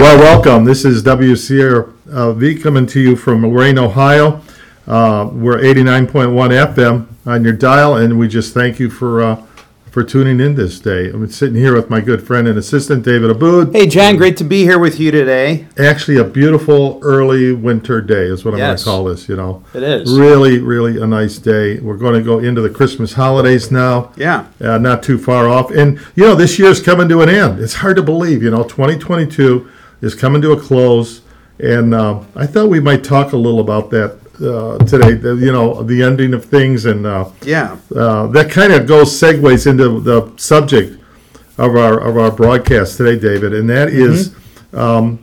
Well, 0.00 0.16
welcome. 0.18 0.64
This 0.64 0.84
is 0.84 1.02
WCRV 1.02 2.62
coming 2.62 2.86
to 2.86 3.00
you 3.00 3.16
from 3.16 3.42
Lorain, 3.44 3.78
Ohio. 3.78 4.40
Uh, 4.86 5.28
we're 5.32 5.58
89.1 5.58 6.74
FM 6.74 7.06
on 7.26 7.42
your 7.44 7.52
dial, 7.52 7.96
and 7.96 8.18
we 8.18 8.28
just 8.28 8.54
thank 8.54 8.78
you 8.78 8.90
for 8.90 9.20
uh, 9.22 9.42
for 9.90 10.04
tuning 10.04 10.38
in 10.40 10.54
this 10.54 10.78
day. 10.78 11.10
I'm 11.10 11.28
sitting 11.28 11.56
here 11.56 11.74
with 11.74 11.90
my 11.90 12.00
good 12.00 12.24
friend 12.24 12.46
and 12.46 12.56
assistant, 12.56 13.04
David 13.04 13.30
Aboud. 13.30 13.74
Hey, 13.74 13.86
John, 13.88 14.16
great 14.16 14.36
to 14.36 14.44
be 14.44 14.62
here 14.62 14.78
with 14.78 15.00
you 15.00 15.10
today. 15.10 15.66
Actually, 15.78 16.18
a 16.18 16.24
beautiful 16.24 17.00
early 17.02 17.52
winter 17.52 18.00
day 18.00 18.24
is 18.26 18.44
what 18.44 18.54
I'm 18.54 18.58
Yes. 18.58 18.84
going 18.84 18.94
to 18.96 18.98
call 19.02 19.04
this. 19.12 19.28
You 19.28 19.36
know, 19.36 19.64
It 19.74 19.82
is. 19.82 20.16
really, 20.16 20.58
really 20.60 21.00
a 21.02 21.06
nice 21.06 21.38
day. 21.38 21.80
We're 21.80 21.96
going 21.96 22.14
to 22.14 22.22
go 22.22 22.38
into 22.38 22.60
the 22.60 22.70
Christmas 22.70 23.14
holidays 23.14 23.70
now. 23.72 24.12
Yeah. 24.16 24.44
uh, 24.60 24.78
not 24.78 25.02
too 25.02 25.18
far 25.18 25.48
off. 25.48 25.70
And 25.72 25.98
you 26.14 26.24
know, 26.24 26.34
this 26.36 26.58
year's 26.58 26.80
coming 26.80 27.08
to 27.08 27.20
an 27.22 27.28
end. 27.28 27.58
It's 27.58 27.74
hard 27.74 27.96
to 27.96 28.02
believe. 28.02 28.42
You 28.44 28.50
know, 28.50 28.62
2022 28.62 29.68
is 30.00 30.14
coming 30.14 30.40
to 30.42 30.52
a 30.52 30.60
close, 30.60 31.22
and 31.58 31.94
uh, 31.94 32.20
I 32.36 32.46
thought 32.46 32.68
we 32.68 32.80
might 32.80 33.02
talk 33.04 33.32
a 33.32 33.36
little 33.36 33.60
about 33.60 33.90
that 33.90 34.16
uh, 34.40 34.78
today. 34.84 35.14
The, 35.14 35.34
you 35.34 35.50
know, 35.52 35.82
the 35.82 36.02
ending 36.02 36.34
of 36.34 36.44
things, 36.44 36.84
and 36.84 37.04
uh, 37.06 37.26
Yeah. 37.42 37.76
uh, 37.94 38.26
that 38.28 38.50
kind 38.50 38.72
of 38.72 38.86
goes 38.86 39.10
segues 39.20 39.66
into 39.66 40.00
the 40.00 40.32
subject 40.36 41.00
of 41.58 41.74
our 41.76 41.98
of 42.00 42.16
our 42.16 42.30
broadcast 42.30 42.96
today, 42.96 43.18
David, 43.18 43.52
and 43.54 43.68
that 43.70 43.88
is. 43.88 44.34
Um, 44.72 45.18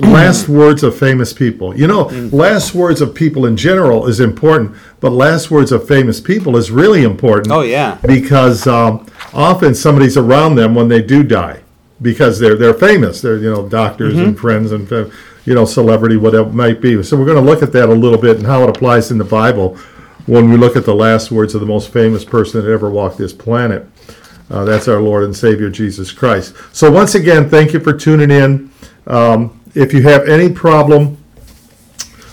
last 0.00 0.48
words 0.48 0.82
of 0.82 0.96
famous 0.96 1.34
people. 1.34 1.76
You 1.76 1.86
know, 1.86 2.04
last 2.32 2.74
words 2.74 3.02
of 3.02 3.14
people 3.14 3.44
in 3.44 3.58
general 3.58 4.06
is 4.06 4.18
important, 4.18 4.74
but 5.00 5.10
last 5.10 5.50
words 5.50 5.70
of 5.70 5.86
famous 5.86 6.18
people 6.18 6.56
is 6.56 6.70
really 6.70 7.02
important 7.04 7.52
Oh, 7.52 7.60
yeah. 7.60 7.98
because 8.06 8.66
um, 8.66 9.04
often 9.34 9.74
somebody's 9.74 10.16
around 10.16 10.54
them 10.54 10.74
when 10.74 10.88
they 10.88 11.02
do 11.02 11.22
die 11.22 11.60
because 12.02 12.38
they're 12.38 12.56
they're 12.56 12.74
famous. 12.74 13.20
They're 13.20 13.38
you 13.38 13.52
know 13.52 13.68
doctors 13.68 14.18
and 14.18 14.38
friends 14.38 14.72
and 14.72 14.90
uh, 14.92 15.10
you 15.44 15.54
know 15.54 15.64
celebrity 15.64 16.16
whatever 16.16 16.48
it 16.48 16.54
might 16.54 16.80
be. 16.80 17.02
So 17.02 17.16
we're 17.16 17.26
going 17.26 17.44
to 17.44 17.50
look 17.50 17.62
at 17.62 17.72
that 17.72 17.88
a 17.88 17.94
little 17.94 18.18
bit 18.18 18.38
and 18.38 18.46
how 18.46 18.62
it 18.64 18.70
applies 18.70 19.10
in 19.10 19.18
the 19.18 19.24
Bible 19.24 19.76
when 20.26 20.50
we 20.50 20.56
look 20.56 20.76
at 20.76 20.84
the 20.84 20.94
last 20.94 21.30
words 21.30 21.54
of 21.54 21.60
the 21.60 21.66
most 21.66 21.92
famous 21.92 22.24
person 22.24 22.62
that 22.62 22.70
ever 22.70 22.90
walked 22.90 23.18
this 23.18 23.32
planet. 23.32 23.86
Uh, 24.50 24.64
that's 24.64 24.88
our 24.88 25.00
Lord 25.00 25.24
and 25.24 25.36
Savior 25.36 25.70
Jesus 25.70 26.10
Christ. 26.10 26.54
So 26.72 26.90
once 26.90 27.14
again, 27.14 27.48
thank 27.48 27.72
you 27.72 27.80
for 27.80 27.92
tuning 27.92 28.30
in. 28.30 28.70
Um, 29.06 29.60
if 29.74 29.92
you 29.94 30.02
have 30.02 30.28
any 30.28 30.52
problem 30.52 31.16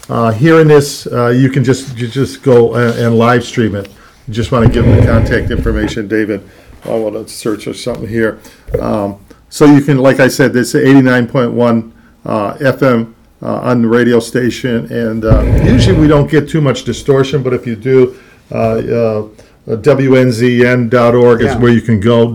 uh, 0.10 0.32
hearing 0.32 0.68
this, 0.68 1.06
uh, 1.08 1.28
you 1.28 1.50
can 1.50 1.64
just 1.64 1.98
you 1.98 2.08
just 2.08 2.42
go 2.42 2.76
and, 2.76 2.98
and 3.00 3.18
live 3.18 3.44
stream 3.44 3.76
it. 3.76 3.88
You 4.28 4.34
just 4.34 4.52
want 4.52 4.66
to 4.66 4.72
give 4.72 4.86
them 4.86 5.00
the 5.00 5.06
contact 5.06 5.52
information, 5.52 6.08
David. 6.08 6.48
I 6.86 6.96
want 6.96 7.16
to 7.16 7.28
search 7.34 7.68
or 7.68 7.74
something 7.74 8.08
here. 8.08 8.40
Um, 8.80 9.20
so 9.50 9.66
you 9.66 9.82
can, 9.82 9.98
like 9.98 10.20
I 10.20 10.28
said, 10.28 10.54
this 10.54 10.74
is 10.76 10.88
89.1 10.88 11.92
uh, 12.26 12.54
FM 12.56 13.14
uh, 13.42 13.60
on 13.62 13.82
the 13.82 13.88
radio 13.88 14.20
station, 14.20 14.92
and 14.92 15.24
uh, 15.26 15.42
usually 15.64 15.98
we 16.00 16.08
don't 16.08 16.30
get 16.30 16.50
too 16.50 16.62
much 16.62 16.84
distortion, 16.84 17.44
but 17.44 17.54
if 17.54 17.66
you 17.68 17.76
do, 17.76 18.18
uh, 18.52 18.58
uh, 18.58 19.28
WNZN.org 19.68 21.42
is 21.42 21.48
Yeah. 21.48 21.58
where 21.60 21.72
you 21.72 21.82
can 21.82 22.00
go, 22.00 22.30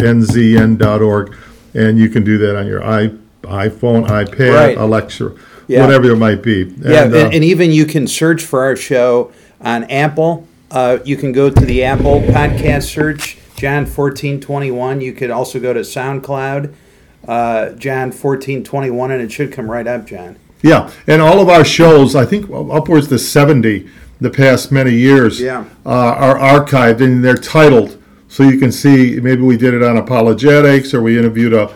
www.wnzn.org, 0.00 1.34
and 1.74 1.98
you 1.98 2.08
can 2.08 2.24
do 2.24 2.38
that 2.38 2.56
on 2.56 2.66
your 2.66 2.84
i 2.84 3.10
iPhone, 3.42 4.06
iPad, 4.06 4.54
Right. 4.54 4.76
Alexa, 4.76 5.32
Yeah. 5.66 5.84
whatever 5.84 6.10
it 6.10 6.16
might 6.16 6.42
be. 6.42 6.66
Yeah, 6.82 7.04
And, 7.04 7.14
and, 7.14 7.26
uh, 7.28 7.30
and 7.32 7.42
even 7.44 7.72
you 7.72 7.86
can 7.86 8.06
search 8.06 8.42
for 8.44 8.62
our 8.62 8.76
show 8.76 9.30
on 9.62 9.84
Apple. 9.84 10.46
Uh, 10.70 10.98
you 11.04 11.16
can 11.16 11.32
go 11.32 11.48
to 11.50 11.64
the 11.64 11.82
Apple 11.82 12.20
podcast 12.28 12.82
search, 12.84 13.38
John 13.60 13.84
fourteen 13.84 14.40
twenty 14.40 14.70
one. 14.70 15.02
You 15.02 15.12
could 15.12 15.30
also 15.30 15.60
go 15.60 15.74
to 15.74 15.80
SoundCloud, 15.80 16.72
uh, 17.28 17.70
John 17.72 18.10
fourteen 18.10 18.64
twenty 18.64 18.90
one, 18.90 19.10
and 19.10 19.20
it 19.20 19.30
should 19.30 19.52
come 19.52 19.70
right 19.70 19.86
up, 19.86 20.06
John. 20.06 20.36
Yeah, 20.62 20.90
and 21.06 21.20
all 21.20 21.40
of 21.40 21.48
our 21.50 21.64
shows, 21.64 22.14
I 22.16 22.24
think 22.26 22.50
upwards 22.50 23.08
to 23.08 23.18
70 23.18 23.88
the 24.20 24.28
past 24.28 24.70
many 24.70 24.92
years, 24.92 25.40
Yeah. 25.40 25.64
uh, 25.86 25.88
are 25.88 26.36
archived 26.38 27.00
and 27.00 27.24
they're 27.24 27.34
titled. 27.34 27.96
So 28.28 28.42
you 28.42 28.58
can 28.58 28.70
see 28.70 29.18
maybe 29.22 29.40
we 29.42 29.56
did 29.56 29.72
it 29.72 29.82
on 29.82 29.96
apologetics 29.96 30.92
or 30.92 31.00
we 31.00 31.18
interviewed 31.18 31.54
a 31.54 31.72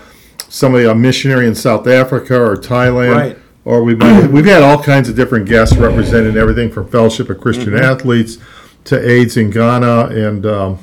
somebody, 0.51 0.85
a 0.85 0.95
missionary 0.95 1.47
in 1.47 1.55
South 1.55 1.87
Africa 1.87 2.39
or 2.39 2.57
Thailand. 2.57 3.15
Right. 3.15 3.39
Or 3.65 3.83
we've, 3.83 3.99
we've 4.31 4.45
had 4.45 4.63
all 4.63 4.83
kinds 4.83 5.09
of 5.09 5.17
different 5.17 5.49
guests 5.49 5.75
representing 5.77 6.37
everything 6.37 6.71
from 6.71 6.87
Fellowship 6.89 7.31
of 7.31 7.41
Christian 7.41 7.73
Mm-hmm. 7.73 7.85
Athletes 7.85 8.37
to 8.85 9.11
AIDS 9.11 9.39
in 9.39 9.49
Ghana 9.49 10.09
and 10.09 10.45
um, 10.45 10.79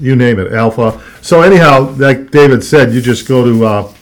you 0.00 0.16
name 0.16 0.38
it, 0.38 0.52
Alpha. 0.52 1.00
So 1.22 1.42
anyhow, 1.42 1.90
like 1.96 2.30
David 2.30 2.62
said, 2.64 2.92
you 2.92 3.00
just 3.00 3.26
go 3.28 3.44
to 3.44 3.64
uh, 3.66 3.92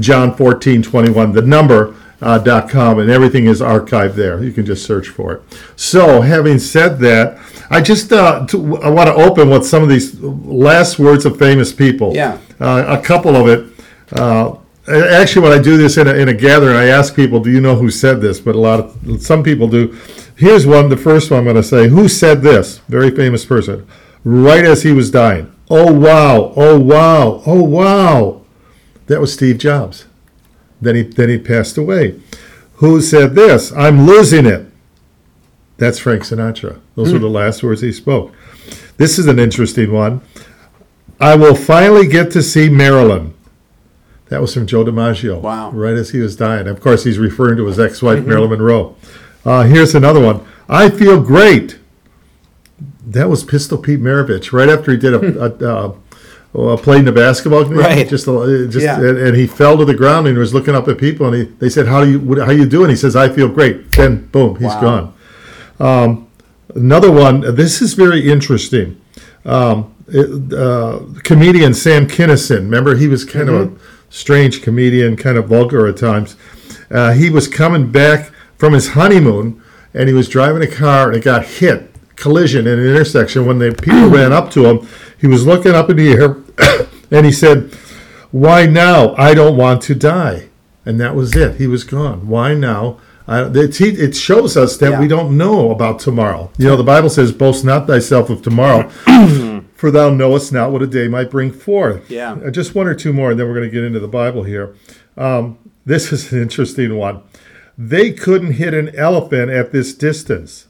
John 0.00 0.34
14, 0.36 0.82
21, 0.82 1.32
the 1.32 1.42
number 1.42 1.94
uh, 2.22 2.38
dot 2.38 2.70
com, 2.70 3.00
and 3.00 3.10
everything 3.10 3.46
is 3.46 3.60
archived 3.60 4.14
there. 4.14 4.42
You 4.42 4.52
can 4.52 4.64
just 4.64 4.86
search 4.86 5.08
for 5.08 5.34
it. 5.34 5.42
So, 5.74 6.20
having 6.20 6.58
said 6.58 6.98
that, 7.00 7.38
I 7.68 7.80
just 7.80 8.12
uh, 8.12 8.46
to, 8.46 8.76
I 8.78 8.88
want 8.90 9.08
to 9.08 9.14
open 9.14 9.50
with 9.50 9.66
some 9.66 9.82
of 9.82 9.88
these 9.88 10.18
last 10.20 10.98
words 10.98 11.26
of 11.26 11.36
famous 11.36 11.72
people. 11.72 12.14
Yeah. 12.14 12.38
Uh, 12.60 12.96
a 12.98 13.02
couple 13.02 13.34
of 13.34 13.48
it. 13.48 13.84
Uh, 14.12 14.56
actually, 14.88 15.42
when 15.42 15.58
I 15.58 15.60
do 15.60 15.76
this 15.76 15.96
in 15.96 16.06
a, 16.06 16.14
in 16.14 16.28
a 16.28 16.34
gathering, 16.34 16.76
I 16.76 16.86
ask 16.86 17.14
people, 17.16 17.40
"Do 17.40 17.50
you 17.50 17.60
know 17.60 17.74
who 17.74 17.90
said 17.90 18.20
this?" 18.20 18.38
But 18.38 18.54
a 18.54 18.60
lot 18.60 18.78
of 18.80 19.20
some 19.20 19.42
people 19.42 19.66
do. 19.66 19.98
Here's 20.36 20.64
one. 20.64 20.88
The 20.88 20.96
first 20.96 21.30
one 21.30 21.38
I'm 21.38 21.44
going 21.44 21.56
to 21.56 21.62
say. 21.62 21.88
Who 21.88 22.08
said 22.08 22.42
this? 22.42 22.78
Very 22.88 23.10
famous 23.10 23.44
person. 23.44 23.86
Right 24.24 24.64
as 24.64 24.82
he 24.82 24.92
was 24.92 25.10
dying. 25.10 25.52
Oh 25.68 25.92
wow! 25.92 26.52
Oh 26.56 26.78
wow! 26.78 27.42
Oh 27.46 27.62
wow! 27.62 28.42
That 29.06 29.20
was 29.20 29.32
Steve 29.32 29.58
Jobs. 29.58 30.06
Then 30.80 30.94
he 30.96 31.02
then 31.02 31.28
he 31.28 31.38
passed 31.38 31.76
away. 31.78 32.20
Who 32.74 33.00
said 33.00 33.34
this? 33.34 33.72
I'm 33.72 34.06
losing 34.06 34.46
it. 34.46 34.66
That's 35.78 35.98
Frank 35.98 36.22
Sinatra. 36.22 36.80
Those 36.94 37.12
were 37.12 37.18
the 37.18 37.28
last 37.28 37.62
words 37.62 37.80
he 37.80 37.92
spoke. 37.92 38.32
This 38.96 39.18
is 39.18 39.26
an 39.26 39.38
interesting 39.38 39.92
one. 39.92 40.20
I 41.20 41.34
will 41.34 41.54
finally 41.54 42.06
get 42.06 42.30
to 42.32 42.42
see 42.42 42.68
Marilyn. 42.68 43.34
That 44.28 44.40
was 44.40 44.54
from 44.54 44.66
Joe 44.66 44.84
DiMaggio. 44.84 45.40
Wow. 45.40 45.70
Right 45.72 45.94
as 45.94 46.10
he 46.10 46.18
was 46.18 46.36
dying. 46.36 46.66
Of 46.66 46.80
course, 46.80 47.04
he's 47.04 47.18
referring 47.18 47.56
to 47.56 47.66
his 47.66 47.78
ex-wife 47.78 48.24
Marilyn 48.24 48.50
Monroe. 48.50 48.96
Uh, 49.44 49.64
here's 49.64 49.94
another 49.94 50.20
one. 50.20 50.46
I 50.68 50.88
feel 50.88 51.20
great. 51.20 51.78
That 53.06 53.28
was 53.28 53.42
Pistol 53.44 53.78
Pete 53.78 54.00
Maravich. 54.00 54.52
Right 54.52 54.68
after 54.68 54.92
he 54.92 54.96
did 54.96 55.14
a, 55.14 55.44
a, 55.44 55.68
a 55.68 55.94
uh, 56.54 56.76
played 56.76 57.00
in 57.00 57.04
the 57.06 57.12
basketball 57.12 57.64
game, 57.64 57.78
Right. 57.78 58.08
just 58.08 58.26
just 58.26 58.76
Yeah. 58.84 58.98
and, 59.00 59.16
and 59.18 59.36
he 59.36 59.46
fell 59.46 59.78
to 59.78 59.84
the 59.86 59.94
ground 59.94 60.26
and 60.26 60.36
he 60.36 60.40
was 60.40 60.52
looking 60.52 60.74
up 60.74 60.86
at 60.86 60.98
people 60.98 61.26
and 61.26 61.34
he, 61.34 61.42
they 61.44 61.70
said 61.70 61.86
how 61.86 62.04
do 62.04 62.10
you 62.10 62.20
what, 62.20 62.38
how 62.38 62.50
you 62.50 62.66
doing 62.66 62.90
he 62.90 62.96
says 62.96 63.16
I 63.16 63.30
feel 63.30 63.48
great 63.48 63.90
then 63.92 64.26
boom 64.32 64.56
he's 64.56 64.64
Wow. 64.66 64.80
gone 64.80 65.14
um, 65.80 66.28
another 66.74 67.10
one 67.10 67.40
this 67.54 67.80
is 67.80 67.94
very 67.94 68.30
interesting 68.30 69.00
um, 69.46 69.94
it- 70.08 70.52
uh, 70.52 71.00
comedian 71.22 71.72
Sam 71.72 72.06
Kinison 72.06 72.56
remember 72.64 72.96
he 72.96 73.08
was 73.08 73.24
kind 73.24 73.48
of 73.48 73.54
a 73.72 73.78
strange 74.10 74.60
comedian 74.60 75.16
kind 75.16 75.38
of 75.38 75.48
vulgar 75.48 75.86
at 75.86 75.96
times 75.96 76.36
uh, 76.90 77.12
he 77.12 77.30
was 77.30 77.48
coming 77.48 77.90
back 77.90 78.30
from 78.58 78.74
his 78.74 78.88
honeymoon 78.88 79.62
and 79.94 80.06
he 80.06 80.14
was 80.14 80.28
driving 80.28 80.60
a 80.62 80.66
car 80.70 81.08
and 81.08 81.16
it 81.16 81.24
got 81.24 81.46
hit 81.46 81.91
collision 82.22 82.66
in 82.66 82.78
an 82.78 82.86
intersection. 82.86 83.46
When 83.46 83.58
the 83.58 83.72
people 83.72 84.08
ran 84.08 84.32
up 84.32 84.50
to 84.52 84.60
him 84.66 84.86
he 85.22 85.26
was 85.26 85.46
looking 85.46 85.72
up 85.72 85.88
in 85.90 85.96
the 85.96 86.10
air 86.12 86.36
and 87.10 87.26
he 87.26 87.32
said 87.32 87.72
why 88.32 88.66
now? 88.66 89.14
I 89.16 89.34
don't 89.34 89.56
want 89.56 89.82
to 89.82 89.94
die. 89.94 90.48
And 90.86 90.98
that 91.00 91.14
was 91.14 91.36
it. 91.36 91.56
He 91.60 91.66
was 91.66 91.84
gone. 91.84 92.26
Why 92.28 92.54
now? 92.54 92.98
I, 93.28 93.42
it, 93.44 93.80
it 93.80 94.16
shows 94.16 94.56
us 94.56 94.76
that 94.78 94.92
Yeah. 94.92 95.00
we 95.00 95.06
don't 95.06 95.36
know 95.36 95.70
about 95.70 96.00
tomorrow. 96.00 96.50
You 96.58 96.66
know 96.68 96.76
the 96.76 96.82
bible 96.94 97.08
says 97.10 97.30
boast 97.30 97.64
not 97.64 97.86
thyself 97.86 98.30
of 98.30 98.42
tomorrow 98.42 98.88
for 99.80 99.90
thou 99.90 100.10
knowest 100.10 100.52
not 100.52 100.72
what 100.72 100.82
a 100.82 100.86
day 100.88 101.06
might 101.08 101.30
bring 101.30 101.52
forth. 101.52 102.10
Yeah. 102.10 102.32
Uh, 102.44 102.50
just 102.50 102.74
one 102.74 102.86
or 102.88 102.94
two 102.94 103.12
more 103.12 103.30
and 103.30 103.38
then 103.38 103.46
we're 103.46 103.54
going 103.54 103.70
to 103.70 103.76
get 103.76 103.84
into 103.84 104.00
the 104.00 104.08
bible 104.08 104.42
here. 104.42 104.74
Um, 105.16 105.58
this 105.84 106.12
is 106.12 106.32
an 106.32 106.40
interesting 106.42 106.96
one. 106.96 107.22
They 107.78 108.12
couldn't 108.12 108.52
hit 108.54 108.74
an 108.74 108.94
elephant 108.96 109.50
at 109.50 109.72
this 109.72 109.94
distance 109.94 110.66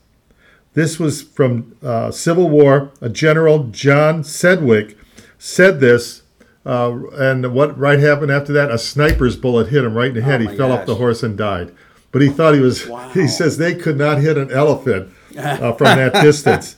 this 0.75 0.99
was 0.99 1.23
from 1.23 1.77
uh, 1.83 2.11
Civil 2.11 2.49
War. 2.49 2.93
A 3.01 3.09
general, 3.09 3.65
John 3.65 4.25
Sedgwick, 4.25 4.97
said 5.39 5.81
this. 5.81 6.23
Uh, 6.65 7.09
and 7.15 7.53
what 7.53 7.77
right 7.77 7.99
happened 7.99 8.31
after 8.31 8.53
that? 8.53 8.71
A 8.71 8.79
sniper's 8.79 9.37
bullet 9.37 9.69
hit 9.69 9.85
him 9.85 9.95
right 9.95 10.09
in 10.09 10.15
the 10.15 10.23
head. 10.23 10.41
Oh 10.43 10.51
he 10.51 10.57
fell 10.57 10.73
off 10.73 10.87
the 10.87 10.95
horse 10.95 11.23
and 11.23 11.37
died. 11.37 11.75
But 12.13 12.23
he 12.23 12.29
thought 12.29 12.55
he 12.55 12.61
was. 12.61 12.87
Wow. 12.89 13.09
He 13.11 13.27
says 13.27 13.59
they 13.59 13.75
could 13.75 13.97
not 13.97 14.19
hit 14.19 14.37
an 14.39 14.51
elephant 14.51 15.13
uh, 15.37 15.73
from 15.79 15.97
that 15.97 16.13
distance. 16.23 16.77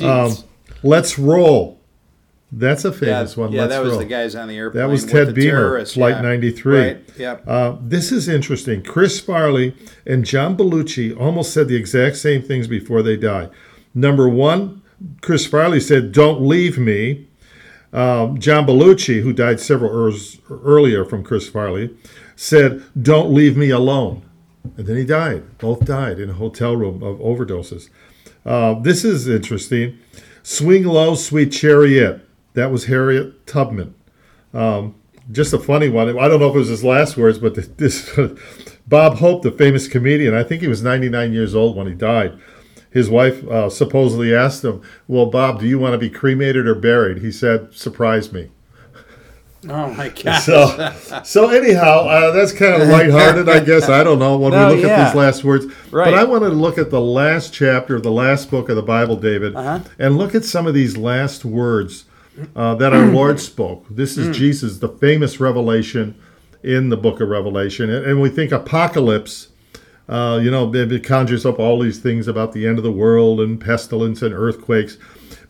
Um, 0.00 0.32
let's 0.82 1.18
roll. 1.18 1.75
That's 2.52 2.84
a 2.84 2.92
famous 2.92 3.36
one. 3.36 3.52
yeah, 3.52 3.62
Let's 3.62 3.74
that 3.74 3.82
was 3.82 3.90
roll. 3.92 3.98
the 3.98 4.06
guys 4.06 4.34
on 4.36 4.48
the 4.48 4.56
airplane. 4.56 4.82
That 4.82 4.88
was 4.88 5.04
Ted 5.04 5.34
Beamer, 5.34 5.84
Flight 5.84 6.16
yeah. 6.16 6.22
93. 6.22 6.78
Right. 6.78 7.18
Yep. 7.18 7.44
Uh, 7.46 7.76
this 7.80 8.12
is 8.12 8.28
interesting. 8.28 8.82
Chris 8.82 9.18
Farley 9.20 9.74
and 10.06 10.24
John 10.24 10.56
Belushi 10.56 11.18
almost 11.18 11.52
said 11.52 11.66
the 11.68 11.76
exact 11.76 12.16
same 12.16 12.42
things 12.42 12.68
before 12.68 13.02
they 13.02 13.16
died. 13.16 13.50
Number 13.94 14.28
one, 14.28 14.82
Chris 15.22 15.44
Farley 15.46 15.80
said, 15.80 16.12
Don't 16.12 16.40
leave 16.40 16.78
me. 16.78 17.26
Um, 17.92 18.38
John 18.38 18.66
Belushi, 18.66 19.22
who 19.22 19.32
died 19.32 19.58
several 19.58 19.92
years 20.10 20.38
earlier 20.50 21.04
from 21.04 21.24
Chris 21.24 21.48
Farley, 21.48 21.96
said, 22.34 22.82
"Don't 23.00 23.32
leave 23.32 23.56
me 23.56 23.70
alone," 23.70 24.22
and 24.76 24.86
then 24.86 24.96
he 24.96 25.04
died. 25.04 25.56
Both 25.58 25.86
died 25.86 26.18
in 26.18 26.28
a 26.28 26.34
hotel 26.34 26.76
room 26.76 27.02
of 27.02 27.16
overdoses. 27.20 27.88
Uh, 28.44 28.74
this 28.80 29.02
is 29.04 29.26
interesting. 29.28 29.96
Swing 30.42 30.84
low, 30.84 31.14
sweet 31.14 31.52
chariot. 31.52 32.25
That 32.56 32.72
was 32.72 32.86
Harriet 32.86 33.46
Tubman. 33.46 33.94
Um, 34.54 34.94
just 35.30 35.52
a 35.52 35.58
funny 35.58 35.90
one. 35.90 36.08
I 36.18 36.26
don't 36.26 36.40
know 36.40 36.48
if 36.48 36.54
it 36.54 36.58
was 36.58 36.68
his 36.68 36.82
last 36.82 37.18
words, 37.18 37.38
but 37.38 37.54
this 37.78 38.18
Bob 38.88 39.18
Hope, 39.18 39.42
the 39.42 39.52
famous 39.52 39.86
comedian, 39.86 40.32
I 40.34 40.42
think 40.42 40.62
he 40.62 40.68
was 40.68 40.82
99 40.82 41.32
years 41.34 41.54
old 41.54 41.76
when 41.76 41.86
he 41.86 41.92
died. 41.92 42.38
His 42.90 43.10
wife 43.10 43.46
uh, 43.46 43.68
supposedly 43.68 44.34
asked 44.34 44.64
him, 44.64 44.80
"Well, 45.06 45.26
Bob, 45.26 45.60
do 45.60 45.66
you 45.68 45.78
want 45.78 45.92
to 45.92 45.98
be 45.98 46.08
cremated 46.08 46.66
or 46.66 46.74
buried?" 46.74 47.18
He 47.18 47.30
said, 47.30 47.74
"Surprise 47.74 48.32
me." 48.32 48.50
Oh 49.68 49.92
my 49.94 50.08
God! 50.10 50.40
So, 50.42 51.22
so 51.24 51.48
anyhow, 51.50 52.06
uh, 52.06 52.30
that's 52.30 52.52
kind 52.52 52.80
of 52.80 52.88
lighthearted, 52.88 53.48
I 53.48 53.60
guess. 53.60 53.88
I 53.88 54.04
don't 54.04 54.18
know 54.20 54.38
when 54.38 54.52
No, 54.52 54.68
we 54.68 54.76
look 54.76 54.84
yeah. 54.84 54.90
at 55.00 55.06
these 55.06 55.14
last 55.16 55.42
words, 55.44 55.66
Right. 55.90 56.04
but 56.04 56.14
I 56.14 56.22
wanted 56.24 56.50
to 56.50 56.54
look 56.54 56.78
at 56.78 56.90
the 56.90 57.00
last 57.00 57.52
chapter 57.52 57.96
of 57.96 58.02
the 58.04 58.12
last 58.12 58.48
book 58.50 58.68
of 58.68 58.76
the 58.76 58.82
Bible, 58.82 59.16
David, 59.16 59.56
Uh-huh. 59.56 59.80
and 59.98 60.16
look 60.16 60.34
at 60.36 60.44
some 60.44 60.66
of 60.68 60.74
these 60.74 60.96
last 60.96 61.44
words 61.44 62.04
uh, 62.54 62.74
that 62.76 62.92
our 62.92 63.06
Lord 63.06 63.40
spoke. 63.40 63.86
This 63.90 64.16
is 64.16 64.36
Jesus, 64.36 64.78
the 64.78 64.88
famous 64.88 65.40
revelation 65.40 66.20
in 66.62 66.88
the 66.88 66.96
book 66.96 67.20
of 67.20 67.28
Revelation, 67.28 67.90
and, 67.90 68.04
and 68.04 68.20
we 68.20 68.28
think 68.28 68.52
apocalypse. 68.52 69.48
Uh, 70.08 70.38
you 70.40 70.50
know, 70.50 70.72
it 70.72 70.92
it 70.92 71.02
conjures 71.02 71.44
up 71.44 71.58
all 71.58 71.80
these 71.80 71.98
things 71.98 72.28
about 72.28 72.52
the 72.52 72.66
end 72.66 72.78
of 72.78 72.84
the 72.84 72.92
world 72.92 73.40
and 73.40 73.60
pestilence 73.60 74.22
and 74.22 74.32
earthquakes. 74.32 74.98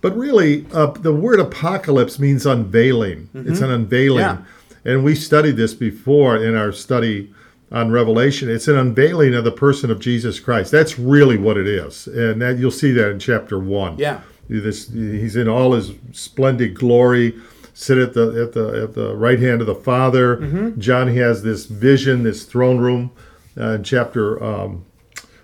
But 0.01 0.17
really, 0.17 0.67
uh, 0.73 0.87
the 0.87 1.13
word 1.13 1.41
apocalypse 1.41 2.19
means 2.19 2.47
unveiling. 2.47 3.29
It's 3.35 3.61
an 3.61 3.71
unveiling. 3.71 4.25
Mm-hmm. 4.25 4.45
Yeah. 4.45 4.93
And 4.93 5.05
we 5.05 5.15
studied 5.15 5.57
this 5.57 5.75
before 5.75 6.37
in 6.37 6.55
our 6.55 6.71
study 6.71 7.35
on 7.73 7.91
Revelation. 7.91 8.49
It's 8.49 8.69
an 8.69 8.77
unveiling 8.77 9.35
of 9.35 9.45
the 9.45 9.51
person 9.51 9.91
of 9.91 9.99
Jesus 9.99 10.39
Christ. 10.39 10.71
That's 10.71 10.99
really 10.99 11.37
what 11.37 11.57
it 11.57 11.67
is. 11.67 12.07
And 12.07 12.41
that, 12.41 12.59
you'll 12.59 12.71
see 12.71 12.93
that 12.93 13.11
in 13.11 13.19
chapter 13.19 13.59
1. 13.59 13.99
Yeah. 13.99 14.21
This, 14.49 14.89
he's 14.91 15.37
in 15.37 15.49
all 15.49 15.73
his 15.73 15.93
splendid 16.13 16.75
glory, 16.75 17.35
sit 17.75 17.99
at 17.99 18.15
the 18.15 18.43
at 18.43 18.53
the 18.53 18.83
at 18.85 18.95
the 18.95 19.15
right 19.17 19.39
hand 19.41 19.61
of 19.61 19.67
the 19.67 19.75
Father. 19.75 20.37
Mm-hmm. 20.39 20.81
John 20.81 21.09
has 21.09 21.43
this 21.43 21.67
vision, 21.67 22.23
this 22.23 22.45
throne 22.45 22.79
room, 22.79 23.11
uh, 23.59 23.71
in 23.73 23.83
chapter 23.85 24.43
um, 24.43 24.85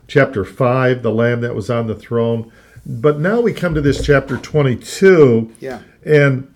chapter 0.07 0.45
five, 0.45 1.03
the 1.03 1.11
Lamb 1.13 1.41
that 1.41 1.55
was 1.55 1.69
on 1.71 1.87
the 1.87 1.95
throne. 1.97 2.51
But 2.85 3.19
now 3.21 3.41
we 3.41 3.53
come 3.53 3.75
to 3.75 3.81
this 3.81 4.05
chapter 4.05 4.37
twenty-two, 4.39 5.53
Yeah. 5.61 5.81
and 6.05 6.53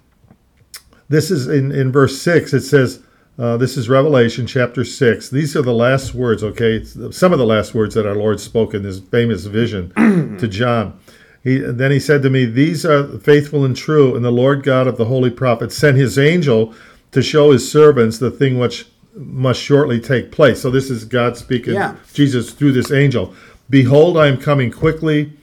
this 1.08 1.30
is 1.30 1.46
in 1.48 1.72
in 1.72 1.92
verse 1.92 2.20
six. 2.20 2.52
It 2.52 2.62
says. 2.62 3.02
Uh, 3.38 3.54
this 3.58 3.76
is 3.76 3.86
Revelation 3.86 4.46
chapter 4.46 4.82
6. 4.82 5.28
These 5.28 5.54
are 5.56 5.60
the 5.60 5.74
last 5.74 6.14
words, 6.14 6.42
okay? 6.42 6.76
It's 6.76 6.96
some 7.14 7.34
of 7.34 7.38
the 7.38 7.44
last 7.44 7.74
words 7.74 7.94
that 7.94 8.06
our 8.06 8.14
Lord 8.14 8.40
spoke 8.40 8.72
in 8.72 8.82
this 8.82 8.98
famous 8.98 9.44
vision 9.44 9.90
to 10.40 10.48
John. 10.48 10.98
He, 11.46 11.58
then 11.58 11.92
he 11.92 12.00
said 12.00 12.22
to 12.22 12.30
me, 12.30 12.44
These 12.44 12.84
are 12.84 13.06
faithful 13.20 13.64
and 13.64 13.76
true, 13.76 14.16
and 14.16 14.24
the 14.24 14.32
Lord 14.32 14.64
God 14.64 14.88
of 14.88 14.96
the 14.96 15.04
holy 15.04 15.30
prophets 15.30 15.76
sent 15.76 15.96
his 15.96 16.18
angel 16.18 16.74
to 17.12 17.22
show 17.22 17.52
his 17.52 17.70
servants 17.70 18.18
the 18.18 18.32
thing 18.32 18.58
which 18.58 18.86
must 19.14 19.62
shortly 19.62 20.00
take 20.00 20.32
place. 20.32 20.60
So 20.60 20.72
this 20.72 20.90
is 20.90 21.04
God 21.04 21.36
speaking, 21.36 21.74
Yeah. 21.74 21.94
Jesus 22.12 22.50
through 22.50 22.72
this 22.72 22.90
angel. 22.90 23.32
Behold, 23.70 24.18
I 24.18 24.26
am 24.26 24.38
coming 24.38 24.72
quickly. 24.72 25.34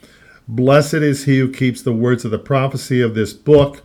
Blessed 0.45 0.95
is 0.95 1.23
he 1.23 1.39
who 1.39 1.49
keeps 1.49 1.81
the 1.81 1.93
words 1.93 2.25
of 2.25 2.31
the 2.31 2.37
prophecy 2.37 2.99
of 2.99 3.15
this 3.15 3.31
book. 3.31 3.81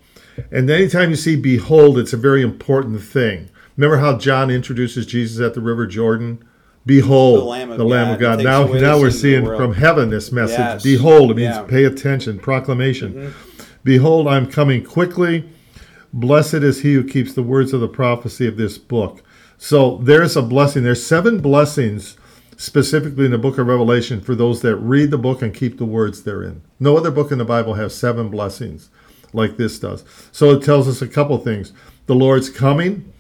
And 0.51 0.69
anytime 0.69 1.11
you 1.11 1.17
see 1.17 1.37
behold, 1.37 2.01
it's 2.01 2.13
a 2.13 2.17
very 2.17 2.43
important 2.43 3.01
thing. 3.01 3.49
Remember 3.77 3.99
how 3.99 4.19
John 4.19 4.51
introduces 4.51 5.07
Jesus 5.07 5.41
at 5.41 5.55
the 5.55 5.61
River 5.61 5.87
Jordan? 5.87 6.45
Behold, 6.89 7.41
The 7.41 7.45
Lamb 7.45 7.71
of 7.71 7.79
the 7.79 7.85
Lamb 7.85 8.07
God 8.07 8.15
of 8.15 8.21
God. 8.21 8.45
Now, 8.45 8.61
takes 8.63 8.71
away 8.71 8.81
the 8.81 8.87
now 8.87 8.99
we're 8.99 9.11
sins 9.11 9.15
of 9.15 9.23
the 9.23 9.29
seeing 9.29 9.57
from 9.57 9.75
heaven 9.75 10.09
this 10.11 10.33
message. 10.33 10.59
Yes. 10.59 10.83
Behold, 10.83 11.31
it 11.31 11.35
means 11.35 11.55
Yeah. 11.55 11.61
Mm-hmm. 11.61 11.71
pay 11.71 11.85
attention, 11.85 12.39
proclamation. 12.39 13.35
Behold, 13.85 14.27
I'm 14.27 14.51
coming 14.51 14.83
quickly. 14.83 15.49
Blessed 16.15 16.55
is 16.55 16.81
he 16.81 16.95
who 16.95 17.05
keeps 17.05 17.35
the 17.35 17.43
words 17.43 17.75
of 17.75 17.81
the 17.81 17.89
prophecy 17.89 18.47
of 18.47 18.57
this 18.57 18.79
book. 18.79 19.23
So 19.59 19.99
there's 19.99 20.35
a 20.35 20.43
blessing. 20.43 20.83
There's 20.83 21.05
seven 21.07 21.41
blessings 21.41 22.17
specifically 22.57 23.27
in 23.27 23.33
the 23.33 23.39
book 23.39 23.59
of 23.59 23.67
Revelation 23.67 24.21
for 24.23 24.35
those 24.35 24.63
that 24.63 24.77
read 24.77 25.11
the 25.11 25.19
book 25.19 25.43
and 25.43 25.55
keep 25.55 25.77
the 25.77 25.85
words 25.85 26.23
therein. 26.23 26.63
No 26.81 26.97
other 26.97 27.11
book 27.11 27.31
in 27.31 27.39
the 27.39 27.45
Bible 27.45 27.75
has 27.75 27.95
seven 27.95 28.31
blessings 28.31 28.89
like 29.35 29.59
this 29.59 29.79
does. 29.79 30.05
So 30.33 30.51
it 30.53 30.63
tells 30.63 30.89
us 30.89 31.03
a 31.03 31.07
couple 31.09 31.37
things. 31.39 31.73
The 32.07 32.15
Lord's 32.15 32.49
coming. 32.49 33.13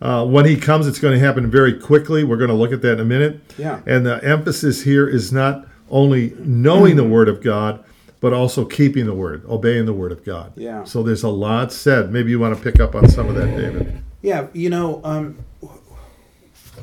Uh, 0.00 0.24
when 0.24 0.46
he 0.46 0.56
comes, 0.56 0.86
it's 0.86 0.98
going 0.98 1.12
to 1.12 1.20
happen 1.24 1.50
very 1.50 1.78
quickly. 1.78 2.24
We're 2.24 2.38
going 2.38 2.48
to 2.50 2.56
look 2.56 2.72
at 2.72 2.80
that 2.82 2.94
in 2.94 3.00
a 3.00 3.04
minute. 3.04 3.40
Yeah. 3.58 3.80
And 3.86 4.06
the 4.06 4.22
emphasis 4.24 4.82
here 4.82 5.06
is 5.06 5.32
not 5.32 5.66
only 5.90 6.34
knowing 6.38 6.96
the 6.96 7.04
Word 7.04 7.28
of 7.28 7.42
God, 7.42 7.84
but 8.20 8.32
also 8.32 8.64
keeping 8.64 9.06
the 9.06 9.14
Word, 9.14 9.44
obeying 9.46 9.86
the 9.86 9.92
Word 9.92 10.12
of 10.12 10.24
God. 10.24 10.52
Yeah. 10.56 10.84
So 10.84 11.02
there's 11.02 11.22
a 11.22 11.28
lot 11.28 11.72
said. 11.72 12.12
Maybe 12.12 12.30
you 12.30 12.38
want 12.38 12.56
to 12.56 12.62
pick 12.62 12.80
up 12.80 12.94
on 12.94 13.08
some 13.08 13.28
of 13.28 13.34
that, 13.34 13.56
David. 13.56 14.02
Yeah, 14.22 14.48
you 14.52 14.68
know, 14.68 15.00
um, 15.04 15.38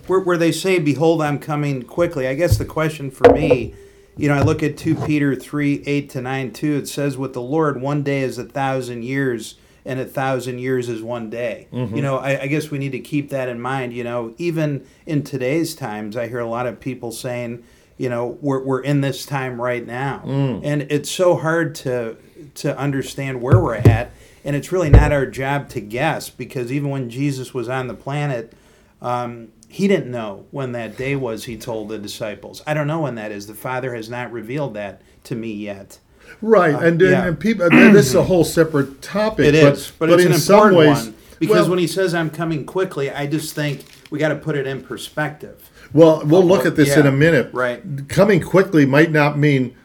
where, 0.07 0.19
where 0.19 0.37
they 0.37 0.51
say, 0.51 0.79
"Behold, 0.79 1.21
I'm 1.21 1.37
coming 1.37 1.83
quickly." 1.83 2.27
I 2.27 2.33
guess 2.33 2.57
the 2.57 2.65
question 2.65 3.11
for 3.11 3.31
me, 3.31 3.75
you 4.15 4.27
know, 4.27 4.33
I 4.33 4.41
look 4.41 4.63
at 4.63 4.77
two 4.77 4.95
Peter 4.95 5.35
three 5.35 5.83
eight 5.85 6.09
to 6.11 6.21
nine 6.21 6.51
two. 6.51 6.75
It 6.75 6.87
says, 6.87 7.17
"With 7.17 7.33
the 7.33 7.41
Lord, 7.41 7.79
one 7.79 8.01
day 8.01 8.21
is 8.21 8.39
a 8.39 8.43
thousand 8.43 9.03
years, 9.03 9.55
and 9.87 9.99
a 9.99 10.05
thousand 10.05 10.59
years 10.59 10.89
is 10.89 11.01
one 11.01 11.29
day." 11.29 11.67
You 11.71 12.01
know, 12.01 12.17
I, 12.17 12.41
I 12.43 12.47
guess 12.47 12.69
we 12.69 12.77
need 12.77 12.91
to 12.91 12.99
keep 12.99 13.29
that 13.29 13.49
in 13.49 13.59
mind. 13.59 13.93
You 13.93 14.03
know, 14.03 14.33
even 14.37 14.85
in 15.05 15.23
today's 15.23 15.73
times, 15.75 16.15
I 16.15 16.27
hear 16.27 16.39
a 16.39 16.47
lot 16.49 16.67
of 16.67 16.79
people 16.79 17.11
saying, 17.11 17.63
you 17.97 18.09
know, 18.09 18.37
we're 18.41 18.63
we're 18.63 18.81
in 18.81 19.01
this 19.01 19.25
time 19.25 19.59
right 19.61 19.85
now, 19.85 20.21
and 20.63 20.83
it's 20.91 21.09
so 21.09 21.35
hard 21.37 21.73
to 21.75 22.17
to 22.55 22.77
understand 22.77 23.41
where 23.41 23.59
we're 23.59 23.75
at. 23.75 24.11
And 24.45 24.55
it's 24.55 24.71
really 24.71 24.89
not 24.89 25.11
our 25.11 25.25
job 25.25 25.67
to 25.69 25.81
guess 25.81 26.29
because 26.29 26.71
even 26.71 26.89
when 26.89 27.09
Jesus 27.09 27.53
was 27.53 27.67
on 27.67 27.87
the 27.87 27.93
planet, 27.93 28.53
um, 29.01 29.49
he 29.67 29.87
didn't 29.89 30.09
know 30.09 30.45
when 30.51 30.71
that 30.71 30.95
day 30.95 31.15
was, 31.17 31.43
he 31.45 31.57
told 31.57 31.89
the 31.89 31.97
disciples. 31.97 32.61
I 32.65 32.73
don't 32.73 32.87
know 32.87 33.01
when 33.01 33.15
that 33.15 33.31
is. 33.33 33.47
The 33.47 33.53
Father 33.53 33.93
has 33.93 34.09
not 34.09 34.31
revealed 34.31 34.73
that 34.75 35.01
to 35.25 35.35
me 35.35 35.51
yet. 35.51 35.99
Right, 36.41 36.75
and, 36.75 37.01
yeah. 37.01 37.25
and 37.25 37.39
people. 37.39 37.69
this 37.69 38.07
is 38.07 38.15
a 38.15 38.23
whole 38.23 38.43
separate 38.43 39.01
topic. 39.01 39.45
It 39.47 39.55
is, 39.55 39.91
but, 39.97 40.09
it's 40.09 40.23
in 40.23 40.31
an 40.33 40.37
some 40.37 40.55
important 40.55 40.77
ways, 40.77 41.05
one. 41.05 41.15
Because 41.39 41.61
well, 41.63 41.69
when 41.71 41.79
he 41.79 41.87
says, 41.87 42.13
I'm 42.13 42.29
coming 42.29 42.65
quickly, 42.65 43.11
I 43.11 43.27
just 43.27 43.53
think 43.53 43.85
we 44.09 44.19
got 44.19 44.29
to 44.29 44.35
put 44.35 44.55
it 44.55 44.65
in 44.67 44.83
perspective. 44.83 45.69
well, 45.93 46.23
we'll 46.25 46.45
look 46.45 46.65
at 46.65 46.75
this 46.75 46.95
in 46.95 47.05
a 47.05 47.11
minute. 47.11 47.53
right. 47.53 47.81
Coming 48.09 48.41
quickly 48.41 48.85
might 48.85 49.11
not 49.11 49.37
mean 49.37 49.75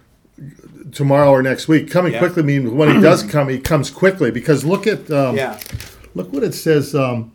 tomorrow 0.92 1.30
or 1.30 1.42
next 1.42 1.68
week. 1.68 1.90
Coming 1.90 2.12
Yeah. 2.12 2.18
quickly 2.18 2.42
means 2.42 2.70
when 2.70 2.94
he 2.94 3.00
does 3.00 3.22
come, 3.22 3.48
he 3.48 3.58
comes 3.58 3.90
quickly. 3.90 4.30
Because 4.30 4.64
look 4.64 4.86
at 4.86 5.10
um, 5.10 5.36
Yeah. 5.36 5.58
look 6.14 6.32
what 6.32 6.42
it 6.42 6.54
says. 6.54 6.94
Um, 6.94 7.32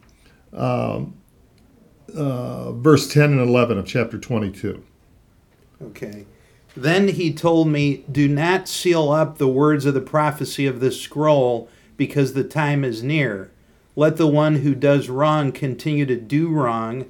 um, 0.53 1.13
uh, 2.15 2.71
verse 2.73 3.07
ten 3.07 3.31
and 3.31 3.41
eleven 3.41 3.77
of 3.77 3.85
chapter 3.85 4.17
twenty-two. 4.17 4.83
Okay. 5.83 6.25
Then 6.77 7.07
he 7.07 7.33
told 7.33 7.69
me, 7.69 8.05
Do 8.11 8.27
not 8.27 8.67
seal 8.67 9.09
up 9.09 9.39
the 9.39 9.47
words 9.47 9.87
of 9.87 9.95
the 9.95 9.99
prophecy 10.01 10.67
of 10.67 10.79
this 10.79 11.01
scroll, 11.01 11.67
because 11.97 12.33
the 12.33 12.43
time 12.43 12.83
is 12.83 13.01
near. 13.01 13.51
Let 13.95 14.17
the 14.17 14.27
one 14.27 14.57
who 14.57 14.75
does 14.75 15.09
wrong 15.09 15.51
continue 15.51 16.05
to 16.05 16.15
do 16.15 16.49
wrong. 16.49 17.09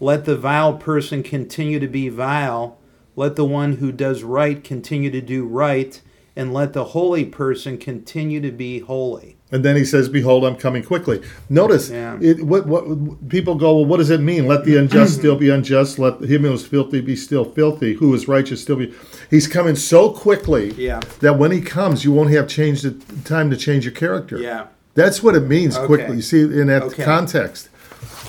Let 0.00 0.26
the 0.26 0.36
vile 0.36 0.74
person 0.74 1.22
continue 1.22 1.80
to 1.80 1.88
be 1.88 2.10
vile. 2.10 2.78
Let 3.16 3.36
the 3.36 3.46
one 3.46 3.76
who 3.76 3.90
does 3.90 4.22
right 4.22 4.62
continue 4.62 5.10
to 5.10 5.22
do 5.22 5.46
right. 5.46 5.98
And 6.36 6.52
let 6.52 6.74
the 6.74 6.84
holy 6.84 7.24
person 7.24 7.78
continue 7.78 8.42
to 8.42 8.52
be 8.52 8.80
holy. 8.80 9.35
And 9.52 9.64
then 9.64 9.76
he 9.76 9.84
says, 9.84 10.08
"Behold, 10.08 10.44
I'm 10.44 10.56
coming 10.56 10.82
quickly." 10.82 11.22
Notice 11.48 11.88
Yeah. 11.88 12.18
it, 12.20 12.42
what 12.42 12.66
what 12.66 13.28
people 13.28 13.54
go. 13.54 13.76
Well, 13.76 13.84
what 13.86 13.98
does 13.98 14.10
it 14.10 14.20
mean? 14.20 14.46
Let 14.48 14.64
the 14.64 14.76
unjust 14.82 15.14
still 15.14 15.36
be 15.36 15.50
unjust. 15.50 15.98
Let 16.00 16.20
him 16.20 16.42
who 16.42 16.52
is 16.52 16.66
filthy 16.66 17.00
be 17.00 17.14
still 17.14 17.44
filthy. 17.44 17.94
Who 17.94 18.12
is 18.14 18.26
righteous 18.26 18.60
still 18.62 18.76
be. 18.76 18.92
He's 19.30 19.46
coming 19.46 19.76
so 19.76 20.10
quickly 20.10 20.74
Yeah. 20.76 21.00
that 21.20 21.38
when 21.38 21.52
he 21.52 21.60
comes, 21.60 22.04
you 22.04 22.10
won't 22.12 22.30
have 22.30 22.48
changed 22.48 22.82
the 22.82 22.92
time 23.22 23.50
to 23.50 23.56
change 23.56 23.84
your 23.84 23.94
character. 23.94 24.36
Yeah. 24.38 24.64
That's 24.94 25.22
what 25.22 25.36
it 25.36 25.46
means 25.46 25.76
Okay. 25.76 25.86
quickly. 25.86 26.16
You 26.16 26.22
see 26.22 26.40
in 26.40 26.66
that 26.66 26.82
Okay. 26.82 27.04
context. 27.04 27.68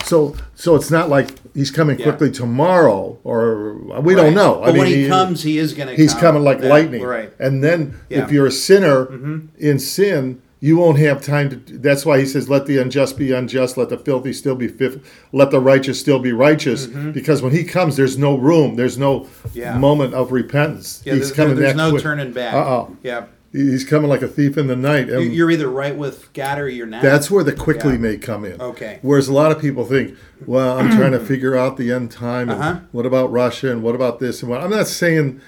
So 0.06 0.36
so 0.54 0.76
it's 0.76 0.92
not 0.92 1.10
like 1.10 1.30
he's 1.56 1.72
coming 1.72 1.98
Yeah. 1.98 2.06
quickly 2.06 2.30
tomorrow 2.30 3.18
or 3.24 3.74
we 4.02 4.14
don't 4.14 4.36
know. 4.36 4.62
But 4.64 4.78
when 4.78 4.86
he, 4.88 5.08
comes, 5.08 5.42
he 5.42 5.58
is 5.58 5.74
going 5.74 5.90
to 5.90 5.96
He's 5.96 6.14
coming 6.14 6.44
like 6.44 6.62
Yeah, 6.62 6.70
lightning. 6.70 7.02
Right. 7.04 7.32
And 7.40 7.64
then 7.64 7.96
Yeah. 8.10 8.18
Mm-hmm. 8.20 8.26
if 8.28 8.32
you're 8.32 8.46
a 8.46 8.52
sinner 8.52 9.08
in 9.58 9.80
sin, 9.80 10.40
you 10.60 10.78
won't 10.78 10.98
have 11.00 11.22
time 11.22 11.50
to. 11.50 11.56
That's 11.78 12.06
why 12.06 12.20
he 12.20 12.26
says, 12.26 12.50
"Let 12.50 12.66
the 12.66 12.78
unjust 12.80 13.18
be 13.18 13.32
unjust, 13.32 13.78
let 13.78 13.90
the 13.90 13.98
filthy 13.98 14.34
still 14.34 14.56
be 14.56 14.68
filthy, 14.68 15.02
let 15.32 15.52
the 15.52 15.60
righteous 15.60 16.00
still 16.00 16.20
be 16.20 16.32
righteous." 16.32 16.88
Because 16.88 17.42
when 17.42 17.54
he 17.54 17.64
comes, 17.64 17.96
there's 17.96 18.18
no 18.18 18.36
room, 18.38 18.76
there's 18.76 18.98
no 18.98 19.22
Mm-hmm. 19.22 19.58
Yeah. 19.60 19.78
moment 19.78 20.14
of 20.14 20.32
repentance. 20.32 21.02
Yeah, 21.06 21.14
He's 21.16 21.32
coming 21.32 21.56
there's 21.56 21.76
no 21.76 21.92
quick. 21.92 22.02
turning 22.04 22.32
back. 22.34 22.54
Uh-oh. 22.54 22.96
Yeah. 23.04 23.26
He's 23.54 23.86
coming 23.86 24.10
like 24.10 24.22
a 24.22 24.28
thief 24.28 24.58
in 24.58 24.68
the 24.68 24.76
night. 24.76 25.10
And 25.10 25.34
You're 25.34 25.50
either 25.50 25.70
right 25.70 25.96
with 25.98 26.32
God 26.34 26.60
or 26.60 26.68
you're 26.68 26.86
not. 26.86 27.02
that's 27.02 27.32
where 27.32 27.44
the 27.44 27.54
quickly 27.54 27.94
Yeah. 27.94 27.98
may 28.00 28.18
come 28.18 28.44
in. 28.46 28.60
Okay. 28.62 29.00
Whereas 29.02 29.30
a 29.30 29.34
lot 29.34 29.52
of 29.52 29.60
people 29.60 29.86
think, 29.86 30.16
well, 30.46 30.78
I'm 30.78 30.92
trying 30.92 31.14
to 31.14 31.20
figure 31.32 31.56
out 31.56 31.78
the 31.78 31.92
end 31.92 32.12
time. 32.12 32.50
And 32.50 32.62
Uh-huh. 32.62 32.80
What 32.92 33.06
about 33.06 33.32
Russia? 33.32 33.72
And 33.72 33.82
what 33.82 33.96
about 33.96 34.20
this? 34.20 34.42
And 34.44 34.52
what? 34.52 34.62
I'm 34.62 34.70
not 34.70 34.88
saying. 34.88 35.40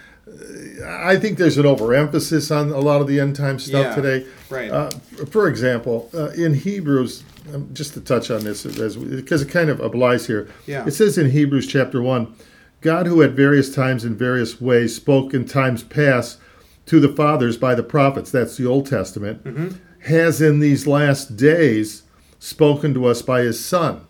I 0.85 1.17
think 1.17 1.37
there's 1.37 1.57
an 1.57 1.65
overemphasis 1.65 2.51
on 2.51 2.69
a 2.71 2.79
lot 2.79 3.01
of 3.01 3.07
the 3.07 3.19
end 3.19 3.35
time 3.35 3.59
stuff 3.59 3.85
Yeah, 3.85 3.95
today. 3.95 4.27
right. 4.49 4.71
Uh, 4.71 4.89
for 5.31 5.47
example, 5.47 6.09
uh, 6.13 6.29
in 6.29 6.53
Hebrews, 6.53 7.23
um, 7.53 7.69
just 7.73 7.93
to 7.95 8.01
touch 8.01 8.29
on 8.31 8.43
this, 8.43 8.65
as 8.65 8.95
because 8.97 9.41
it 9.41 9.49
kind 9.49 9.69
of 9.69 9.79
applies 9.79 10.27
here. 10.27 10.49
Yeah. 10.67 10.85
It 10.85 10.91
says 10.91 11.17
in 11.17 11.31
Hebrews 11.31 11.67
chapter 11.67 12.01
one, 12.01 12.33
God, 12.81 13.07
who 13.07 13.21
at 13.23 13.31
various 13.31 13.73
times 13.73 14.05
in 14.05 14.15
various 14.15 14.61
ways 14.61 14.95
spoke 14.95 15.33
in 15.33 15.45
times 15.45 15.83
past 15.83 16.39
to 16.85 16.99
the 16.99 17.09
fathers 17.09 17.57
by 17.57 17.75
the 17.75 17.83
prophets, 17.83 18.31
that's 18.31 18.55
the 18.57 18.65
Old 18.65 18.85
Testament, 18.87 19.43
Mm-hmm. 19.43 19.69
has 20.11 20.41
in 20.41 20.59
these 20.59 20.87
last 20.87 21.35
days 21.37 22.03
spoken 22.39 22.93
to 22.93 23.05
us 23.05 23.21
by 23.21 23.41
his 23.41 23.63
Son. 23.63 24.07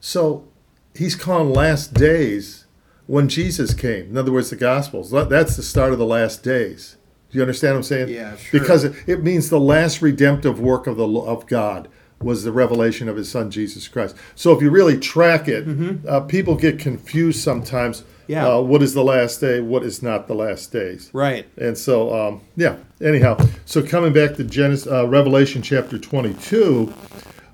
So 0.00 0.46
he's 0.94 1.16
calling 1.16 1.52
last 1.52 1.94
days 1.94 2.61
when 3.06 3.28
Jesus 3.28 3.74
came. 3.74 4.10
In 4.10 4.16
other 4.16 4.32
words, 4.32 4.50
the 4.50 4.56
Gospels. 4.56 5.10
That's 5.10 5.56
the 5.56 5.62
start 5.62 5.92
of 5.92 5.98
the 5.98 6.06
last 6.06 6.42
days. 6.42 6.96
Do 7.30 7.38
you 7.38 7.42
understand 7.42 7.74
what 7.74 7.78
I'm 7.78 7.82
saying? 7.84 8.08
Yeah, 8.10 8.36
sure. 8.36 8.60
Because 8.60 8.84
it, 8.84 8.94
it 9.06 9.22
means 9.22 9.48
the 9.48 9.58
last 9.58 10.02
redemptive 10.02 10.60
work 10.60 10.86
of 10.86 10.96
the 10.96 11.08
of 11.08 11.46
God 11.46 11.88
was 12.20 12.44
the 12.44 12.52
revelation 12.52 13.08
of 13.08 13.16
His 13.16 13.30
Son 13.30 13.50
Jesus 13.50 13.88
Christ. 13.88 14.14
So 14.34 14.52
if 14.52 14.62
you 14.62 14.70
really 14.70 14.98
track 14.98 15.48
it, 15.48 15.66
uh, 16.06 16.20
people 16.20 16.54
get 16.54 16.78
confused 16.78 17.40
sometimes. 17.40 18.02
Mm-hmm. 18.02 18.08
Yeah. 18.28 18.48
Uh, 18.48 18.60
what 18.60 18.82
is 18.82 18.94
the 18.94 19.02
last 19.02 19.40
day? 19.40 19.60
What 19.60 19.82
is 19.82 20.02
not 20.02 20.28
the 20.28 20.34
last 20.34 20.72
days? 20.72 21.10
right. 21.12 21.44
And 21.58 21.76
so, 21.76 22.14
um, 22.14 22.40
yeah. 22.56 22.76
Anyhow, 23.00 23.36
so 23.64 23.82
coming 23.82 24.12
back 24.12 24.36
to 24.36 24.44
Genesis, 24.44 24.86
uh, 24.90 25.08
Revelation 25.08 25.60
chapter 25.60 25.98
twenty-two, 25.98 26.94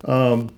um, 0.05 0.51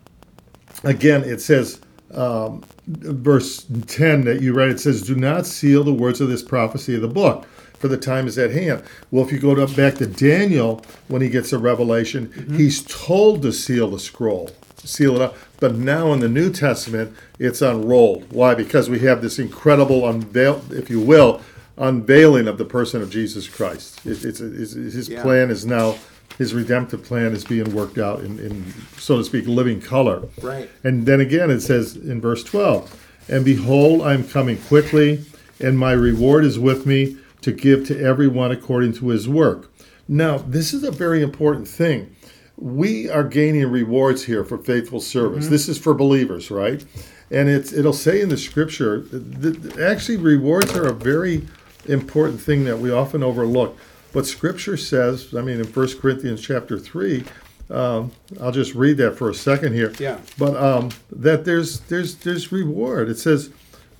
again 0.82 1.22
it 1.22 1.40
says, 1.40 1.80
um, 2.14 2.62
verse 2.86 3.66
ten 3.86 4.24
that 4.24 4.40
you 4.42 4.52
read. 4.52 4.70
It 4.70 4.80
says, 4.80 5.02
"Do 5.02 5.14
not 5.14 5.46
seal 5.46 5.84
the 5.84 5.92
words 5.92 6.20
of 6.20 6.28
this 6.28 6.42
prophecy 6.42 6.94
of 6.94 7.02
the 7.02 7.08
book, 7.08 7.46
for 7.78 7.88
the 7.88 7.96
time 7.96 8.26
is 8.26 8.38
at 8.38 8.50
hand." 8.50 8.82
Well, 9.10 9.24
if 9.24 9.32
you 9.32 9.38
go 9.38 9.54
to, 9.54 9.66
back 9.74 9.94
to 9.96 10.06
Daniel, 10.06 10.84
when 11.08 11.22
he 11.22 11.28
gets 11.28 11.52
a 11.52 11.58
revelation, 11.58 12.54
he's 12.56 12.82
told 12.82 13.42
to 13.42 13.52
seal 13.52 13.88
the 13.90 13.98
scroll, 14.00 14.50
seal 14.76 15.16
it 15.16 15.22
up. 15.22 15.36
But 15.60 15.74
now 15.76 16.12
in 16.12 16.20
the 16.20 16.28
New 16.28 16.50
Testament, 16.50 17.14
it's 17.38 17.60
unrolled. 17.62 18.32
Why? 18.32 18.54
Because 18.54 18.88
we 18.88 19.00
have 19.00 19.20
this 19.22 19.38
incredible 19.38 20.08
unveil, 20.08 20.62
if 20.70 20.88
you 20.90 21.00
will, 21.00 21.40
unveiling 21.76 22.48
of 22.48 22.58
the 22.58 22.64
person 22.64 23.02
of 23.02 23.10
Jesus 23.10 23.48
Christ. 23.48 24.04
It, 24.06 24.24
it's, 24.24 24.40
it's, 24.40 24.72
his 24.72 25.08
Yeah. 25.08 25.22
plan 25.22 25.50
is 25.50 25.64
now, 25.66 25.96
his 26.40 26.54
redemptive 26.54 27.04
plan 27.04 27.34
is 27.34 27.44
being 27.44 27.74
worked 27.74 27.98
out 27.98 28.20
in, 28.20 28.38
in, 28.38 28.72
so 28.96 29.18
to 29.18 29.24
speak, 29.24 29.46
living 29.46 29.78
color. 29.78 30.26
Right. 30.40 30.70
And 30.82 31.04
then 31.04 31.20
again, 31.20 31.50
it 31.50 31.60
says 31.60 31.96
in 31.96 32.18
verse 32.18 32.42
12, 32.42 33.28
And 33.28 33.44
behold, 33.44 34.00
I 34.00 34.14
am 34.14 34.26
coming 34.26 34.56
quickly, 34.56 35.22
and 35.60 35.78
my 35.78 35.92
reward 35.92 36.46
is 36.46 36.58
with 36.58 36.86
me 36.86 37.18
to 37.42 37.52
give 37.52 37.86
to 37.88 38.02
everyone 38.02 38.50
according 38.52 38.94
to 38.94 39.08
his 39.08 39.28
work. 39.28 39.70
Now, 40.08 40.38
this 40.38 40.72
is 40.72 40.82
a 40.82 40.90
very 40.90 41.22
important 41.22 41.68
thing. 41.68 42.16
We 42.56 43.10
are 43.10 43.24
gaining 43.24 43.66
rewards 43.70 44.24
here 44.24 44.42
for 44.42 44.56
faithful 44.56 45.02
service. 45.02 45.44
Mm-hmm. 45.44 45.52
This 45.52 45.68
is 45.68 45.76
for 45.76 45.92
believers, 45.92 46.50
right? 46.50 46.82
And 47.30 47.50
it's 47.50 47.70
it'll 47.70 47.92
say 47.92 48.22
in 48.22 48.30
the 48.30 48.38
scripture 48.38 49.00
that 49.00 49.78
actually 49.78 50.16
rewards 50.16 50.74
are 50.74 50.86
a 50.86 50.94
very 50.94 51.46
important 51.84 52.40
thing 52.40 52.64
that 52.64 52.78
we 52.78 52.90
often 52.90 53.22
overlook. 53.22 53.76
But 54.12 54.26
scripture 54.26 54.76
says, 54.76 55.34
I 55.34 55.42
mean, 55.42 55.60
in 55.60 55.66
1 55.66 55.98
Corinthians 56.00 56.40
chapter 56.40 56.78
3, 56.78 57.24
um, 57.70 58.10
I'll 58.40 58.52
just 58.52 58.74
read 58.74 58.96
that 58.96 59.16
for 59.16 59.30
a 59.30 59.34
second 59.34 59.74
here. 59.74 59.92
Yeah. 59.98 60.18
But 60.38 60.56
um, 60.56 60.90
that 61.12 61.44
there's 61.44 61.80
there's 61.80 62.16
there's 62.16 62.50
reward. 62.50 63.08
It 63.08 63.18
says, 63.18 63.50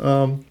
um, 0.00 0.44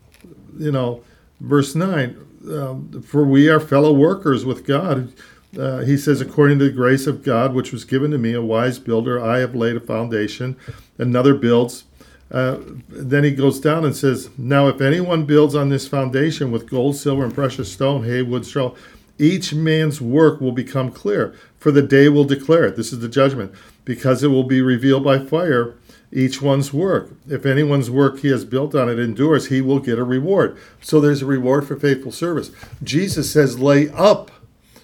you 0.57 0.71
know, 0.71 1.03
verse 1.41 1.75
nine, 1.75 2.25
um, 2.49 3.01
for 3.01 3.25
we 3.25 3.49
are 3.49 3.59
fellow 3.59 3.91
workers 3.91 4.45
with 4.45 4.65
God. 4.65 5.11
Uh, 5.57 5.79
he 5.79 5.97
says, 5.97 6.21
according 6.21 6.59
to 6.59 6.65
the 6.65 6.71
grace 6.71 7.07
of 7.07 7.23
God, 7.23 7.53
which 7.53 7.71
was 7.71 7.83
given 7.83 8.11
to 8.11 8.17
me, 8.17 8.33
a 8.33 8.41
wise 8.41 8.77
builder, 8.77 9.21
I 9.21 9.39
have 9.39 9.55
laid 9.55 9.75
a 9.75 9.79
foundation, 9.79 10.55
another 10.97 11.33
builds. 11.33 11.85
Uh, 12.31 12.59
then 12.87 13.23
he 13.23 13.31
goes 13.31 13.59
down 13.59 13.83
and 13.83 13.95
says, 13.95 14.29
Now, 14.37 14.67
if 14.67 14.79
anyone 14.79 15.25
builds 15.25 15.55
on 15.55 15.69
this 15.69 15.87
foundation 15.87 16.51
with 16.51 16.69
gold, 16.69 16.95
silver, 16.95 17.23
and 17.23 17.33
precious 17.33 17.71
stone, 17.71 18.03
hay, 18.03 18.21
wood, 18.21 18.45
straw, 18.45 18.75
each 19.19 19.53
man's 19.53 20.01
work 20.01 20.41
will 20.41 20.51
become 20.51 20.91
clear, 20.91 21.35
for 21.57 21.71
the 21.71 21.81
day 21.81 22.09
will 22.09 22.23
declare 22.23 22.65
it. 22.65 22.75
This 22.75 22.91
is 22.91 22.99
the 22.99 23.09
judgment, 23.09 23.53
because 23.85 24.23
it 24.23 24.29
will 24.29 24.43
be 24.43 24.61
revealed 24.61 25.03
by 25.03 25.19
fire, 25.19 25.75
each 26.11 26.41
one's 26.41 26.73
work. 26.73 27.11
If 27.27 27.45
anyone's 27.45 27.91
work 27.91 28.19
he 28.19 28.29
has 28.29 28.45
built 28.45 28.73
on 28.73 28.89
it 28.89 28.97
endures, 28.97 29.47
he 29.47 29.61
will 29.61 29.79
get 29.79 29.99
a 29.99 30.03
reward. 30.03 30.57
So 30.81 30.99
there's 30.99 31.21
a 31.21 31.27
reward 31.27 31.67
for 31.67 31.79
faithful 31.79 32.11
service. 32.11 32.49
Jesus 32.81 33.31
says, 33.31 33.59
Lay 33.59 33.89
up 33.89 34.31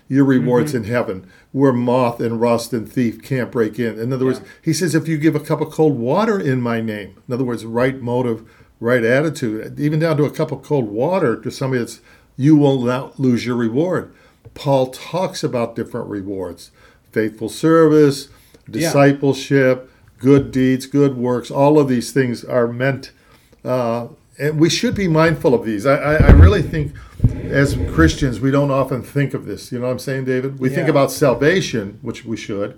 your 0.08 0.26
rewards 0.26 0.74
mm-hmm. 0.74 0.84
in 0.84 0.92
heaven 0.92 1.32
where 1.56 1.72
moth 1.72 2.20
and 2.20 2.42
rust 2.42 2.74
and 2.74 2.92
thief 2.92 3.24
can't 3.24 3.50
break 3.50 3.80
in. 3.80 3.98
In 3.98 4.12
other 4.12 4.26
words, 4.26 4.42
he 4.62 4.74
says, 4.74 4.94
if 4.94 5.08
you 5.08 5.18
give 5.18 5.36
a 5.36 5.40
cup 5.40 5.62
of 5.62 5.72
cold 5.72 5.98
water 5.98 6.38
in 6.38 6.62
my 6.62 6.82
name, 6.82 7.16
in 7.28 7.34
other 7.34 7.46
words, 7.46 7.64
right 7.64 8.02
motive, 8.02 8.46
right 8.82 9.06
attitude, 9.06 9.80
even 9.80 10.00
down 10.00 10.18
to 10.18 10.26
a 10.26 10.32
cup 10.32 10.52
of 10.52 10.64
cold 10.64 10.90
water 10.90 11.40
to 11.42 11.50
somebody 11.50 11.80
that's, 11.80 12.02
you 12.36 12.58
will 12.58 12.82
not 12.82 13.18
lose 13.18 13.46
your 13.46 13.56
reward. 13.56 14.14
Paul 14.54 14.88
talks 14.88 15.44
about 15.44 15.76
different 15.76 16.08
rewards 16.08 16.72
faithful 17.12 17.48
service, 17.48 18.28
discipleship, 18.70 19.90
good 20.18 20.52
deeds, 20.52 20.86
good 20.86 21.16
works. 21.18 21.50
All 21.50 21.80
of 21.80 21.88
these 21.88 22.12
things 22.12 22.44
are 22.44 22.68
meant, 22.68 23.12
uh, 23.64 24.08
and 24.38 24.60
we 24.60 24.70
should 24.70 24.96
be 24.96 25.08
mindful 25.08 25.54
of 25.54 25.66
these. 25.66 25.86
I, 25.86 25.96
I, 25.96 26.16
I 26.16 26.32
really 26.32 26.62
think 26.62 26.94
as 27.46 27.78
Christians, 27.94 28.40
we 28.42 28.52
don't 28.52 28.72
often 28.72 29.02
think 29.02 29.34
of 29.34 29.46
this. 29.46 29.72
You 29.72 29.80
know 29.80 29.86
what 29.86 29.92
I'm 29.94 30.00
saying, 30.00 30.26
David? 30.26 30.60
We 30.60 30.70
think 30.70 30.90
about 30.90 31.10
salvation, 31.12 32.00
which 32.02 32.26
we 32.26 32.36
should, 32.36 32.78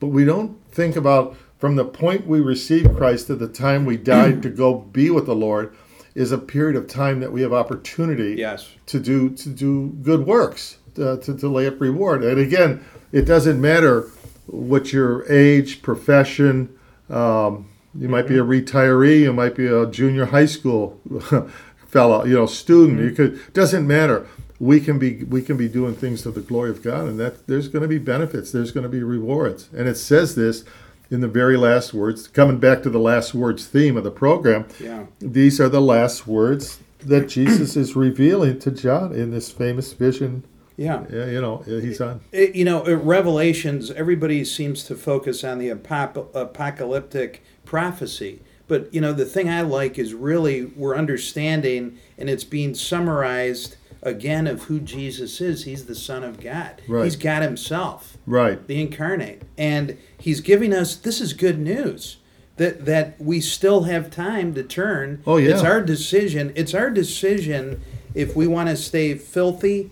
but 0.00 0.08
we 0.08 0.24
don't 0.24 0.56
think 0.72 0.96
about 0.96 1.36
from 1.58 1.76
the 1.76 1.84
point 1.84 2.26
we 2.26 2.40
receive 2.40 2.94
Christ 2.96 3.26
to 3.28 3.34
the 3.34 3.48
time 3.48 3.84
we 3.84 3.96
died 3.96 4.42
to 4.42 4.50
go 4.50 4.74
be 4.74 5.10
with 5.10 5.26
the 5.26 5.34
Lord 5.34 5.74
is 6.14 6.32
a 6.32 6.38
period 6.38 6.76
of 6.76 6.86
time 6.86 7.20
that 7.20 7.30
we 7.30 7.42
have 7.42 7.52
opportunity 7.52 8.36
Yes. 8.38 8.70
to 8.86 8.98
do 8.98 9.28
to 9.30 9.48
do 9.50 9.88
good 10.02 10.26
works 10.26 10.78
uh, 10.98 11.16
to, 11.18 11.36
to 11.36 11.48
lay 11.48 11.66
up 11.66 11.80
reward. 11.80 12.22
And 12.24 12.38
again, 12.38 12.84
it 13.12 13.22
doesn't 13.22 13.60
matter 13.60 14.10
what 14.46 14.92
your 14.92 15.30
age, 15.30 15.82
profession. 15.82 16.76
Um, 17.10 17.68
you 17.98 18.08
might 18.08 18.26
be 18.28 18.36
a 18.36 18.42
retiree. 18.44 19.20
You 19.20 19.32
might 19.32 19.54
be 19.54 19.66
a 19.66 19.86
junior 19.86 20.26
high 20.26 20.46
school 20.46 21.00
fellow. 21.88 22.24
You 22.24 22.34
know, 22.34 22.46
student. 22.46 23.00
You 23.00 23.10
could 23.12 23.52
doesn't 23.52 23.86
matter. 23.86 24.26
We 24.58 24.80
can 24.80 24.98
be 24.98 25.24
we 25.24 25.42
can 25.42 25.56
be 25.56 25.68
doing 25.68 25.94
things 25.94 26.22
to 26.22 26.30
the 26.30 26.40
glory 26.40 26.70
of 26.70 26.82
God, 26.82 27.08
and 27.08 27.18
that 27.20 27.46
there's 27.46 27.68
going 27.68 27.82
to 27.82 27.88
be 27.88 27.98
benefits. 27.98 28.52
There's 28.52 28.72
going 28.72 28.84
to 28.84 28.88
be 28.90 29.02
rewards, 29.02 29.68
and 29.76 29.86
it 29.88 29.96
says 29.96 30.34
this 30.34 30.64
in 31.10 31.20
the 31.20 31.28
very 31.28 31.56
last 31.56 31.92
words. 31.94 32.26
Coming 32.28 32.58
back 32.58 32.82
to 32.82 32.90
the 32.90 32.98
last 32.98 33.34
words 33.34 33.66
theme 33.66 33.96
of 33.96 34.04
the 34.04 34.10
program, 34.10 34.66
Yeah. 34.80 35.06
these 35.20 35.60
are 35.60 35.68
the 35.68 35.80
last 35.80 36.26
words 36.26 36.78
that 37.00 37.28
Jesus 37.28 37.76
is 37.76 37.94
revealing 37.94 38.58
to 38.60 38.70
John 38.70 39.12
in 39.12 39.30
this 39.30 39.50
famous 39.50 39.92
vision. 39.92 40.42
Yeah. 40.76 41.04
Yeah, 41.10 41.26
you 41.26 41.40
know, 41.40 41.58
he's 41.66 42.00
on. 42.00 42.20
It- 42.32 42.54
you 42.54 42.64
know, 42.64 42.84
Revelations, 42.84 43.90
everybody 43.90 44.44
seems 44.44 44.84
to 44.84 44.94
focus 44.94 45.42
on 45.42 45.58
the 45.58 45.70
apop- 45.70 46.34
apocalyptic 46.34 47.42
prophecy. 47.64 48.40
But, 48.68 48.92
you 48.92 49.00
know, 49.00 49.12
the 49.12 49.24
thing 49.24 49.48
I 49.48 49.62
like 49.62 49.98
is 49.98 50.12
really 50.12 50.64
we're 50.64 50.96
understanding 50.96 51.98
and 52.18 52.28
it's 52.28 52.44
being 52.44 52.74
summarized 52.74 53.76
again 54.02 54.46
of 54.46 54.64
who 54.64 54.80
Jesus 54.80 55.40
is. 55.40 55.64
He's 55.64 55.86
the 55.86 55.94
Son 55.94 56.22
of 56.24 56.40
God, 56.40 56.82
Right. 56.88 57.04
He's 57.04 57.16
God 57.16 57.42
Himself, 57.42 58.18
Right. 58.26 58.64
the 58.66 58.80
incarnate. 58.80 59.42
And 59.56 59.96
He's 60.18 60.40
giving 60.40 60.72
us 60.72 60.94
this 60.96 61.20
is 61.20 61.32
good 61.32 61.58
news. 61.58 62.18
That, 62.58 62.86
that 62.86 63.20
we 63.20 63.40
still 63.42 63.82
have 63.82 64.10
time 64.10 64.54
to 64.54 64.62
turn. 64.62 65.22
Oh, 65.26 65.36
yeah. 65.36 65.50
It's 65.50 65.62
our 65.62 65.82
decision. 65.82 66.52
It's 66.56 66.72
our 66.72 66.88
decision 66.88 67.82
if 68.14 68.34
we 68.34 68.46
want 68.46 68.70
to 68.70 68.76
stay 68.76 69.14
filthy 69.14 69.90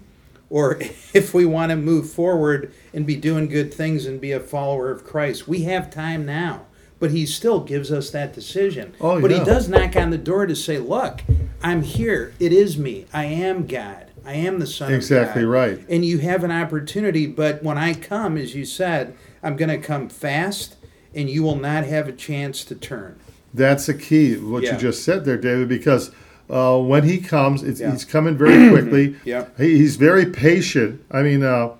or 0.54 0.78
if 1.12 1.34
we 1.34 1.44
want 1.44 1.70
to 1.70 1.76
move 1.76 2.08
forward 2.08 2.72
and 2.92 3.04
be 3.04 3.16
doing 3.16 3.48
good 3.48 3.74
things 3.74 4.06
and 4.06 4.20
be 4.20 4.30
a 4.30 4.38
follower 4.38 4.88
of 4.88 5.04
Christ. 5.04 5.48
We 5.48 5.64
have 5.64 5.90
time 5.90 6.24
now. 6.24 6.66
But 7.00 7.10
he 7.10 7.26
still 7.26 7.58
gives 7.60 7.90
us 7.90 8.10
that 8.10 8.32
decision. 8.32 8.94
Oh, 9.00 9.20
but 9.20 9.32
yeah. 9.32 9.40
he 9.40 9.44
does 9.44 9.68
knock 9.68 9.96
on 9.96 10.10
the 10.10 10.16
door 10.16 10.46
to 10.46 10.54
say, 10.54 10.78
Look, 10.78 11.22
I'm 11.60 11.82
here. 11.82 12.32
It 12.38 12.52
is 12.52 12.78
me. 12.78 13.06
I 13.12 13.24
am 13.24 13.66
God. 13.66 14.06
I 14.24 14.34
am 14.34 14.60
the 14.60 14.66
Son 14.66 14.92
Exactly 14.94 15.42
of 15.42 15.48
God. 15.48 15.52
right. 15.52 15.80
And 15.90 16.04
you 16.04 16.18
have 16.18 16.44
an 16.44 16.52
opportunity, 16.52 17.26
but 17.26 17.62
when 17.64 17.76
I 17.76 17.92
come, 17.94 18.38
as 18.38 18.54
you 18.54 18.64
said, 18.64 19.16
I'm 19.42 19.56
going 19.56 19.68
to 19.68 19.84
come 19.84 20.08
fast 20.08 20.76
and 21.12 21.28
you 21.28 21.42
will 21.42 21.56
not 21.56 21.84
have 21.84 22.06
a 22.08 22.12
chance 22.12 22.64
to 22.66 22.76
turn. 22.76 23.18
That's 23.52 23.86
the 23.86 23.94
key, 23.94 24.36
what 24.36 24.62
Yeah. 24.62 24.74
you 24.74 24.78
just 24.78 25.04
said 25.04 25.24
there, 25.24 25.36
David, 25.36 25.68
because 25.68 26.12
uh, 26.50 26.78
when 26.78 27.04
he 27.04 27.18
comes, 27.18 27.62
it's, 27.62 27.80
Yeah. 27.80 27.92
he's 27.92 28.04
coming 28.04 28.36
very 28.36 28.68
quickly. 28.70 29.16
Yep. 29.24 29.58
He, 29.58 29.78
he's 29.78 29.96
very 29.96 30.26
patient. 30.26 31.02
I 31.10 31.22
mean, 31.22 31.42
uh, 31.42 31.70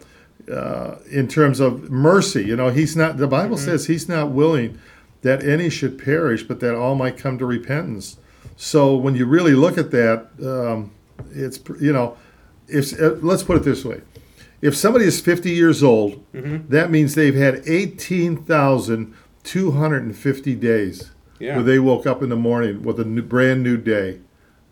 uh, 0.51 0.97
in 1.11 1.27
terms 1.29 1.61
of 1.61 1.91
mercy. 1.91 2.45
You 2.45 2.57
know, 2.57 2.69
he's 2.71 2.97
not. 2.97 3.17
The 3.17 3.27
Bible 3.27 3.57
Mm-hmm. 3.57 3.65
says 3.65 3.87
he's 3.87 4.09
not 4.09 4.31
willing 4.31 4.79
that 5.23 5.43
any 5.43 5.71
should 5.71 5.99
perish, 5.99 6.43
but 6.43 6.61
that 6.61 6.75
all 6.75 6.95
might 6.95 7.17
come 7.17 7.39
to 7.39 7.47
repentance. 7.47 8.19
So 8.57 8.95
when 8.95 9.15
you 9.17 9.25
really 9.27 9.55
look 9.55 9.79
at 9.79 9.91
that, 9.93 10.27
um, 10.43 10.91
it's 11.33 11.59
you 11.81 11.93
know, 11.95 12.17
if 12.69 12.93
uh, 13.01 13.15
let's 13.23 13.43
put 13.43 13.57
it 13.57 13.63
this 13.65 13.85
way. 13.87 14.03
If 14.61 14.77
somebody 14.77 15.07
is 15.07 15.19
50 15.21 15.51
years 15.51 15.83
old, 15.83 16.23
Mm-hmm. 16.35 16.69
that 16.71 16.91
means 16.91 17.15
they've 17.15 17.35
had 17.35 17.63
18,250 17.67 20.55
days 20.55 21.11
Yeah. 21.39 21.57
where 21.57 21.65
they 21.65 21.79
woke 21.79 22.07
up 22.07 22.23
in 22.23 22.29
the 22.29 22.37
morning 22.37 22.83
with 22.83 23.01
a 23.01 23.05
new, 23.05 23.23
brand 23.23 23.63
new 23.63 23.77
day. 23.77 24.21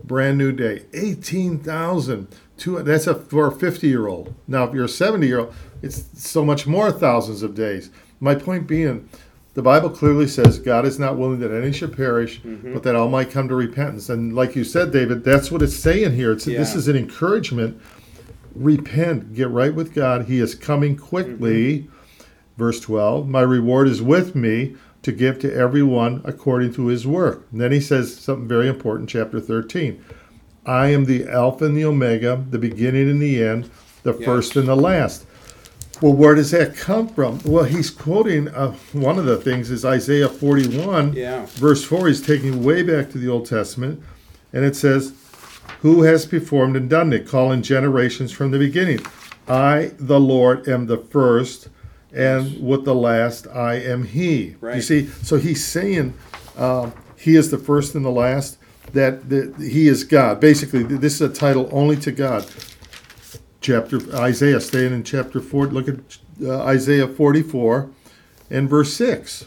Brand 0.05 0.39
new 0.39 0.53
day. 0.53 0.85
18,000. 0.95 2.29
Two, 2.57 2.83
that's 2.83 3.07
a, 3.07 3.15
for 3.15 3.49
a 3.49 3.53
50 3.53 3.87
year 3.89 4.07
old. 4.09 4.35
Now, 4.47 4.65
if 4.65 4.75
you're 4.75 4.85
a 4.85 4.89
70 4.89 5.27
year 5.27 5.41
old, 5.41 5.55
it's 5.83 6.05
so 6.15 6.45
much 6.45 6.67
more 6.67 6.93
thousands 6.93 7.43
of 7.43 7.55
days. 7.55 7.91
My 8.21 8.35
point 8.35 8.67
being, 8.67 9.09
the 9.55 9.63
Bible 9.63 9.91
clearly 9.91 10.29
says 10.29 10.59
God 10.59 10.85
is 10.87 10.99
not 10.99 11.17
willing 11.19 11.41
that 11.41 11.51
any 11.53 11.73
should 11.73 11.97
perish, 11.97 12.41
Mm-hmm. 12.43 12.73
but 12.73 12.83
that 12.85 12.95
all 12.95 13.09
might 13.09 13.31
come 13.31 13.49
to 13.49 13.55
repentance. 13.55 14.09
And 14.09 14.35
like 14.35 14.55
you 14.57 14.65
said, 14.65 14.93
David, 14.93 15.25
that's 15.25 15.51
what 15.51 15.63
it's 15.63 15.77
saying 15.77 16.15
here. 16.15 16.33
It's, 16.33 16.45
This 16.45 16.75
is 16.75 16.89
an 16.89 16.97
encouragement. 16.97 17.81
Repent, 18.55 19.35
get 19.35 19.49
right 19.49 19.75
with 19.75 19.95
God. 19.95 20.27
He 20.27 20.39
is 20.39 20.55
coming 20.55 20.97
quickly. 20.97 21.81
Mm-hmm. 21.81 21.89
Verse 22.59 22.81
12 22.81 23.27
My 23.29 23.41
reward 23.41 23.89
is 23.89 24.03
with 24.03 24.35
me 24.35 24.77
to 25.03 25.13
give 25.13 25.39
to 25.41 25.53
everyone 25.53 26.23
according 26.25 26.73
to 26.75 26.87
his 26.87 27.07
work. 27.07 27.47
And 27.53 27.61
then 27.61 27.73
he 27.73 27.81
says 27.81 28.15
something 28.17 28.47
very 28.49 28.69
important, 28.69 29.09
chapter 29.09 29.41
13. 29.41 30.03
I 30.65 30.89
am 30.89 31.07
the 31.07 31.29
Alpha 31.29 31.65
and 31.65 31.77
the 31.77 31.85
Omega, 31.85 32.45
the 32.51 32.59
beginning 32.59 33.11
and 33.11 33.21
the 33.21 33.43
end, 33.43 33.69
the 34.05 34.15
Yes. 34.15 34.25
first 34.25 34.57
and 34.57 34.69
the 34.69 34.77
last. 34.77 35.27
Well, 36.01 36.13
where 36.15 36.35
does 36.35 36.51
that 36.53 36.77
come 36.77 37.09
from? 37.09 37.41
Well, 37.45 37.65
he's 37.65 37.91
quoting 37.91 38.49
uh, 38.49 38.73
one 38.93 39.19
of 39.19 39.25
the 39.25 39.37
things 39.37 39.71
is 39.71 39.85
Isaiah 39.85 40.29
41, 40.29 41.13
Yeah. 41.15 41.47
verse 41.55 41.85
4. 41.85 42.09
He's 42.09 42.21
taking 42.21 42.63
way 42.65 42.83
back 42.83 43.11
to 43.11 43.19
the 43.19 43.29
Old 43.29 43.47
Testament, 43.47 44.01
and 44.53 44.65
it 44.65 44.75
says, 44.77 45.13
Who 45.81 46.03
has 46.03 46.27
performed 46.27 46.77
and 46.77 46.89
done 46.91 47.13
it? 47.13 47.27
Calling 47.27 47.63
generations 47.63 48.31
from 48.33 48.51
the 48.53 48.59
beginning. 48.59 49.01
I, 49.49 49.93
the 49.99 50.21
Lord, 50.21 50.69
am 50.69 50.87
the 50.87 50.97
first, 50.99 51.69
and 52.13 52.61
with 52.61 52.85
the 52.85 52.95
last, 52.95 53.47
I 53.47 53.75
am 53.75 54.05
He. 54.05 54.57
You 54.77 54.83
see, 54.83 55.07
so 55.23 55.37
he's 55.37 55.65
saying 55.65 56.15
um, 56.57 56.93
He 57.17 57.37
is 57.37 57.51
the 57.51 57.59
first 57.59 57.95
and 57.95 58.05
the 58.05 58.11
last, 58.11 58.59
that, 58.93 59.29
that 59.31 59.57
He 59.57 59.89
is 59.89 60.05
God. 60.05 60.41
Basically, 60.41 60.83
this 60.83 61.15
is 61.15 61.21
a 61.23 61.29
title 61.33 61.69
only 61.73 61.97
to 61.97 62.13
God 62.13 62.47
chapter 63.61 64.01
Isaiah, 64.15 64.61
staying 64.61 64.93
in 64.93 65.05
chapter 65.05 65.41
four. 65.41 65.67
Look 65.67 65.89
at 65.89 66.19
uh, 66.43 66.63
Isaiah 66.65 67.09
forty-four, 67.09 67.91
and 68.51 68.69
verse 68.69 68.93
six. 68.93 69.47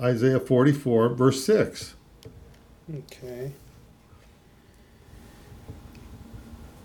Isaiah 0.00 0.40
forty-four, 0.40 1.10
verse 1.10 1.44
six. 1.44 1.94
Okay. 2.94 3.52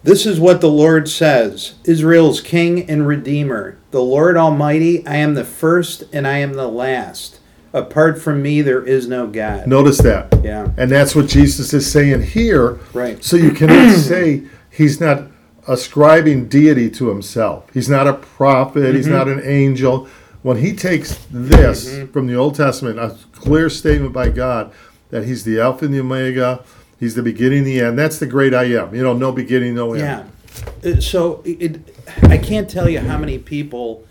This 0.03 0.25
is 0.25 0.39
what 0.39 0.61
the 0.61 0.69
Lord 0.69 1.07
says 1.07 1.75
Israel's 1.83 2.41
King 2.41 2.89
and 2.89 3.05
Redeemer, 3.05 3.77
the 3.91 4.01
Lord 4.01 4.35
Almighty, 4.35 5.05
I 5.05 5.17
am 5.17 5.35
the 5.35 5.43
first 5.43 6.05
and 6.11 6.27
I 6.27 6.39
am 6.39 6.53
the 6.53 6.67
last. 6.67 7.39
Apart 7.71 8.19
from 8.19 8.41
me, 8.41 8.63
there 8.63 8.83
is 8.83 9.07
no 9.07 9.27
God. 9.27 9.67
Notice 9.67 9.99
that, 9.99 10.33
Yeah, 10.43 10.71
and 10.75 10.89
that's 10.89 11.15
what 11.15 11.27
Jesus 11.27 11.71
is 11.71 11.89
saying 11.89 12.23
here. 12.23 12.79
right. 12.93 13.23
So 13.23 13.37
you 13.37 13.51
cannot 13.51 13.95
say 13.95 14.43
he's 14.71 14.99
not 14.99 15.27
ascribing 15.67 16.47
deity 16.49 16.89
to 16.89 17.09
himself. 17.09 17.69
He's 17.71 17.87
not 17.87 18.07
a 18.07 18.13
prophet. 18.13 18.95
He's 18.95 19.05
mm-hmm. 19.05 19.13
not 19.13 19.27
an 19.27 19.41
angel. 19.43 20.07
When 20.41 20.57
he 20.57 20.75
takes 20.75 21.27
this 21.29 21.87
mm-hmm. 21.87 22.11
from 22.11 22.25
the 22.25 22.33
Old 22.35 22.55
Testament, 22.55 22.97
a 22.97 23.15
clear 23.33 23.69
statement 23.69 24.13
by 24.13 24.29
God 24.29 24.73
that 25.11 25.25
he's 25.25 25.43
the 25.43 25.59
Alpha 25.59 25.85
and 25.85 25.93
the 25.93 25.99
Omega, 25.99 26.63
he's 27.01 27.15
the 27.15 27.23
beginning, 27.23 27.65
the 27.65 27.81
end. 27.81 27.99
That's 27.99 28.19
the 28.19 28.25
great 28.27 28.53
I 28.53 28.63
am. 28.65 28.95
You 28.95 29.03
know, 29.03 29.11
no 29.11 29.33
beginning, 29.33 29.75
no 29.75 29.91
end. 29.93 29.99
Yeah. 30.83 30.91
Uh, 30.91 31.01
So 31.01 31.41
it, 31.43 31.93
I 32.23 32.37
can't 32.37 32.69
tell 32.69 32.87
you 32.87 32.99
how 32.99 33.17
many 33.17 33.37
people 33.37 34.05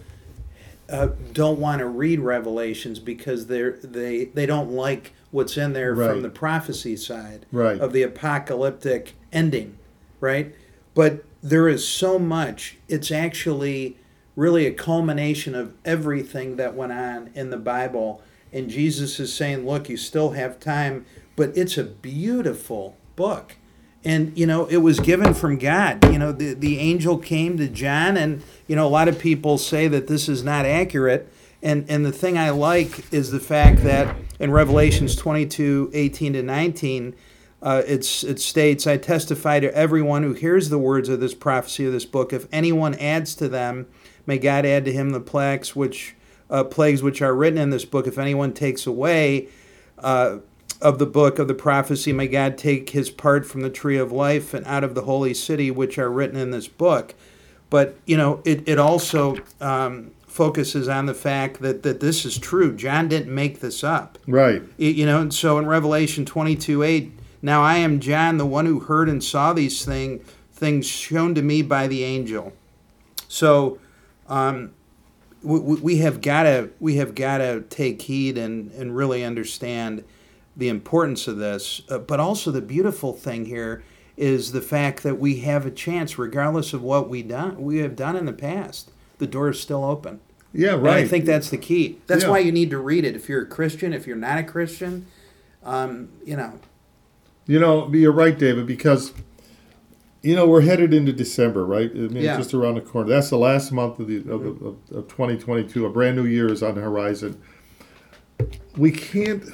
uh, 0.91 1.09
don't 1.33 1.59
want 1.61 1.79
to 1.79 1.87
read 1.87 2.21
Revelations 2.21 2.99
because 2.99 3.47
they're 3.47 3.73
they 3.83 4.25
they 4.27 4.45
don't 4.45 4.73
like 4.73 5.13
what's 5.31 5.57
in 5.57 5.73
there 5.73 5.95
Right. 5.95 6.11
from 6.11 6.23
the 6.23 6.29
prophecy 6.29 6.97
side 6.97 7.47
Right. 7.53 7.81
of 7.81 7.93
the 7.93 8.03
apocalyptic 8.03 9.15
ending, 9.33 9.79
right? 10.21 10.53
But 10.95 11.25
there 11.43 11.69
is 11.69 11.87
so 11.87 12.19
much. 12.19 12.77
It's 12.89 13.13
actually 13.13 13.97
really 14.35 14.67
a 14.67 14.73
culmination 14.73 15.55
of 15.55 15.73
everything 15.85 16.57
that 16.57 16.75
went 16.75 16.93
on 16.93 17.31
in 17.35 17.51
the 17.51 17.57
Bible. 17.57 18.21
And 18.53 18.69
Jesus 18.69 19.21
is 19.21 19.33
saying, 19.33 19.65
look, 19.65 19.89
you 19.89 19.97
still 19.97 20.31
have 20.31 20.59
time, 20.59 21.07
but 21.41 21.57
it's 21.57 21.79
a 21.79 21.85
beautiful 21.85 22.99
book. 23.17 23.57
And, 24.05 24.37
you 24.39 24.47
know, 24.47 24.67
it 24.67 24.77
was 24.77 25.01
given 25.01 25.33
from 25.33 25.57
God. 25.57 26.05
You 26.13 26.19
know, 26.19 26.33
the, 26.33 26.53
the 26.53 26.79
angel 26.79 27.17
came 27.17 27.57
to 27.57 27.67
John, 27.67 28.19
and, 28.19 28.43
you 28.67 28.77
know, 28.77 28.87
a 28.87 28.91
lot 28.91 29.09
of 29.09 29.19
people 29.19 29.57
say 29.57 29.89
that 29.89 30.07
this 30.07 30.29
is 30.29 30.45
not 30.45 30.67
accurate. 30.67 31.33
And, 31.63 31.87
and 31.89 32.05
the 32.05 32.13
thing 32.13 32.37
I 32.37 32.51
like 32.51 33.11
is 33.11 33.31
the 33.31 33.41
fact 33.41 33.85
that 33.85 34.15
in 34.39 34.51
Revelations 34.51 35.17
22 35.17 35.91
18 35.95 36.35
to 36.35 36.43
19, 36.43 37.17
uh, 37.63 37.83
it's, 37.87 38.23
it 38.23 38.39
states, 38.39 38.87
I 38.87 38.99
testify 38.99 39.61
to 39.61 39.75
everyone 39.75 40.23
who 40.23 40.35
hears 40.35 40.69
the 40.69 40.79
words 40.79 41.09
of 41.09 41.21
this 41.21 41.33
prophecy 41.33 41.87
of 41.87 41.93
this 41.93 42.05
book. 42.05 42.35
If 42.35 42.49
anyone 42.53 42.97
adds 42.97 43.35
to 43.37 43.49
them, 43.49 43.87
may 44.27 44.37
God 44.37 44.67
add 44.67 44.85
to 44.85 44.93
him 44.93 45.09
the 45.09 45.21
plagues 45.21 45.75
which, 45.75 46.17
uh, 46.51 46.65
plagues 46.65 47.03
which 47.03 47.23
are 47.23 47.35
written 47.35 47.59
in 47.59 47.71
this 47.71 47.87
book. 47.87 48.07
If 48.07 48.19
anyone 48.19 48.53
takes 48.53 48.87
away 48.87 49.49
uh, 49.99 50.39
of 50.81 50.99
the 50.99 51.07
book 51.07 51.39
of 51.39 51.49
the 51.49 51.55
prophecy, 51.55 52.13
may 52.13 52.27
God 52.29 52.57
take 52.57 52.91
his 52.91 53.11
part 53.11 53.45
from 53.47 53.61
the 53.61 53.71
tree 53.71 53.99
of 53.99 54.13
life 54.13 54.55
and 54.55 54.67
out 54.67 54.83
of 54.85 54.95
the 54.95 55.03
holy 55.03 55.35
city 55.35 55.71
which 55.71 55.99
are 55.99 56.11
written 56.11 56.37
in 56.39 56.51
this 56.51 56.69
book. 56.69 57.15
But, 57.69 57.97
you 58.07 58.17
know, 58.17 58.41
it, 58.45 58.67
it 58.69 58.79
also 58.79 59.37
um, 59.61 60.11
focuses 60.27 60.89
on 60.89 61.07
the 61.07 61.15
fact 61.15 61.61
that, 61.61 61.83
that 61.83 62.01
this 62.01 62.25
is 62.25 62.39
true. 62.39 62.75
John 62.75 63.09
didn't 63.09 63.33
make 63.35 63.61
this 63.61 63.85
up. 63.85 64.19
Right. 64.27 64.63
Y- 64.79 64.87
You 64.87 65.07
know, 65.07 65.21
and 65.21 65.33
so 65.35 65.59
in 65.59 65.67
Revelation 65.67 66.25
22 66.25 66.83
8, 66.83 67.13
now 67.43 67.63
I 67.63 67.77
am 67.77 68.01
John, 68.01 68.39
the 68.39 68.47
one 68.47 68.67
who 68.67 68.81
heard 68.81 69.09
and 69.09 69.23
saw 69.23 69.53
these 69.53 69.85
thing, 69.85 70.21
things 70.53 70.87
shown 70.87 71.35
to 71.37 71.43
me 71.43 71.63
by 71.63 71.87
the 71.87 72.05
angel. 72.05 72.53
So 73.29 73.79
um, 74.29 74.73
we, 75.43 75.59
we 75.61 75.77
we 75.81 75.97
have 75.99 76.21
got 76.21 76.43
to 76.43 76.71
we 76.81 76.97
have 76.97 77.15
got 77.15 77.39
to 77.39 77.63
take 77.71 78.03
heed 78.03 78.37
and, 78.37 78.71
and 78.73 78.95
really 78.97 79.25
understand 79.25 80.05
the 80.57 80.69
importance 80.69 81.27
of 81.29 81.39
this. 81.39 81.83
Uh, 81.89 81.99
but 81.99 82.21
also 82.21 82.51
the 82.51 82.61
beautiful 82.61 83.13
thing 83.13 83.47
here 83.47 83.83
is 84.17 84.53
the 84.53 84.61
fact 84.61 85.03
that 85.03 85.19
we 85.19 85.41
have 85.41 85.65
a 85.65 85.71
chance, 85.71 86.19
regardless 86.19 86.73
of 86.73 86.83
what 86.83 87.09
we 87.09 87.23
done 87.23 87.63
we 87.63 87.79
have 87.79 87.97
done 87.97 88.17
in 88.17 88.27
the 88.27 88.33
past. 88.33 88.91
The 89.19 89.27
door 89.27 89.49
is 89.51 89.61
still 89.61 89.85
open. 89.85 90.21
Yeah, 90.53 90.75
And 90.75 90.83
right. 90.83 90.97
I 91.05 91.09
think 91.09 91.25
that's 91.27 91.51
the 91.51 91.57
key. 91.59 91.99
That's 92.07 92.25
Yeah. 92.25 92.31
why 92.31 92.39
you 92.41 92.51
need 92.53 92.71
to 92.71 92.79
read 92.79 93.05
it. 93.05 93.15
If 93.15 93.29
you're 93.29 93.43
a 93.43 93.47
Christian, 93.47 93.93
if 93.93 94.07
you're 94.07 94.17
not 94.17 94.39
a 94.39 94.43
Christian, 94.43 95.07
um, 95.65 96.09
you 96.25 96.37
know, 96.37 96.55
You 97.47 97.59
know, 97.59 97.91
you're 97.93 98.13
right, 98.13 98.39
David, 98.39 98.67
because 98.67 99.13
you 100.23 100.37
know 100.37 100.47
we're 100.47 100.61
headed 100.61 100.93
into 100.93 101.13
December, 101.13 101.65
right? 101.65 101.91
I 101.91 101.99
mean, 101.99 102.23
Yeah. 102.25 102.37
just 102.37 102.53
around 102.53 102.75
the 102.75 102.81
corner. 102.83 103.09
That's 103.09 103.31
the 103.31 103.39
last 103.39 103.73
month 103.73 103.99
of 104.01 104.07
the 104.09 104.19
of, 104.31 104.45
of, 104.45 104.77
of 104.93 105.09
2022. 105.09 105.87
A 105.87 105.91
brand 105.91 106.17
new 106.17 106.27
year 106.27 106.49
is 106.53 106.63
on 106.63 106.75
the 106.75 106.81
horizon. 106.83 107.41
We 108.77 108.91
can't 108.91 109.45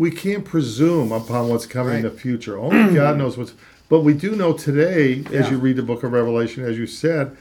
we 0.00 0.10
can't 0.10 0.46
presume 0.46 1.12
upon 1.12 1.48
what's 1.50 1.66
coming 1.66 1.96
in 1.96 2.02
the 2.02 2.10
future. 2.10 2.58
Only 2.58 2.94
God 3.02 3.18
knows 3.18 3.36
what's. 3.36 3.52
But 3.90 4.00
we 4.00 4.14
do 4.14 4.34
know 4.34 4.54
today, 4.54 5.22
as 5.30 5.50
you 5.50 5.58
read 5.58 5.76
the 5.76 5.82
book 5.82 6.02
of 6.04 6.12
Revelation, 6.12 6.64
as 6.64 6.78
you 6.78 6.86
said, 6.86 7.36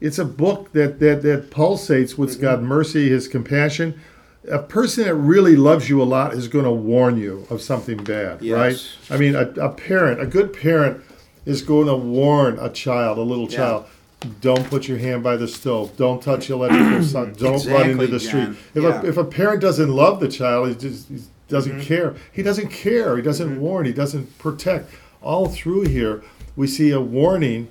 it's 0.00 0.18
a 0.20 0.24
book 0.24 0.70
that 0.72 1.00
that 1.00 1.22
that 1.22 1.50
pulsates 1.50 2.16
with 2.16 2.30
Mm-hmm. 2.34 2.42
God's 2.42 2.62
mercy, 2.62 3.08
His 3.08 3.26
compassion. 3.26 3.98
A 4.48 4.60
person 4.60 5.02
that 5.04 5.16
really 5.16 5.56
loves 5.56 5.88
you 5.88 6.00
a 6.00 6.04
lot 6.04 6.32
is 6.32 6.46
going 6.46 6.64
to 6.66 6.70
warn 6.70 7.18
you 7.18 7.44
of 7.50 7.60
something 7.60 7.96
bad, 8.04 8.40
Yes. 8.40 8.56
right? 9.10 9.14
I 9.16 9.18
mean, 9.18 9.34
a, 9.34 9.48
a 9.60 9.70
parent, 9.70 10.20
a 10.20 10.26
good 10.26 10.52
parent, 10.52 11.02
is 11.44 11.60
going 11.62 11.88
to 11.88 11.96
warn 11.96 12.56
a 12.60 12.70
child, 12.70 13.18
a 13.18 13.22
little 13.22 13.50
Yeah. 13.50 13.56
child. 13.56 13.86
Don't 14.40 14.64
put 14.70 14.86
your 14.86 14.98
hand 14.98 15.24
by 15.24 15.36
the 15.36 15.48
stove. 15.48 15.96
Don't 15.96 16.22
touch 16.22 16.48
electrical 16.50 17.02
socket. 17.02 17.36
Don't 17.46 17.66
run 17.66 17.90
into 17.90 18.04
Exactly, 18.04 18.06
the 18.06 18.20
street. 18.20 18.48
If, 18.76 18.82
Yeah. 18.84 19.02
A, 19.02 19.04
if 19.06 19.16
a 19.16 19.24
parent 19.24 19.60
doesn't 19.60 19.90
love 19.90 20.20
the 20.20 20.28
child, 20.28 20.68
he 20.68 20.74
just 20.76 21.08
he 21.08 21.18
doesn't 21.48 21.72
mm-hmm. 21.72 21.82
care. 21.82 22.14
He 22.32 22.42
doesn't 22.42 22.68
care. 22.68 23.16
He 23.16 23.22
doesn't 23.22 23.48
mm-hmm. 23.48 23.60
warn. 23.60 23.86
He 23.86 23.92
doesn't 23.92 24.38
protect. 24.38 24.90
All 25.22 25.48
through 25.48 25.82
here, 25.82 26.22
we 26.54 26.66
see 26.66 26.90
a 26.90 27.00
warning. 27.00 27.68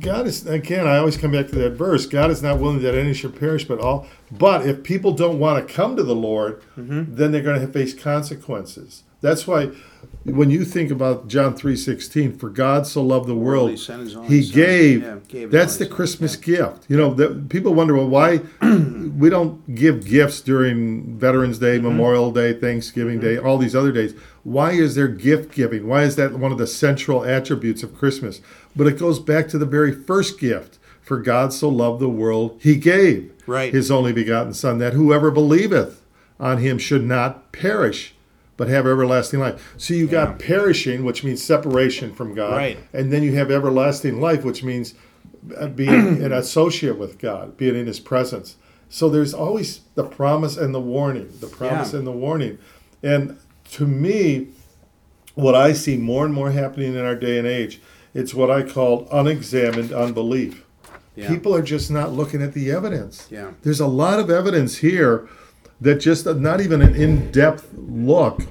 God 0.00 0.26
is 0.28 0.46
again. 0.46 0.86
I 0.86 0.98
always 0.98 1.16
come 1.16 1.32
back 1.32 1.48
to 1.48 1.56
that 1.56 1.70
verse. 1.70 2.06
God 2.06 2.30
is 2.30 2.40
not 2.42 2.58
willing 2.60 2.80
that 2.82 2.94
any 2.94 3.12
should 3.12 3.38
perish, 3.38 3.64
but 3.64 3.80
all 3.80 4.06
But 4.30 4.64
if 4.66 4.82
people 4.84 5.12
don't 5.12 5.40
want 5.40 5.66
to 5.66 5.74
come 5.74 5.96
to 5.96 6.02
the 6.04 6.14
Lord, 6.14 6.62
Mm-hmm. 6.78 7.14
then 7.16 7.32
they're 7.32 7.42
going 7.42 7.60
to 7.60 7.66
face 7.66 7.92
consequences. 7.92 9.02
That's 9.22 9.46
why 9.46 9.70
when 10.24 10.48
you 10.50 10.64
think 10.64 10.90
about 10.90 11.28
John 11.28 11.54
3:16, 11.54 12.38
for 12.40 12.48
God 12.48 12.86
so 12.86 13.02
loved 13.02 13.26
the 13.28 13.34
world, 13.34 13.70
He 13.70 13.76
sent 13.76 14.00
his 14.02 14.16
only 14.16 14.28
he 14.40 14.50
gave. 14.50 15.02
Yeah, 15.02 15.16
gave 15.28 15.50
that's 15.50 15.76
the 15.76 15.84
Christmas 15.86 16.36
gift. 16.36 16.86
You 16.88 16.96
know, 16.96 17.12
that 17.14 17.48
people 17.50 17.74
wonder 17.74 17.94
well 17.96 18.08
why 18.08 18.40
we 18.62 19.28
don't 19.28 19.74
give 19.74 20.06
gifts 20.06 20.40
during 20.40 21.18
Veterans 21.18 21.58
Day, 21.58 21.76
Mm-hmm. 21.78 21.88
Memorial 21.88 22.30
Day, 22.32 22.54
Thanksgiving 22.54 23.20
Day, 23.20 23.36
all 23.36 23.58
these 23.58 23.74
other 23.76 23.92
days. 23.92 24.14
Why 24.42 24.70
is 24.72 24.94
there 24.94 25.08
gift 25.08 25.52
giving? 25.52 25.86
Why 25.86 26.04
is 26.04 26.16
that 26.16 26.32
one 26.38 26.50
of 26.50 26.56
the 26.56 26.66
central 26.66 27.22
attributes 27.24 27.82
of 27.82 27.94
Christmas? 27.94 28.40
But 28.76 28.86
it 28.86 28.98
goes 28.98 29.18
back 29.18 29.48
to 29.48 29.58
the 29.58 29.66
very 29.66 29.92
first 29.92 30.38
gift. 30.38 30.78
For 31.02 31.18
God 31.18 31.52
so 31.52 31.68
loved 31.68 32.00
the 32.00 32.08
world, 32.08 32.58
he 32.62 32.76
gave 32.76 33.32
Right. 33.46 33.72
his 33.72 33.90
only 33.90 34.12
begotten 34.12 34.52
Son, 34.54 34.78
that 34.78 34.92
whoever 34.92 35.32
believeth 35.32 36.02
on 36.38 36.58
him 36.58 36.78
should 36.78 37.04
not 37.04 37.50
perish, 37.50 38.14
but 38.56 38.68
have 38.68 38.86
everlasting 38.86 39.40
life. 39.40 39.74
So 39.76 39.92
you 39.94 40.06
got 40.06 40.38
perishing, 40.38 41.04
which 41.04 41.24
means 41.24 41.42
separation 41.42 42.12
from 42.12 42.32
God, 42.34 42.56
Right. 42.56 42.78
and 42.92 43.12
then 43.12 43.24
you 43.24 43.34
have 43.34 43.50
everlasting 43.50 44.20
life, 44.20 44.44
which 44.44 44.62
means 44.62 44.94
uh, 45.58 45.66
being 45.66 45.90
an 46.22 46.32
associate 46.32 46.96
with 46.98 47.18
God, 47.18 47.56
being 47.56 47.74
in 47.74 47.86
His 47.86 47.98
presence. 47.98 48.54
So 48.88 49.08
there's 49.08 49.34
always 49.34 49.80
the 49.96 50.04
promise 50.04 50.56
and 50.56 50.72
the 50.74 50.80
warning, 50.80 51.28
the 51.40 51.46
promise 51.48 51.92
Yeah. 51.92 51.98
and 52.00 52.06
the 52.06 52.12
warning. 52.12 52.58
And 53.02 53.36
to 53.72 53.86
me, 53.86 54.48
what 55.34 55.54
I 55.56 55.72
see 55.72 55.96
more 55.96 56.24
and 56.24 56.34
more 56.34 56.50
happening 56.52 56.94
in 56.94 57.00
our 57.04 57.14
day 57.16 57.38
and 57.38 57.46
age, 57.48 57.80
it's 58.14 58.34
what 58.34 58.50
I 58.50 58.62
call 58.62 59.08
unexamined 59.12 59.92
unbelief. 59.92 60.64
Yeah. 61.16 61.28
People 61.28 61.54
are 61.54 61.62
just 61.62 61.90
not 61.90 62.12
looking 62.12 62.42
at 62.42 62.52
the 62.54 62.70
evidence. 62.70 63.26
Yeah. 63.30 63.52
There's 63.62 63.80
a 63.80 63.86
lot 63.86 64.18
of 64.20 64.30
evidence 64.30 64.78
here 64.78 65.28
that 65.80 65.96
just 65.96 66.26
not 66.26 66.60
even 66.60 66.82
an 66.82 66.94
in-depth 66.94 67.68
look 67.74 68.42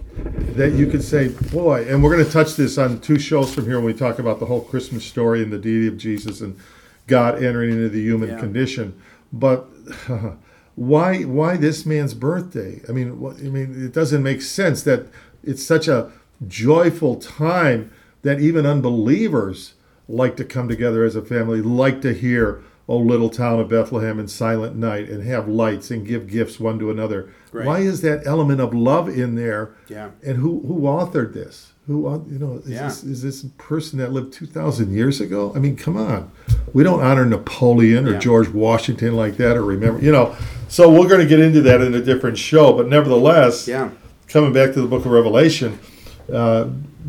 that 0.56 0.72
you 0.74 0.88
could 0.88 1.04
say, 1.04 1.30
boy, 1.52 1.86
and 1.88 2.04
we're 2.04 2.14
going 2.14 2.26
to 2.26 2.32
touch 2.32 2.56
this 2.56 2.78
on 2.78 3.00
two 3.02 3.20
shows 3.20 3.54
from 3.54 3.66
here 3.66 3.76
when 3.78 3.86
we 3.86 3.94
talk 3.94 4.20
about 4.20 4.40
the 4.40 4.46
whole 4.48 4.62
Christmas 4.62 5.06
story 5.06 5.42
and 5.44 5.52
the 5.54 5.58
deity 5.60 5.88
of 5.88 5.98
Jesus 5.98 6.42
and 6.42 6.60
God 7.08 7.42
entering 7.44 7.72
into 7.72 7.90
the 7.90 8.02
human 8.02 8.30
Yeah. 8.30 8.40
condition. 8.40 9.00
But 9.32 9.68
why 10.76 11.22
why 11.24 11.58
this 11.58 11.86
man's 11.86 12.14
birthday? 12.14 12.82
I 12.90 12.92
mean, 12.92 13.20
what, 13.20 13.38
I 13.38 13.44
mean, 13.44 13.86
it 13.86 13.94
doesn't 13.94 14.24
make 14.24 14.42
sense 14.42 14.84
that 14.84 15.08
it's 15.44 15.64
such 15.66 15.88
a 15.88 16.12
joyful 16.48 17.16
time 17.18 17.92
that 18.24 18.40
even 18.40 18.66
unbelievers 18.66 19.74
like 20.08 20.36
to 20.38 20.44
come 20.44 20.68
together 20.68 21.04
as 21.04 21.16
a 21.16 21.22
family, 21.22 21.62
like 21.62 22.02
to 22.02 22.14
hear 22.14 22.62
"O 22.88 22.98
Little 22.98 23.30
Town 23.30 23.60
of 23.60 23.70
Bethlehem" 23.70 24.20
and 24.20 24.30
Silent 24.30 24.76
Night, 24.76 25.10
and 25.10 25.24
have 25.24 25.48
lights 25.48 25.92
and 25.92 26.06
give 26.06 26.28
gifts 26.28 26.60
one 26.60 26.80
to 26.80 26.90
another. 26.92 27.30
Right. 27.52 27.66
Why 27.66 27.80
is 27.80 28.02
that 28.02 28.26
element 28.26 28.60
of 28.62 28.74
love 28.74 29.08
in 29.10 29.36
there? 29.36 29.72
Yeah. 29.88 30.10
And 30.26 30.38
who 30.38 30.62
who 30.68 30.82
authored 30.82 31.34
this? 31.34 31.74
Who 31.88 32.08
uh, 32.08 32.20
you 32.30 32.38
know 32.40 32.62
is 32.64 32.70
Yeah. 32.70 32.84
this 32.86 33.04
is 33.04 33.22
this 33.22 33.44
person 33.58 33.98
that 34.00 34.12
lived 34.12 34.34
two 34.34 34.46
thousand 34.48 34.94
years 34.94 35.22
ago? 35.22 35.52
I 35.56 35.60
mean, 35.60 35.76
come 35.76 35.98
on, 35.98 36.32
we 36.74 36.84
don't 36.84 37.02
honor 37.02 37.26
Napoleon 37.26 38.08
or 38.08 38.14
Yeah. 38.14 38.20
George 38.20 38.50
Washington 38.50 39.16
like 39.16 39.38
that, 39.38 39.56
or 39.58 39.64
remember, 39.64 40.04
you 40.04 40.12
know. 40.12 40.36
So 40.68 40.88
we're 40.92 41.08
going 41.08 41.22
to 41.22 41.26
get 41.28 41.40
into 41.40 41.62
that 41.62 41.82
in 41.82 41.96
a 41.96 42.02
different 42.02 42.38
show, 42.38 42.74
but 42.74 42.88
nevertheless, 42.88 43.68
Yeah. 43.68 43.90
coming 44.28 44.54
back 44.54 44.74
to 44.74 44.82
the 44.82 44.88
book 44.88 45.04
of 45.04 45.12
Revelation, 45.12 45.80
uh, 46.32 46.66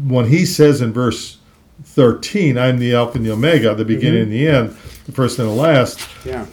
when 0.06 0.26
he 0.26 0.44
says 0.44 0.80
in 0.80 0.92
verse 0.92 1.38
13, 1.84 2.58
I'm 2.58 2.78
the 2.78 2.94
Alpha 2.94 3.16
and 3.18 3.26
the 3.26 3.32
Omega, 3.32 3.74
the 3.74 3.84
beginning 3.84 4.22
and 4.22 4.32
the 4.32 4.46
end, 4.48 4.70
the 5.06 5.12
first 5.12 5.38
and 5.38 5.48
the 5.48 5.52
last, 5.52 6.00
Yeah. 6.24 6.46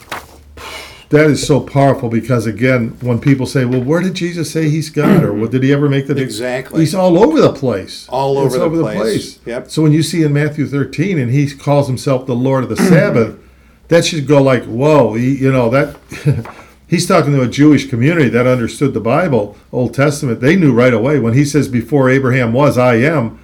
that 1.10 1.26
is 1.30 1.46
so 1.46 1.60
powerful 1.60 2.08
because, 2.08 2.46
again, 2.46 2.96
when 3.00 3.18
people 3.20 3.46
say, 3.46 3.64
well, 3.64 3.82
where 3.82 4.00
did 4.00 4.14
Jesus 4.14 4.50
say 4.50 4.68
he's 4.68 4.90
God? 4.90 5.22
Or 5.24 5.32
what, 5.32 5.50
did 5.50 5.62
he 5.62 5.72
ever 5.72 5.88
make 5.88 6.06
the 6.06 6.16
Exactly. 6.16 6.80
He's 6.80 6.94
all 6.94 7.18
over 7.18 7.40
the 7.40 7.52
place. 7.52 8.06
All 8.08 8.44
It's 8.46 8.54
over 8.56 8.76
the 8.76 8.82
place. 8.82 9.38
Yep. 9.46 9.70
So 9.70 9.82
when 9.82 9.92
you 9.92 10.02
see 10.02 10.22
in 10.22 10.32
Matthew 10.32 10.66
13 10.66 11.18
and 11.18 11.30
he 11.30 11.50
calls 11.54 11.86
himself 11.86 12.26
the 12.26 12.34
Lord 12.34 12.64
of 12.64 12.70
the 12.70 12.76
Sabbath, 12.76 13.38
that 13.88 14.04
should 14.04 14.26
go 14.26 14.42
like, 14.42 14.64
whoa, 14.64 15.14
he, 15.14 15.36
you 15.36 15.50
know, 15.52 15.70
that. 15.70 15.96
He's 16.88 17.06
talking 17.06 17.32
to 17.34 17.42
a 17.42 17.48
Jewish 17.48 17.88
community 17.88 18.28
that 18.30 18.46
understood 18.46 18.94
the 18.94 19.00
Bible, 19.00 19.56
Old 19.72 19.92
Testament. 19.94 20.40
They 20.40 20.56
knew 20.56 20.72
right 20.72 20.94
away 20.94 21.18
when 21.20 21.34
he 21.34 21.44
says, 21.44 21.68
"Before 21.68 22.08
Abraham 22.10 22.52
was, 22.52 22.78
I 22.78 22.94
am." 22.96 23.38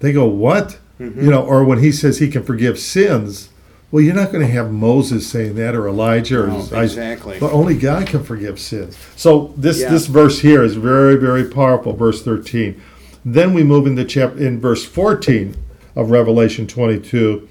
They 0.00 0.12
go, 0.12 0.26
"What?" 0.26 0.78
Mm-hmm. 1.00 1.24
You 1.24 1.30
know, 1.30 1.42
or 1.42 1.64
when 1.64 1.78
he 1.78 1.90
says 1.90 2.18
he 2.18 2.28
can 2.28 2.42
forgive 2.44 2.78
sins. 2.78 3.48
Well, 3.90 4.02
you're 4.02 4.14
not 4.14 4.30
going 4.32 4.46
to 4.46 4.52
have 4.52 4.70
Moses 4.70 5.26
saying 5.26 5.54
that 5.56 5.74
or 5.74 5.86
Elijah 5.88 6.44
or 6.44 6.46
No, 6.46 6.66
exactly. 6.80 7.38
but 7.40 7.52
only 7.52 7.74
God 7.76 8.06
can 8.06 8.22
forgive 8.22 8.58
sins. 8.60 8.96
So 9.16 9.52
this 9.56 9.80
Yeah. 9.80 9.90
this 9.90 10.06
verse 10.06 10.40
here 10.40 10.62
is 10.62 10.74
very 10.76 11.16
very 11.16 11.44
powerful. 11.44 11.94
Verse 11.94 12.22
13. 12.22 12.76
Then 13.24 13.54
we 13.54 13.62
move 13.64 13.86
into 13.86 14.04
chapter 14.04 14.38
in 14.38 14.60
verse 14.60 14.84
14 14.84 15.54
of 15.96 16.10
Revelation 16.10 16.66
22, 16.66 17.42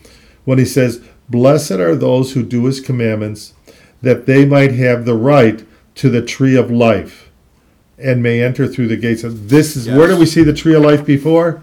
when 0.45 0.57
he 0.59 0.65
says, 0.65 0.99
"Blessed 1.29 1.71
are 1.79 1.95
those 1.95 2.33
who 2.33 2.43
do 2.43 2.65
His 2.65 2.79
commandments, 2.79 3.53
that 4.01 4.25
they 4.25 4.45
might 4.45 4.73
have 4.73 5.05
the 5.05 5.13
right 5.15 5.63
to 5.95 6.09
the 6.09 6.21
tree 6.21 6.55
of 6.55 6.71
life, 6.71 7.29
and 7.99 8.23
may 8.23 8.41
enter 8.41 8.67
through 8.67 8.87
the 8.87 8.95
gates." 8.97 9.23
of 9.23 9.49
This 9.49 9.75
is 9.75 9.87
where 9.87 10.07
Yes. 10.07 10.09
do 10.15 10.17
we 10.19 10.25
see 10.25 10.43
the 10.43 10.53
tree 10.53 10.73
of 10.73 10.83
life 10.83 11.05
before? 11.05 11.61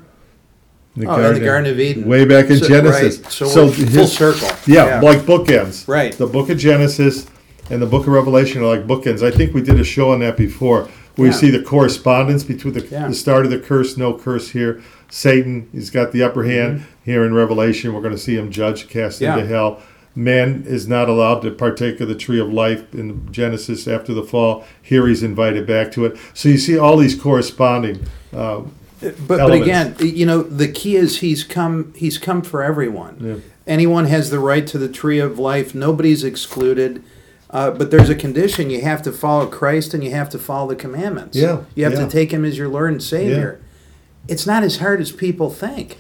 In 0.97 1.05
the 1.05 1.11
Oh, 1.11 1.29
in 1.31 1.35
the 1.35 1.41
Garden 1.45 1.71
of 1.71 1.79
Eden. 1.79 2.07
way 2.09 2.25
back 2.25 2.51
in 2.51 2.57
So- 2.59 2.69
Genesis. 2.69 3.19
right. 3.23 3.33
So 3.33 3.47
full 3.47 3.69
his- 3.71 4.13
circle. 4.13 4.49
yeah, 4.67 5.01
like 5.01 5.21
bookends. 5.21 5.87
Right. 5.87 6.13
The 6.17 6.27
book 6.27 6.51
of 6.51 6.59
Genesis 6.59 7.27
and 7.71 7.81
the 7.81 7.87
book 7.87 8.03
of 8.07 8.13
Revelation 8.13 8.63
are 8.63 8.67
like 8.67 8.87
bookends. 8.87 9.23
I 9.23 9.31
think 9.31 9.55
we 9.55 9.61
did 9.61 9.79
a 9.79 9.85
show 9.85 10.11
on 10.11 10.21
that 10.21 10.37
before. 10.37 10.89
We 11.17 11.27
Yeah. 11.29 11.33
see 11.35 11.51
the 11.51 11.61
correspondence 11.61 12.43
between 12.45 12.75
the, 12.75 12.85
Yeah. 12.91 13.09
the 13.09 13.15
start 13.15 13.45
of 13.45 13.51
the 13.51 13.59
curse, 13.59 13.97
no 13.97 14.13
curse 14.13 14.51
here. 14.51 14.81
Satan, 15.11 15.67
he's 15.73 15.91
got 15.91 16.13
the 16.13 16.23
upper 16.23 16.45
hand 16.45 16.83
here 17.05 17.25
in 17.25 17.33
Revelation. 17.35 17.93
We're 17.93 18.01
going 18.03 18.15
to 18.15 18.21
see 18.21 18.35
him 18.37 18.51
judged, 18.51 18.89
cast 18.89 19.17
Mm-hmm. 19.21 19.25
Yeah. 19.25 19.39
into 19.39 19.49
hell. 19.55 19.81
Man 20.19 20.65
is 20.67 20.89
not 20.89 21.09
allowed 21.09 21.43
to 21.43 21.51
partake 21.53 22.01
of 22.01 22.09
the 22.09 22.15
tree 22.17 22.41
of 22.41 22.53
life 22.53 22.93
in 22.93 23.31
Genesis 23.33 23.87
after 23.87 24.13
the 24.13 24.25
fall. 24.25 24.65
Here 24.83 25.07
he's 25.07 25.23
invited 25.23 25.65
back 25.65 25.93
to 25.93 26.07
it. 26.07 26.19
So 26.35 26.49
you 26.49 26.59
see 26.59 26.77
all 26.77 26.97
these 26.97 27.15
corresponding. 27.15 28.05
Uh, 28.33 28.63
But, 29.01 29.17
but 29.29 29.53
again, 29.53 29.95
you 30.01 30.27
know, 30.27 30.43
the 30.43 30.67
key 30.67 30.97
is 30.97 31.21
he's 31.21 31.45
come. 31.45 31.93
He's 31.95 32.19
come 32.19 32.43
for 32.43 32.65
everyone. 32.65 33.17
Yeah. 33.21 33.37
Anyone 33.65 34.07
has 34.07 34.31
the 34.31 34.41
right 34.41 34.67
to 34.67 34.77
the 34.77 34.89
tree 34.89 35.21
of 35.21 35.39
life. 35.39 35.73
Nobody's 35.73 36.25
excluded. 36.25 37.05
Uh, 37.51 37.71
but 37.71 37.93
there's 37.93 38.11
a 38.11 38.17
condition: 38.17 38.71
you 38.71 38.83
have 38.83 39.03
to 39.03 39.13
follow 39.13 39.47
Christ 39.47 39.95
and 39.95 40.03
you 40.03 40.11
have 40.11 40.29
to 40.31 40.39
follow 40.39 40.69
the 40.69 40.77
commandments. 40.77 41.37
Yeah, 41.37 41.63
you 41.77 41.85
have 41.85 41.93
yeah. 41.93 42.07
to 42.07 42.11
take 42.11 42.33
Him 42.33 42.45
as 42.45 42.59
your 42.59 42.69
Lord 42.69 42.91
and 42.91 43.03
Savior. 43.03 43.61
Yeah. 43.61 44.35
It's 44.35 44.47
not 44.47 44.65
as 44.65 44.79
hard 44.79 45.01
as 45.01 45.13
people 45.13 45.49
think. 45.49 45.99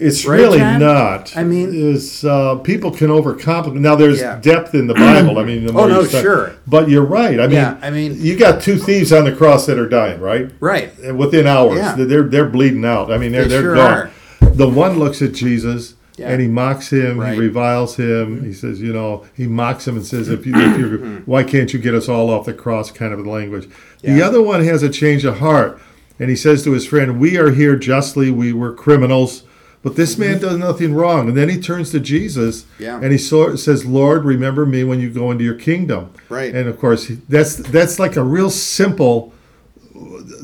It's 0.00 0.24
Right, 0.24 0.36
really 0.38 0.58
not. 0.58 1.32
I 1.36 1.44
mean- 1.44 1.70
is 1.74 2.24
uh, 2.24 2.54
people 2.56 2.90
can 2.90 3.08
overcomplicate. 3.08 3.74
Now, 3.80 3.94
there's 3.96 4.20
Yeah. 4.20 4.38
depth 4.40 4.74
in 4.74 4.86
the 4.86 4.94
Bible. 4.94 5.38
I 5.38 5.44
mean, 5.50 5.66
the 5.66 5.72
more 5.72 5.82
Oh, 5.82 5.88
no, 5.88 6.00
you 6.00 6.06
study- 6.06 6.22
sure. 6.22 6.52
But 6.66 6.88
you're 6.88 7.04
right. 7.04 7.38
I 7.38 7.46
mean, 7.46 7.56
Yeah, 7.56 7.76
I 7.82 7.90
mean- 7.90 8.16
you 8.18 8.36
got 8.36 8.62
two 8.62 8.76
thieves 8.76 9.12
on 9.12 9.24
the 9.24 9.32
cross 9.32 9.66
that 9.66 9.78
are 9.78 9.88
dying, 9.88 10.20
right? 10.20 10.50
Right. 10.58 10.90
Within 11.14 11.46
hours, 11.46 11.76
Yeah. 11.78 11.94
they're 11.98 12.22
they're 12.22 12.46
bleeding 12.48 12.84
out. 12.84 13.12
I 13.12 13.18
mean, 13.18 13.32
they're 13.32 13.42
They 13.42 13.48
they're 13.50 13.62
sure 13.62 13.74
gone. 13.74 13.92
are. 13.92 14.10
The 14.54 14.68
one 14.68 14.98
looks 14.98 15.20
at 15.22 15.32
Jesus. 15.34 15.94
Yeah. 16.16 16.28
And 16.28 16.40
he 16.42 16.48
mocks 16.48 16.90
him. 16.92 17.18
Right. 17.18 17.32
He 17.32 17.38
reviles 17.40 17.96
him. 17.96 18.44
He 18.44 18.52
says, 18.52 18.78
you 18.82 18.92
know, 18.92 19.24
he 19.34 19.46
mocks 19.46 19.88
him 19.88 19.96
and 19.96 20.04
says, 20.04 20.28
"If 20.28 20.44
you, 20.46 20.52
if 20.54 20.78
you, 20.78 21.22
why 21.24 21.44
can't 21.44 21.72
you 21.72 21.78
get 21.78 21.94
us 21.94 22.10
all 22.10 22.28
off 22.28 22.44
the 22.44 22.52
cross?" 22.52 22.90
Kind 22.90 23.14
of 23.14 23.26
language. 23.26 23.68
The 24.02 24.20
other 24.20 24.42
one 24.42 24.62
has 24.64 24.82
a 24.82 24.90
change 24.90 25.24
of 25.24 25.38
heart, 25.38 25.78
and 26.18 26.28
he 26.28 26.36
says 26.36 26.62
to 26.64 26.72
his 26.72 26.84
friend, 26.86 27.18
"We 27.18 27.38
are 27.38 27.50
here 27.50 27.74
justly. 27.76 28.30
We 28.30 28.52
were 28.52 28.72
criminals, 28.74 29.44
but 29.82 29.96
this 29.96 30.18
man 30.18 30.34
mm-hmm. 30.34 30.40
does 30.40 30.58
nothing 30.58 30.94
wrong." 30.94 31.28
And 31.28 31.36
then 31.36 31.48
he 31.48 31.60
turns 31.60 31.90
to 31.90 32.00
Jesus, 32.00 32.66
Yeah. 32.78 33.00
and 33.00 33.12
he 33.12 33.18
so, 33.18 33.56
says, 33.56 33.84
"Lord, 33.84 34.24
remember 34.24 34.66
me 34.66 34.84
when 34.84 35.00
you 35.00 35.10
go 35.10 35.30
into 35.30 35.44
your 35.44 35.54
kingdom." 35.54 36.10
Right. 36.28 36.54
And 36.54 36.68
of 36.68 36.78
course, 36.78 37.08
that's 37.28 37.56
that's 37.56 37.98
like 37.98 38.16
a 38.16 38.24
real 38.24 38.50
simple 38.50 39.32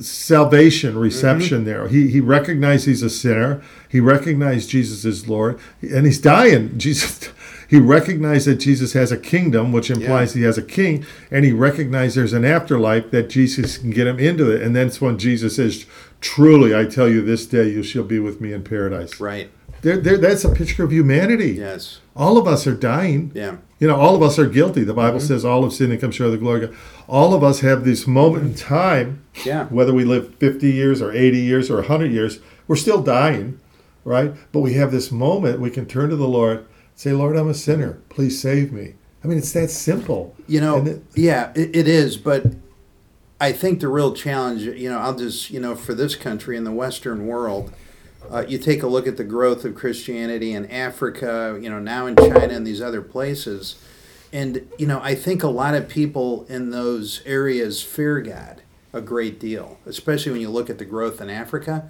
salvation 0.03 0.99
reception 0.99 1.59
mm-hmm. 1.59 1.67
there. 1.67 1.89
He 1.89 2.09
he 2.09 2.21
recognized 2.21 2.87
he's 2.87 3.03
a 3.03 3.11
sinner. 3.11 3.63
He 3.89 4.01
recognized 4.01 4.71
Jesus 4.71 5.05
is 5.05 5.29
Lord, 5.29 5.59
and 5.81 6.07
he's 6.07 6.21
dying. 6.21 6.77
Jesus. 6.79 7.31
He 7.69 7.81
recognized 7.81 8.47
that 8.47 8.57
Jesus 8.57 8.93
has 8.93 9.11
a 9.11 9.17
kingdom, 9.17 9.73
which 9.73 9.91
implies 9.91 10.35
he 10.35 10.43
has 10.43 10.57
a 10.57 10.63
king, 10.63 11.05
and 11.33 11.45
he 11.45 11.53
recognized 11.53 12.17
there's 12.17 12.33
an 12.33 12.45
afterlife 12.45 13.11
that 13.11 13.29
Jesus 13.29 13.79
can 13.79 13.91
get 13.91 14.07
him 14.07 14.21
into 14.21 14.51
it. 14.51 14.63
And 14.63 14.77
that's 14.77 15.01
when 15.01 15.19
Jesus 15.19 15.57
says, 15.57 15.85
"Truly, 16.21 16.75
I 16.75 16.85
tell 16.87 17.09
you, 17.09 17.23
this 17.23 17.47
day 17.47 17.69
you 17.69 17.83
shall 17.83 18.05
be 18.05 18.19
with 18.19 18.41
me 18.41 18.53
in 18.53 18.63
paradise." 18.63 19.21
Right. 19.21 19.51
There, 19.83 19.99
there, 19.99 20.17
that's 20.19 20.45
a 20.45 20.51
picture 20.51 20.85
of 20.85 20.93
humanity. 20.93 21.53
Yes. 21.53 22.01
All 22.17 22.39
of 22.39 22.47
us 22.47 22.67
are 22.67 22.75
dying. 22.75 23.31
Yeah. 23.35 23.59
You 23.79 23.87
know, 23.87 23.97
all 23.97 24.17
of 24.17 24.23
us 24.23 24.39
are 24.39 24.47
guilty. 24.47 24.85
The 24.85 24.95
Bible 24.95 25.19
mm-hmm. 25.19 25.27
says 25.29 25.45
all 25.45 25.65
of 25.65 25.73
sin 25.73 25.91
and 25.93 26.01
come 26.01 26.11
short 26.11 26.29
of 26.29 26.33
the 26.33 26.39
glory 26.39 26.65
of 26.65 26.71
God. 26.71 26.79
All 27.09 27.35
of 27.35 27.45
us 27.45 27.61
have 27.61 27.85
this 27.85 28.07
moment 28.07 28.45
in 28.45 28.55
time, 28.55 29.23
Yeah. 29.45 29.67
whether 29.67 29.93
we 29.93 30.05
live 30.05 30.35
50 30.37 30.71
years 30.71 31.03
or 31.03 31.13
80 31.13 31.39
years 31.39 31.71
or 31.71 31.77
100 31.77 32.11
years, 32.11 32.41
we're 32.67 32.77
still 32.77 33.03
dying, 33.03 33.61
right? 34.05 34.35
But 34.51 34.61
we 34.61 34.75
have 34.75 34.93
this 34.93 35.13
moment 35.13 35.61
we 35.61 35.71
can 35.71 35.85
turn 35.87 36.09
to 36.11 36.17
the 36.17 36.27
Lord, 36.27 36.65
say, 36.95 37.13
Lord, 37.13 37.37
I'm 37.37 37.49
a 37.51 37.55
sinner. 37.55 37.99
Please 38.09 38.41
save 38.41 38.73
me. 38.73 38.95
I 39.23 39.29
mean, 39.29 39.39
it's 39.39 39.53
that 39.53 39.71
simple. 39.71 40.35
You 40.49 40.63
know, 40.63 40.87
it- 40.87 41.03
yeah, 41.15 41.53
it, 41.55 41.77
it 41.77 41.87
is, 41.87 42.17
but 42.17 42.47
I 43.41 43.53
think 43.53 43.81
the 43.81 43.89
real 43.89 44.15
challenge, 44.15 44.63
you 44.63 44.89
know, 44.89 44.99
I'll 44.99 45.15
just, 45.15 45.51
you 45.51 45.61
know, 45.61 45.77
for 45.77 45.95
this 45.95 46.15
country 46.15 46.57
in 46.57 46.65
the 46.65 46.73
Western 46.73 47.27
world, 47.27 47.73
uh, 48.31 48.45
you 48.49 48.59
take 48.59 48.83
a 48.83 48.87
look 48.87 49.07
at 49.07 49.19
the 49.19 49.25
growth 49.25 49.65
of 49.65 49.75
Christianity 49.75 50.53
in 50.53 50.71
Africa, 50.71 51.59
you 51.61 51.69
know, 51.69 51.79
now 51.79 52.07
in 52.07 52.17
China 52.17 52.49
and 52.49 52.67
these 52.67 52.81
other 52.81 53.03
places. 53.03 53.77
And, 54.33 54.69
you 54.79 54.87
know, 54.87 55.01
I 55.03 55.15
think 55.15 55.43
a 55.43 55.49
lot 55.49 55.75
of 55.75 55.89
people 55.89 56.47
in 56.49 56.71
those 56.71 57.23
areas 57.27 57.83
fear 57.83 58.21
God 58.21 58.63
a 58.93 59.01
great 59.01 59.39
deal, 59.39 59.79
especially 59.85 60.33
when 60.33 60.41
you 60.41 60.49
look 60.49 60.71
at 60.71 60.79
the 60.79 60.85
growth 60.85 61.21
in 61.21 61.29
Africa. 61.29 61.89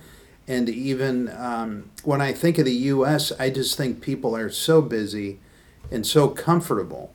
And 0.48 0.68
even 0.68 1.28
um, 1.37 1.90
when 2.04 2.20
I 2.20 2.32
think 2.32 2.59
of 2.59 2.64
the 2.64 2.72
U.S., 2.72 3.32
I 3.38 3.50
just 3.50 3.76
think 3.76 4.00
people 4.00 4.37
are 4.37 4.50
so 4.50 4.82
busy 4.82 5.38
and 5.90 6.06
so 6.06 6.28
comfortable 6.28 7.12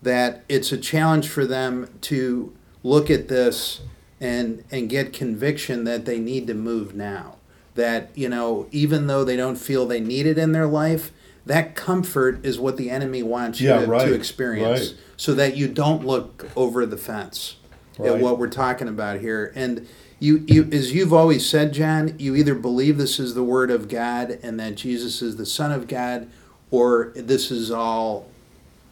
that 0.00 0.44
it's 0.48 0.72
a 0.72 0.78
challenge 0.78 1.28
for 1.28 1.46
them 1.46 1.88
to 2.02 2.52
look 2.82 3.10
at 3.10 3.28
this 3.28 3.80
and 4.20 4.64
and 4.70 4.88
get 4.88 5.12
conviction 5.12 5.84
that 5.84 6.04
they 6.04 6.18
need 6.18 6.46
to 6.46 6.54
move 6.54 6.94
now. 6.94 7.36
That 7.74 8.10
you 8.14 8.28
know 8.28 8.66
even 8.70 9.06
though 9.06 9.24
they 9.24 9.36
don't 9.36 9.56
feel 9.56 9.86
they 9.86 10.00
need 10.00 10.26
it 10.26 10.38
in 10.38 10.52
their 10.52 10.66
life 10.66 11.12
that 11.46 11.74
comfort 11.74 12.44
is 12.44 12.58
what 12.58 12.76
the 12.76 12.88
enemy 12.90 13.22
wants 13.22 13.60
you 13.60 13.68
Yeah, 13.68 13.80
to, 13.80 13.86
right, 13.86 14.06
to 14.06 14.14
experience 14.14 14.90
right. 14.90 14.98
so 15.16 15.34
that 15.34 15.56
you 15.56 15.68
don't 15.68 16.06
look 16.06 16.46
over 16.54 16.86
the 16.86 16.96
fence 16.96 17.56
at 17.98 18.18
what 18.20 18.38
we're 18.38 18.48
talking 18.48 18.88
about 18.88 19.20
here. 19.20 19.52
And 19.54 19.86
you, 20.18 20.44
you 20.46 20.68
as 20.72 20.92
you've 20.92 21.12
always 21.12 21.44
said 21.44 21.72
john 21.72 22.14
you 22.16 22.36
either 22.36 22.54
believe 22.54 22.96
this 22.96 23.18
is 23.18 23.34
the 23.34 23.42
word 23.42 23.72
of 23.72 23.88
god 23.88 24.38
and 24.44 24.60
that 24.60 24.76
jesus 24.76 25.20
is 25.20 25.36
the 25.36 25.44
son 25.44 25.72
of 25.72 25.88
god 25.88 26.28
or 26.70 27.12
this 27.16 27.50
is 27.50 27.72
all 27.72 28.28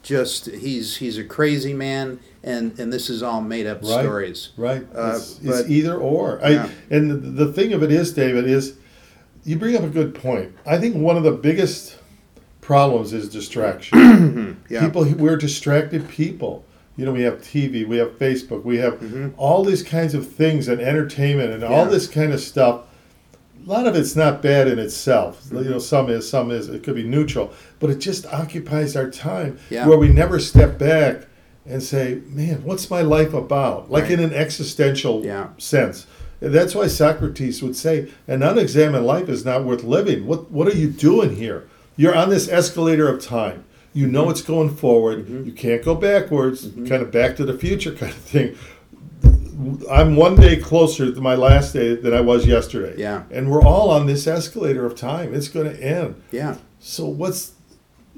just 0.02 0.46
he's 0.46 0.96
he's 0.96 1.18
a 1.18 1.24
crazy 1.24 1.74
man 1.74 2.18
and 2.42 2.78
and 2.78 2.90
this 2.92 3.10
is 3.10 3.22
all 3.22 3.42
made 3.42 3.66
up 3.66 3.82
Right. 3.82 4.00
stories 4.02 4.50
Right. 4.56 4.86
Uh, 4.94 5.12
it's, 5.16 5.40
it's 5.42 5.68
either 5.68 5.96
or. 5.96 6.40
I, 6.42 6.50
Yeah. 6.50 6.68
And 6.90 7.10
the, 7.10 7.44
the 7.44 7.52
thing 7.52 7.72
of 7.72 7.82
it 7.82 7.92
is, 7.92 8.12
David, 8.12 8.46
is 8.48 8.76
you 9.44 9.56
bring 9.56 9.76
up 9.76 9.82
a 9.82 9.88
good 9.88 10.14
point. 10.14 10.54
I 10.66 10.78
think 10.78 10.96
one 10.96 11.16
of 11.16 11.22
the 11.22 11.32
biggest 11.32 11.96
problems 12.60 13.12
is 13.12 13.28
distraction. 13.28 14.56
Yeah. 14.68 14.84
People, 14.86 15.04
we're 15.14 15.36
distracted 15.36 16.08
people. 16.08 16.64
You 16.96 17.04
know, 17.04 17.12
we 17.12 17.22
have 17.22 17.38
TV, 17.40 17.86
we 17.86 17.96
have 17.96 18.10
Facebook, 18.18 18.62
we 18.64 18.76
have 18.78 19.32
all 19.36 19.64
these 19.64 19.82
kinds 19.82 20.14
of 20.14 20.30
things 20.30 20.68
and 20.68 20.80
entertainment 20.80 21.52
and 21.52 21.64
all 21.64 21.82
Mm-hmm. 21.84 21.90
This 21.92 22.06
kind 22.06 22.32
of 22.32 22.40
stuff. 22.40 22.82
A 23.66 23.68
lot 23.70 23.86
of 23.86 23.94
it's 23.94 24.16
not 24.16 24.42
bad 24.42 24.68
in 24.68 24.78
itself. 24.78 25.46
You 25.50 25.58
know, 25.58 25.62
mm-hmm. 25.62 25.78
some 25.80 26.08
is, 26.10 26.28
some 26.28 26.50
is. 26.50 26.68
It 26.68 26.82
could 26.82 26.94
be 26.94 27.02
neutral, 27.02 27.52
but 27.78 27.90
it 27.90 27.98
just 27.98 28.26
occupies 28.26 28.96
our 28.96 29.10
time 29.10 29.58
Yeah. 29.70 29.86
where 29.86 29.98
we 29.98 30.08
never 30.08 30.38
step 30.38 30.78
back 30.78 31.26
and 31.66 31.82
say, 31.82 32.20
"Man, 32.28 32.62
what's 32.64 32.88
my 32.90 33.02
life 33.02 33.34
about?" 33.34 33.90
Like 33.90 34.04
Right. 34.04 34.12
in 34.12 34.20
an 34.20 34.32
existential 34.32 35.24
Yeah. 35.24 35.48
sense. 35.58 36.06
And 36.40 36.54
that's 36.54 36.74
why 36.74 36.86
Socrates 36.86 37.62
would 37.62 37.76
say, 37.76 38.06
"An 38.26 38.42
unexamined 38.42 39.04
life 39.06 39.28
is 39.28 39.44
not 39.44 39.64
worth 39.64 39.84
living." 39.84 40.26
What 40.26 40.50
What 40.50 40.66
are 40.68 40.76
you 40.76 40.88
doing 40.88 41.36
here? 41.36 41.64
You're 41.96 42.14
on 42.16 42.30
this 42.30 42.48
escalator 42.48 43.08
of 43.08 43.20
time. 43.22 43.64
You 43.92 44.06
know 44.06 44.22
Mm-hmm. 44.22 44.30
it's 44.30 44.42
going 44.42 44.70
forward. 44.70 45.26
Mm-hmm. 45.26 45.44
You 45.46 45.52
can't 45.52 45.84
go 45.84 45.94
backwards. 45.94 46.66
Mm-hmm. 46.66 46.86
Kind 46.86 47.02
of 47.02 47.10
back 47.10 47.36
to 47.36 47.44
the 47.44 47.54
future 47.58 47.90
kind 47.92 48.12
of 48.12 48.18
thing. 48.18 48.54
I'm 49.90 50.16
one 50.16 50.36
day 50.36 50.56
closer 50.56 51.12
to 51.12 51.20
my 51.20 51.34
last 51.34 51.72
day 51.72 51.94
than 51.96 52.14
I 52.14 52.20
was 52.20 52.46
yesterday. 52.46 52.94
Yeah. 52.96 53.24
And 53.30 53.50
we're 53.50 53.62
all 53.62 53.90
on 53.90 54.06
this 54.06 54.26
escalator 54.26 54.84
of 54.86 54.96
time. 54.96 55.34
It's 55.34 55.48
going 55.48 55.66
to 55.74 55.82
end. 55.82 56.22
yeah 56.30 56.56
So 56.78 57.06
what's 57.06 57.52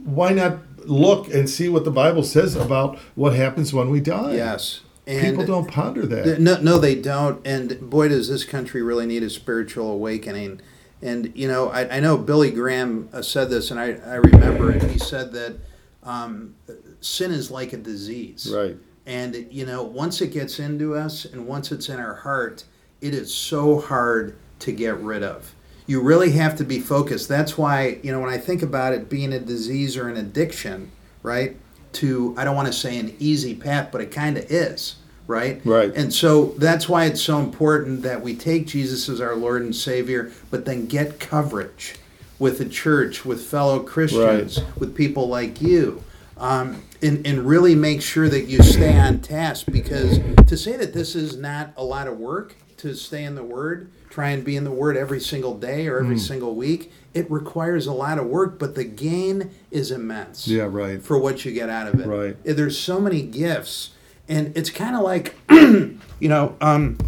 why 0.04 0.32
not 0.32 0.58
look 0.86 1.32
and 1.32 1.48
see 1.48 1.68
what 1.68 1.84
the 1.84 1.90
Bible 1.90 2.24
says 2.24 2.56
about 2.56 2.98
what 3.14 3.34
happens 3.34 3.72
when 3.72 3.88
we 3.90 4.00
die? 4.00 4.34
yes 4.34 4.80
and 5.06 5.36
People 5.36 5.46
don't 5.46 5.68
ponder 5.68 6.06
that. 6.06 6.40
No, 6.40 6.60
no, 6.60 6.78
they 6.78 6.94
don't. 6.94 7.44
And 7.44 7.90
boy, 7.90 8.08
does 8.08 8.28
this 8.28 8.44
country 8.44 8.82
really 8.82 9.06
need 9.06 9.22
a 9.24 9.30
spiritual 9.30 9.90
awakening. 9.90 10.60
And 11.02 11.32
you 11.34 11.48
know, 11.48 11.70
I, 11.70 11.96
I 11.96 12.00
know 12.00 12.16
Billy 12.16 12.52
Graham 12.52 13.08
uh, 13.12 13.22
said 13.22 13.50
this, 13.50 13.72
and 13.72 13.80
I, 13.80 13.94
I 14.06 14.14
remember 14.14 14.70
it. 14.70 14.82
He 14.84 14.98
said 14.98 15.32
that 15.32 15.56
um, 16.04 16.54
sin 17.00 17.32
is 17.32 17.50
like 17.50 17.72
a 17.72 17.76
disease, 17.76 18.52
Right. 18.54 18.76
And 19.06 19.46
you 19.50 19.66
know, 19.66 19.82
once 19.82 20.20
it 20.20 20.28
gets 20.28 20.58
into 20.58 20.94
us, 20.94 21.24
and 21.24 21.46
once 21.46 21.72
it's 21.72 21.88
in 21.88 21.98
our 21.98 22.14
heart, 22.14 22.64
it 23.00 23.14
is 23.14 23.34
so 23.34 23.80
hard 23.80 24.36
to 24.60 24.72
get 24.72 24.96
rid 24.98 25.22
of. 25.22 25.54
You 25.86 26.00
really 26.00 26.30
have 26.32 26.56
to 26.56 26.64
be 26.64 26.78
focused. 26.78 27.28
That's 27.28 27.58
why 27.58 27.98
you 28.02 28.12
know 28.12 28.20
when 28.20 28.30
I 28.30 28.38
think 28.38 28.62
about 28.62 28.92
it 28.92 29.08
being 29.08 29.32
a 29.32 29.40
disease 29.40 29.96
or 29.96 30.08
an 30.08 30.16
addiction, 30.16 30.90
right? 31.22 31.56
To 31.94 32.34
I 32.38 32.44
don't 32.44 32.56
want 32.56 32.68
to 32.68 32.72
say 32.72 32.98
an 32.98 33.14
easy 33.18 33.54
path, 33.54 33.90
but 33.90 34.00
it 34.00 34.12
kind 34.12 34.38
of 34.38 34.50
is, 34.50 34.96
right? 35.26 35.60
Right. 35.64 35.92
And 35.94 36.12
so 36.14 36.54
that's 36.58 36.88
why 36.88 37.06
it's 37.06 37.20
so 37.20 37.40
important 37.40 38.02
that 38.02 38.22
we 38.22 38.36
take 38.36 38.68
Jesus 38.68 39.08
as 39.08 39.20
our 39.20 39.34
Lord 39.34 39.62
and 39.62 39.74
Savior, 39.74 40.30
but 40.50 40.64
then 40.64 40.86
get 40.86 41.18
coverage 41.18 41.96
with 42.38 42.58
the 42.58 42.64
church, 42.64 43.24
with 43.24 43.44
fellow 43.44 43.80
Christians, 43.80 44.60
with 44.78 44.96
people 44.96 45.28
like 45.28 45.60
you, 45.60 46.02
um, 46.42 46.82
and, 47.00 47.26
and 47.26 47.46
really 47.46 47.74
make 47.74 48.02
sure 48.02 48.28
that 48.28 48.42
you 48.42 48.62
stay 48.62 48.98
on 48.98 49.20
task. 49.20 49.66
Because 49.70 50.18
to 50.46 50.56
say 50.56 50.76
that 50.76 50.92
this 50.92 51.14
is 51.14 51.36
not 51.36 51.72
a 51.76 51.84
lot 51.84 52.08
of 52.08 52.18
work 52.18 52.56
to 52.78 52.94
stay 52.94 53.24
in 53.24 53.36
the 53.36 53.44
Word, 53.44 53.90
try 54.10 54.30
and 54.30 54.44
be 54.44 54.56
in 54.56 54.64
the 54.64 54.72
Word 54.72 54.96
every 54.96 55.20
single 55.20 55.56
day 55.56 55.86
or 55.86 55.98
every 56.00 56.18
single 56.18 56.54
week, 56.54 56.92
it 57.14 57.30
requires 57.30 57.86
a 57.86 57.92
lot 57.92 58.18
of 58.18 58.26
work, 58.26 58.58
but 58.58 58.74
the 58.74 58.84
gain 58.84 59.50
is 59.70 59.90
immense 59.90 60.48
Yeah, 60.48 60.64
right. 60.68 61.00
for 61.00 61.16
what 61.18 61.44
you 61.44 61.52
get 61.52 61.70
out 61.70 61.86
of 61.86 62.00
it. 62.00 62.06
Right. 62.06 62.36
There's 62.44 62.76
so 62.78 62.98
many 63.00 63.22
gifts, 63.22 63.90
and 64.28 64.56
it's 64.56 64.70
kind 64.70 64.96
of 64.96 65.02
like, 65.02 65.36
you 65.50 65.98
know, 66.28 66.56
um, 66.60 66.98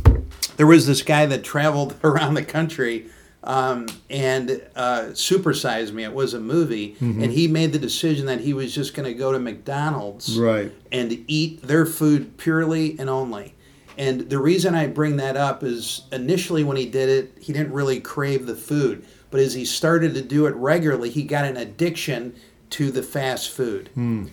there 0.56 0.66
was 0.66 0.86
this 0.86 1.02
guy 1.02 1.26
that 1.26 1.42
traveled 1.42 1.96
around 2.04 2.34
the 2.34 2.44
country 2.44 3.06
um, 3.44 3.86
and 4.10 4.62
uh, 4.74 5.14
Super 5.14 5.52
Size 5.54 5.92
Me. 5.92 6.02
It 6.04 6.12
was 6.12 6.34
a 6.34 6.40
movie, 6.40 6.96
Mm-hmm. 7.00 7.22
and 7.22 7.32
he 7.32 7.46
made 7.46 7.72
the 7.72 7.78
decision 7.78 8.26
that 8.26 8.40
he 8.40 8.52
was 8.54 8.74
just 8.74 8.94
going 8.94 9.06
to 9.06 9.14
go 9.14 9.32
to 9.32 9.38
McDonald's 9.38 10.38
Right. 10.38 10.72
and 10.90 11.24
eat 11.28 11.62
their 11.62 11.86
food 11.86 12.36
purely 12.38 12.98
and 12.98 13.08
only. 13.10 13.54
And 13.96 14.22
the 14.28 14.38
reason 14.38 14.74
I 14.74 14.88
bring 14.88 15.18
that 15.18 15.36
up 15.36 15.62
is 15.62 16.02
initially 16.10 16.64
when 16.64 16.76
he 16.76 16.86
did 16.86 17.08
it, 17.08 17.38
he 17.40 17.52
didn't 17.52 17.72
really 17.72 18.00
crave 18.00 18.46
the 18.46 18.56
food. 18.56 19.04
But 19.30 19.40
as 19.40 19.54
he 19.54 19.64
started 19.64 20.14
to 20.14 20.22
do 20.22 20.46
it 20.46 20.54
regularly, 20.56 21.10
he 21.10 21.22
got 21.22 21.44
an 21.44 21.56
addiction 21.56 22.34
to 22.70 22.90
the 22.90 23.02
fast 23.04 23.50
food, 23.50 23.88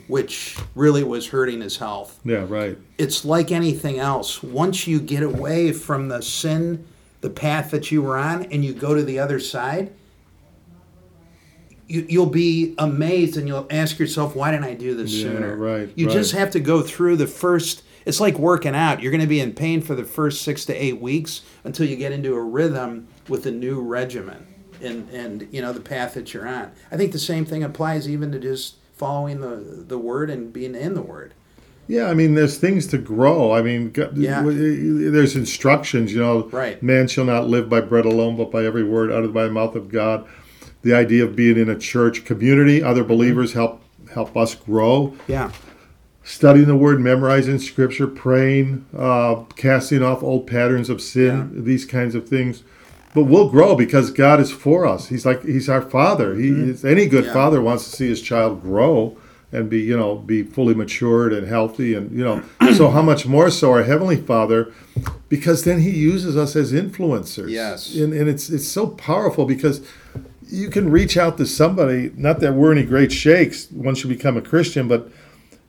which 0.07 0.57
really 0.73 1.03
was 1.03 1.27
hurting 1.27 1.61
his 1.61 1.77
health. 1.77 2.19
Yeah, 2.25 2.45
right. 2.47 2.77
It's 2.97 3.23
like 3.23 3.51
anything 3.51 3.99
else. 3.99 4.41
Once 4.41 4.87
you 4.87 4.99
get 4.99 5.21
away 5.21 5.71
from 5.73 6.07
the 6.07 6.21
sin, 6.21 6.87
the 7.21 7.29
path 7.29 7.71
that 7.71 7.91
you 7.91 8.01
were 8.01 8.17
on, 8.17 8.43
and 8.45 8.65
you 8.65 8.73
go 8.73 8.93
to 8.95 9.03
the 9.03 9.19
other 9.19 9.39
side, 9.39 9.93
you, 11.87 12.05
you'll 12.09 12.25
be 12.25 12.73
amazed 12.77 13.37
and 13.37 13.47
you'll 13.47 13.67
ask 13.69 13.99
yourself, 13.99 14.35
why 14.35 14.51
didn't 14.51 14.65
I 14.65 14.73
do 14.73 14.95
this 14.95 15.11
Yeah, 15.13 15.23
sooner? 15.23 15.55
right, 15.55 15.89
You 15.95 16.09
just 16.09 16.31
have 16.33 16.49
to 16.51 16.59
go 16.59 16.81
through 16.81 17.17
the 17.17 17.27
first. 17.27 17.83
It's 18.05 18.19
like 18.19 18.39
working 18.39 18.75
out. 18.75 19.01
You're 19.01 19.11
going 19.11 19.21
to 19.21 19.27
be 19.27 19.39
in 19.41 19.53
pain 19.53 19.81
for 19.81 19.93
the 19.93 20.03
first 20.03 20.41
six 20.41 20.65
to 20.65 20.73
eight 20.73 20.99
weeks 20.99 21.41
until 21.63 21.85
you 21.87 21.95
get 21.95 22.11
into 22.11 22.33
a 22.33 22.41
rhythm 22.41 23.07
with 23.27 23.45
a 23.45 23.51
new 23.51 23.79
regimen 23.81 24.47
and 24.81 25.07
and 25.09 25.47
you 25.51 25.61
know 25.61 25.71
the 25.71 25.79
path 25.81 26.15
that 26.15 26.33
you're 26.33 26.47
on. 26.47 26.71
I 26.91 26.97
think 26.97 27.11
the 27.11 27.19
same 27.19 27.45
thing 27.45 27.63
applies 27.63 28.09
even 28.09 28.31
to 28.31 28.39
just 28.39 28.75
following 28.93 29.41
the 29.41 29.83
the 29.87 29.97
word 29.99 30.29
and 30.31 30.51
being 30.51 30.73
in 30.75 30.95
the 30.95 31.01
word. 31.03 31.33
Yeah, 31.91 32.05
I 32.09 32.13
mean, 32.13 32.35
there's 32.35 32.57
things 32.57 32.87
to 32.87 32.97
grow. 32.97 33.51
I 33.51 33.61
mean, 33.61 33.91
Yeah. 34.15 34.43
there's 34.45 35.35
instructions. 35.35 36.13
You 36.13 36.21
know, 36.21 36.47
Right. 36.49 36.81
man 36.81 37.09
shall 37.09 37.25
not 37.25 37.49
live 37.49 37.67
by 37.67 37.81
bread 37.81 38.05
alone, 38.05 38.37
but 38.37 38.49
by 38.49 38.63
every 38.65 38.83
word 38.83 39.11
uttered 39.11 39.33
by 39.33 39.43
the 39.43 39.51
mouth 39.51 39.75
of 39.75 39.89
God. 39.91 40.23
The 40.83 40.93
idea 40.93 41.25
of 41.25 41.35
being 41.35 41.57
in 41.57 41.69
a 41.69 41.75
church 41.75 42.23
community, 42.23 42.81
other 42.81 43.03
believers 43.03 43.51
help 43.53 43.81
help 44.13 44.37
us 44.37 44.55
grow. 44.55 45.13
Yeah. 45.27 45.51
Studying 46.23 46.67
the 46.67 46.77
word, 46.77 47.01
memorizing 47.01 47.59
scripture, 47.59 48.07
praying, 48.07 48.85
uh, 48.97 49.35
casting 49.57 50.01
off 50.01 50.23
old 50.23 50.47
patterns 50.47 50.89
of 50.89 51.01
sin, 51.01 51.51
these 51.65 51.83
kinds 51.83 52.15
of 52.15 52.25
things. 52.25 52.63
But 53.13 53.23
we'll 53.25 53.49
grow 53.49 53.75
because 53.75 54.11
God 54.11 54.39
is 54.39 54.49
for 54.51 54.85
us. 54.85 55.09
He's 55.09 55.25
like 55.25 55.43
He's 55.45 55.67
our 55.67 55.81
Father. 55.81 56.35
He 56.35 56.47
is, 56.51 56.85
any 56.85 57.05
good 57.05 57.25
Yeah. 57.25 57.33
father 57.33 57.61
wants 57.61 57.83
to 57.89 57.95
see 57.97 58.07
his 58.07 58.21
child 58.21 58.61
grow 58.61 59.17
and 59.51 59.69
be 59.69 59.79
you 59.79 59.97
know 59.97 60.15
be 60.15 60.43
fully 60.43 60.73
matured 60.73 61.33
and 61.33 61.47
healthy 61.47 61.93
and 61.93 62.11
you 62.17 62.23
know. 62.23 62.43
so 62.75 62.89
how 62.89 63.01
much 63.01 63.25
more 63.25 63.49
so 63.49 63.71
our 63.71 63.83
heavenly 63.83 64.15
Father, 64.17 64.71
because 65.29 65.63
then 65.63 65.81
He 65.81 65.91
uses 65.91 66.37
us 66.37 66.55
as 66.55 66.71
influencers. 66.71 67.49
Yes. 67.49 67.93
and, 67.95 68.13
and 68.13 68.29
it's 68.29 68.49
it's 68.49 68.67
so 68.67 68.87
powerful 68.87 69.45
because 69.45 69.85
you 70.47 70.69
can 70.69 70.89
reach 70.89 71.17
out 71.17 71.37
to 71.37 71.45
somebody. 71.45 72.11
Not 72.15 72.39
that 72.41 72.53
we're 72.53 72.71
any 72.71 72.83
great 72.83 73.11
shakes 73.11 73.69
once 73.71 74.03
you 74.03 74.09
become 74.09 74.37
a 74.37 74.41
Christian, 74.41 74.87
but 74.87 75.09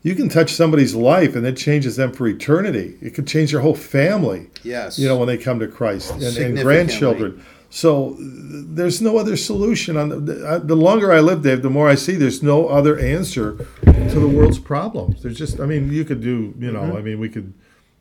you 0.03 0.17
can 0.17 0.29
touch 0.29 0.53
somebody's 0.53 0.95
life 0.97 1.37
and 1.37 1.47
it 1.47 1.57
changes 1.57 1.95
them 1.95 2.13
for 2.13 2.27
eternity. 2.27 2.97
It 3.01 3.15
could 3.15 3.29
change 3.29 3.53
their 3.53 3.61
whole 3.61 3.77
family, 3.77 4.49
Yes. 4.65 4.99
you 4.99 5.07
know, 5.07 5.17
when 5.17 5.29
they 5.29 5.39
come 5.39 5.61
to 5.61 5.69
Christ 5.69 6.11
and, 6.15 6.37
and 6.37 6.59
grandchildren. 6.59 7.45
So 7.75 8.19
there's 8.21 9.01
no 9.01 9.17
other 9.17 9.35
solution. 9.35 9.97
On 9.97 10.27
the, 10.27 10.47
uh, 10.47 10.59
the, 10.59 10.77
longer 10.77 11.11
I 11.11 11.21
live, 11.21 11.43
Dave, 11.43 11.63
the 11.63 11.71
more 11.71 11.89
I 11.89 11.95
see 11.95 12.17
there's 12.17 12.43
no 12.43 12.69
other 12.69 12.99
answer 12.99 13.67
to 13.87 14.21
the 14.21 14.29
world's 14.29 14.59
problems. 14.59 15.23
There's 15.23 15.39
just, 15.39 15.59
I 15.59 15.65
mean, 15.65 15.91
you 15.91 16.05
could 16.05 16.21
do, 16.21 16.55
you 16.59 16.71
know, 16.71 16.83
mm-hmm. 16.83 16.97
I 16.99 17.01
mean, 17.01 17.19
we 17.19 17.31
could, 17.31 17.55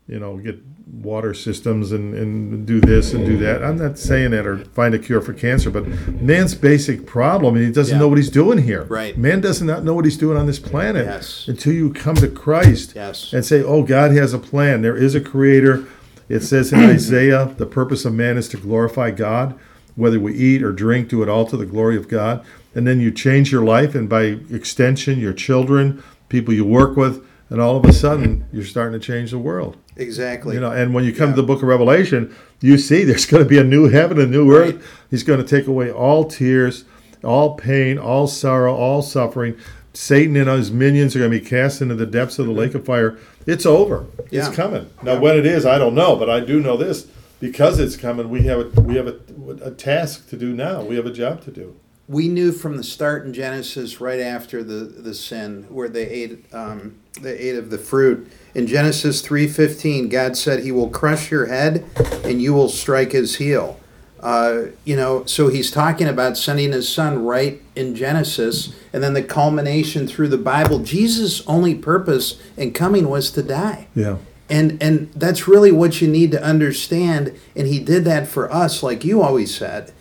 you 0.10 0.20
know, 0.20 0.36
get 0.40 0.62
water 0.92 1.34
systems 1.34 1.94
and, 1.94 2.14
and 2.14 2.68
do 2.68 2.82
this 2.82 3.14
and 3.14 3.26
do 3.26 3.38
that. 3.38 3.64
I'm 3.64 3.78
not 3.78 3.98
saying 3.98 4.32
that 4.32 4.46
or 4.46 4.58
find 4.58 4.94
a 4.94 5.00
cure 5.00 5.22
for 5.22 5.32
cancer, 5.32 5.70
but 5.72 5.88
man's 6.22 6.54
basic 6.54 7.06
problem, 7.06 7.56
and 7.56 7.64
he 7.64 7.72
doesn't 7.72 7.96
Yeah. 7.96 8.00
know 8.00 8.10
what 8.10 8.18
he's 8.18 8.30
doing 8.30 8.58
here. 8.58 8.84
Right. 8.84 9.18
Man 9.18 9.40
does 9.40 9.62
not 9.62 9.86
know 9.86 9.94
what 9.94 10.04
he's 10.04 10.18
doing 10.18 10.36
on 10.38 10.48
this 10.48 10.60
planet 10.60 11.06
Yes. 11.06 11.46
until 11.48 11.72
you 11.72 11.94
come 11.94 12.16
to 12.16 12.28
Christ 12.28 12.92
Yes. 12.94 13.32
and 13.32 13.46
say, 13.46 13.64
"Oh, 13.64 13.84
God 13.84 14.12
has 14.12 14.34
a 14.34 14.38
plan. 14.38 14.82
There 14.82 14.98
is 14.98 15.16
a 15.16 15.22
Creator." 15.22 15.86
It 16.32 16.44
says 16.44 16.72
in 16.72 16.80
Isaiah, 16.80 17.52
"The 17.58 17.66
purpose 17.66 18.06
of 18.06 18.14
man 18.14 18.38
is 18.38 18.48
to 18.50 18.58
glorify 18.58 19.12
God. 19.12 19.54
Whether 19.96 20.20
we 20.20 20.34
eat 20.34 20.64
or 20.64 20.72
drink, 20.72 21.10
do 21.10 21.22
it 21.22 21.30
all 21.30 21.46
to 21.46 21.58
the 21.58 21.66
glory 21.66 21.98
of 21.98 22.08
God." 22.08 22.42
And 22.74 22.88
then 22.88 23.02
you 23.02 23.12
change 23.12 23.52
your 23.52 23.64
life, 23.64 23.94
and 23.96 24.08
by 24.08 24.38
extension, 24.52 25.20
your 25.20 25.34
children, 25.34 26.02
people 26.30 26.54
you 26.54 26.64
work 26.64 26.96
with, 26.96 27.22
and 27.50 27.60
all 27.60 27.76
of 27.76 27.84
a 27.84 27.92
sudden, 27.92 28.46
you're 28.54 28.64
starting 28.64 28.98
to 28.98 29.06
change 29.06 29.32
the 29.32 29.38
world. 29.38 29.76
Exactly. 29.98 30.56
You 30.56 30.62
know, 30.62 30.72
and 30.72 30.94
when 30.94 31.04
you 31.04 31.12
come 31.12 31.32
Yeah. 31.32 31.36
to 31.36 31.42
the 31.42 31.48
Book 31.48 31.62
of 31.62 31.68
Revelation, 31.68 32.30
you 32.62 32.78
see 32.78 33.04
there's 33.04 33.26
going 33.26 33.44
to 33.44 33.50
be 33.50 33.58
a 33.58 33.64
new 33.64 33.90
heaven, 33.90 34.18
a 34.18 34.26
new 34.26 34.54
earth. 34.54 34.76
He's 35.10 35.24
going 35.24 35.44
to 35.44 35.46
take 35.46 35.68
away 35.68 35.92
all 35.92 36.24
tears, 36.24 36.86
all 37.26 37.56
pain, 37.56 37.98
all 37.98 38.28
sorrow, 38.28 38.74
all 38.74 39.02
suffering. 39.02 39.56
Satan 39.94 40.38
and 40.38 40.50
his 40.50 40.72
minions 40.72 41.14
are 41.14 41.20
going 41.20 41.32
to 41.32 41.40
be 41.40 41.46
cast 41.46 41.82
into 41.82 41.96
the 41.96 42.06
depths 42.06 42.40
of 42.40 42.46
the 42.46 42.54
lake 42.54 42.74
of 42.74 42.86
fire. 42.86 43.18
It's 43.46 43.66
over. 43.66 44.06
Yeah. 44.30 44.48
It's 44.48 44.56
coming. 44.56 44.90
Now, 45.04 45.20
when 45.20 45.38
it 45.38 45.46
is, 45.46 45.66
I 45.66 45.78
don't 45.78 45.96
know, 45.96 46.16
but 46.16 46.30
I 46.30 46.40
do 46.40 46.60
know 46.60 46.78
this: 46.78 47.08
because 47.40 47.80
it's 47.80 47.98
coming, 47.98 48.30
we 48.30 48.44
have 48.44 48.60
a, 48.60 48.82
we 48.82 48.96
have 48.96 49.08
a, 49.08 49.18
a 49.64 49.72
task 49.72 50.30
to 50.30 50.38
do 50.38 50.54
now. 50.54 50.84
We 50.84 50.96
have 50.96 51.06
a 51.06 51.12
job 51.12 51.44
to 51.44 51.52
do. 51.52 51.76
we 52.08 52.28
knew 52.28 52.52
from 52.52 52.76
the 52.78 52.84
start 52.84 53.26
in 53.26 53.34
Genesis, 53.34 54.02
right 54.02 54.20
after 54.20 54.64
the, 54.64 54.84
the 54.86 55.14
sin, 55.14 55.66
where 55.70 55.88
they 55.90 56.08
ate 56.08 56.54
um, 56.54 56.98
they 57.22 57.38
ate 57.38 57.56
of 57.56 57.70
the 57.70 57.78
fruit. 57.78 58.30
In 58.54 58.68
Genesis 58.68 59.22
three 59.22 59.48
fifteen, 59.48 60.10
God 60.10 60.36
said, 60.36 60.64
"He 60.64 60.72
will 60.72 60.90
crush 60.90 61.32
your 61.32 61.46
head, 61.48 61.86
and 62.24 62.42
you 62.42 62.54
will 62.54 62.70
strike 62.70 63.12
his 63.14 63.38
heel." 63.38 63.80
Uh, 64.22 64.66
you 64.86 64.96
know, 64.96 65.26
so 65.26 65.48
he's 65.48 65.72
talking 65.72 66.08
about 66.08 66.38
sending 66.38 66.72
his 66.72 66.88
son 66.88 67.24
right 67.26 67.60
in 67.76 67.96
Genesis, 67.96 68.74
and 68.94 69.02
then 69.04 69.14
the 69.14 69.24
culmination 69.24 70.08
through 70.08 70.28
the 70.28 70.38
Bible. 70.38 70.80
Jesus' 70.80 71.42
only 71.48 71.74
purpose 71.74 72.40
in 72.56 72.72
coming 72.72 73.10
was 73.10 73.32
to 73.32 73.42
die. 73.42 73.88
Yeah. 73.96 74.18
And 74.50 74.78
and 74.84 75.12
that's 75.14 75.48
really 75.48 75.72
what 75.72 76.02
you 76.02 76.08
need 76.08 76.32
to 76.32 76.44
understand. 76.44 77.34
And 77.56 77.68
he 77.68 77.80
did 77.80 78.06
that 78.06 78.28
for 78.28 78.52
us, 78.54 78.84
like 78.84 79.04
you 79.04 79.22
always 79.22 79.56
said. 79.56 79.92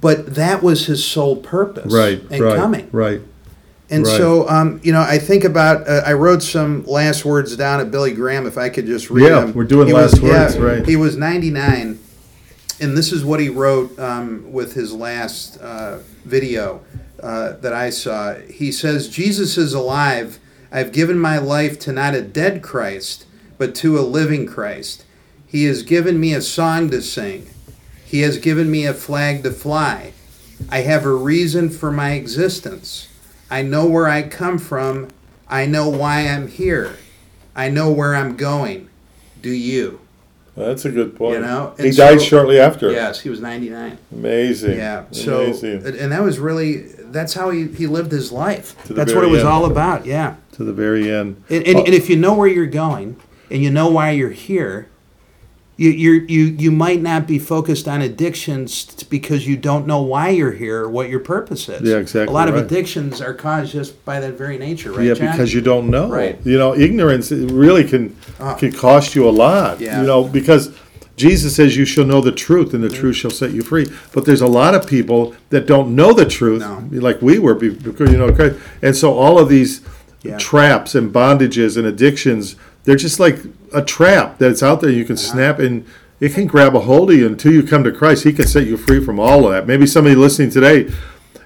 But 0.00 0.34
that 0.34 0.62
was 0.62 0.86
his 0.86 1.04
sole 1.04 1.36
purpose 1.36 1.92
Right. 1.92 2.20
in 2.30 2.42
right. 2.42 2.56
coming. 2.56 2.88
Right. 2.92 3.20
And 3.88 4.04
right. 4.06 4.16
so, 4.16 4.48
um, 4.48 4.80
you 4.82 4.92
know, 4.92 5.00
I 5.02 5.18
think 5.18 5.44
about. 5.44 5.86
Uh, 5.88 6.02
I 6.04 6.14
wrote 6.14 6.42
some 6.42 6.84
last 6.86 7.24
words 7.24 7.56
down 7.56 7.78
at 7.80 7.90
Billy 7.90 8.12
Graham. 8.12 8.46
If 8.46 8.58
I 8.58 8.68
could 8.68 8.86
just 8.86 9.10
read 9.10 9.24
Yeah, 9.30 9.40
them. 9.40 9.52
we're 9.54 9.64
doing 9.64 9.86
He 9.86 9.92
last 9.92 10.20
was- 10.20 10.22
yeah, 10.22 10.42
words, 10.46 10.58
right. 10.58 10.86
He 10.86 10.96
was 10.96 11.16
99, 11.16 11.98
and 12.82 12.98
this 12.98 13.12
is 13.12 13.24
what 13.24 13.38
he 13.38 13.48
wrote 13.48 13.96
um, 14.00 14.52
with 14.52 14.74
his 14.74 14.92
last 14.92 15.56
uh, 15.60 15.98
video 16.24 16.82
uh, 17.22 17.52
that 17.52 17.72
I 17.72 17.90
saw. 17.90 18.34
He 18.34 18.72
says, 18.72 19.08
"Jesus 19.08 19.56
is 19.56 19.72
alive. 19.72 20.40
I've 20.72 20.90
given 20.90 21.18
my 21.18 21.38
life 21.38 21.78
to 21.80 21.92
not 21.92 22.14
a 22.14 22.22
dead 22.22 22.60
Christ, 22.60 23.24
but 23.56 23.74
to 23.76 23.98
a 23.98 24.02
living 24.02 24.46
Christ. 24.46 25.04
He 25.46 25.64
has 25.64 25.84
given 25.84 26.18
me 26.18 26.34
a 26.34 26.42
song 26.42 26.90
to 26.90 27.00
sing. 27.00 27.48
He 28.04 28.22
has 28.22 28.38
given 28.38 28.70
me 28.70 28.84
a 28.84 28.94
flag 28.94 29.44
to 29.44 29.52
fly. 29.52 30.12
I 30.68 30.78
have 30.80 31.04
a 31.04 31.14
reason 31.14 31.70
for 31.70 31.92
my 31.92 32.12
existence. 32.12 33.08
I 33.50 33.62
know 33.62 33.86
where 33.86 34.08
I 34.08 34.22
come 34.22 34.58
from. 34.58 35.08
I 35.48 35.66
know 35.66 35.88
why 35.88 36.26
I'm 36.26 36.48
here. 36.48 36.96
I 37.54 37.68
know 37.68 37.92
where 37.92 38.16
I'm 38.16 38.36
going. 38.36 38.88
Do 39.40 39.50
you? 39.50 40.01
That's 40.56 40.84
a 40.84 40.90
good 40.90 41.16
point. 41.16 41.36
You 41.36 41.40
know, 41.40 41.74
he 41.78 41.88
and 41.88 41.96
died 41.96 42.20
shortly 42.20 42.58
after. 42.60 42.90
Yes, 42.90 43.20
he 43.20 43.30
was 43.30 43.40
99. 43.40 43.96
Amazing. 44.12 44.76
Yeah. 44.76 45.04
So, 45.10 45.44
Amazing. 45.44 45.86
and 45.98 46.12
that 46.12 46.22
was 46.22 46.38
really, 46.38 46.82
that's 47.10 47.32
how 47.34 47.48
he, 47.50 47.68
he 47.68 47.86
lived 47.86 48.12
his 48.12 48.30
life. 48.32 48.76
That's 48.84 49.14
what 49.14 49.24
it 49.24 49.28
was 49.30 49.40
end. 49.40 49.48
all 49.48 49.64
about. 49.64 50.04
Yeah. 50.04 50.36
to 50.52 50.64
the 50.64 50.72
very 50.74 51.10
end. 51.10 51.42
And, 51.48 51.66
and, 51.66 51.76
Oh. 51.78 51.84
and 51.84 51.94
if 51.94 52.10
you 52.10 52.16
know 52.16 52.34
where 52.34 52.48
you're 52.48 52.66
going 52.66 53.16
and 53.50 53.62
you 53.62 53.70
know 53.70 53.88
why 53.88 54.10
you're 54.10 54.30
here, 54.30 54.88
you 55.76 55.90
you 55.90 56.12
you 56.28 56.44
you 56.58 56.70
might 56.70 57.00
not 57.00 57.26
be 57.26 57.38
focused 57.38 57.88
on 57.88 58.02
addictions 58.02 58.84
because 59.04 59.46
you 59.46 59.56
don't 59.56 59.86
know 59.86 60.02
why 60.02 60.28
you're 60.28 60.52
here 60.52 60.82
or 60.82 60.90
what 60.90 61.08
your 61.08 61.20
purpose 61.20 61.68
is. 61.68 61.82
Yeah, 61.82 61.96
exactly 61.96 62.30
A 62.32 62.34
lot 62.34 62.48
of 62.48 62.56
addictions 62.56 63.20
are 63.20 63.34
caused 63.34 63.72
just 63.72 64.04
by 64.04 64.20
that 64.20 64.34
very 64.34 64.58
nature, 64.58 64.92
right? 64.92 65.06
yeah, 65.06 65.14
John? 65.14 65.30
because 65.32 65.52
you 65.54 65.60
don't 65.60 65.88
know. 65.88 66.08
Right. 66.08 66.38
You 66.44 66.58
know, 66.58 66.74
ignorance 66.74 67.30
really 67.32 67.84
can 67.84 68.14
Ah. 68.38 68.54
can 68.54 68.72
cost 68.72 69.14
you 69.14 69.28
a 69.28 69.30
lot. 69.30 69.80
Yeah. 69.80 70.00
You 70.00 70.06
know, 70.06 70.24
because 70.24 70.70
Jesus 71.16 71.54
says 71.56 71.76
you 71.76 71.84
shall 71.84 72.04
know 72.06 72.20
the 72.20 72.32
truth, 72.32 72.72
and 72.74 72.82
the 72.82 72.88
truth 72.88 73.16
shall 73.16 73.30
set 73.30 73.52
you 73.52 73.62
free. 73.62 73.86
But 74.12 74.24
there's 74.24 74.40
a 74.40 74.46
lot 74.46 74.74
of 74.74 74.86
people 74.86 75.34
that 75.50 75.66
don't 75.66 75.94
know 75.94 76.12
the 76.12 76.24
truth, 76.24 76.60
No. 76.60 76.82
like 76.90 77.20
we 77.22 77.38
were, 77.38 77.54
because 77.54 78.10
you 78.10 78.18
know, 78.18 78.34
and 78.82 78.96
so 78.96 79.12
all 79.12 79.38
of 79.38 79.48
these 79.48 79.82
Yeah. 80.22 80.38
traps 80.38 80.94
and 80.94 81.12
bondages 81.12 81.76
and 81.76 81.86
addictions, 81.86 82.56
they're 82.84 82.96
just 82.96 83.20
like 83.20 83.38
a 83.74 83.82
trap 83.82 84.38
that's 84.38 84.62
out 84.62 84.80
there. 84.80 84.90
You 84.90 85.04
can 85.04 85.16
snap 85.16 85.58
and. 85.58 85.86
It 86.20 86.34
can 86.34 86.46
grab 86.46 86.76
a 86.76 86.78
hold 86.78 87.10
of 87.10 87.16
you 87.16 87.26
until 87.26 87.50
you 87.52 87.64
come 87.64 87.82
to 87.82 87.90
Christ. 87.90 88.22
He 88.22 88.32
can 88.32 88.46
set 88.46 88.64
you 88.64 88.76
free 88.76 89.04
from 89.04 89.18
all 89.18 89.44
of 89.44 89.50
that. 89.50 89.66
Maybe 89.66 89.88
somebody 89.88 90.14
listening 90.14 90.50
today 90.50 90.88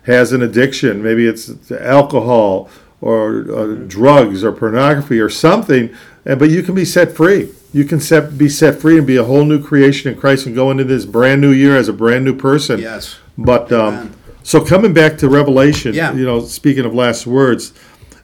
has 0.02 0.32
an 0.32 0.42
addiction. 0.42 1.02
Maybe 1.02 1.26
it's 1.26 1.72
alcohol 1.72 2.68
or 3.00 3.50
uh, 3.50 3.66
drugs 3.86 4.44
or 4.44 4.52
pornography 4.52 5.18
or 5.18 5.30
something, 5.30 5.94
uh, 6.26 6.34
but 6.34 6.50
you 6.50 6.62
can 6.62 6.74
be 6.74 6.84
set 6.84 7.12
free. 7.12 7.48
You 7.72 7.84
can 7.86 8.00
set, 8.00 8.36
be 8.36 8.50
set 8.50 8.78
free 8.78 8.98
and 8.98 9.06
be 9.06 9.16
a 9.16 9.24
whole 9.24 9.46
new 9.46 9.62
creation 9.62 10.12
in 10.12 10.20
Christ 10.20 10.44
and 10.44 10.54
go 10.54 10.70
into 10.70 10.84
this 10.84 11.06
brand 11.06 11.40
new 11.40 11.52
year 11.52 11.74
as 11.74 11.88
a 11.88 11.94
brand 11.94 12.26
new 12.26 12.36
person. 12.36 12.78
Yes. 12.78 13.16
But 13.38 13.72
um, 13.72 14.12
so 14.42 14.62
coming 14.62 14.92
back 14.92 15.16
to 15.18 15.30
Revelation, 15.30 15.94
Yeah. 15.94 16.12
you 16.12 16.26
know, 16.26 16.40
speaking 16.44 16.84
of 16.84 16.94
last 16.94 17.26
words, 17.26 17.72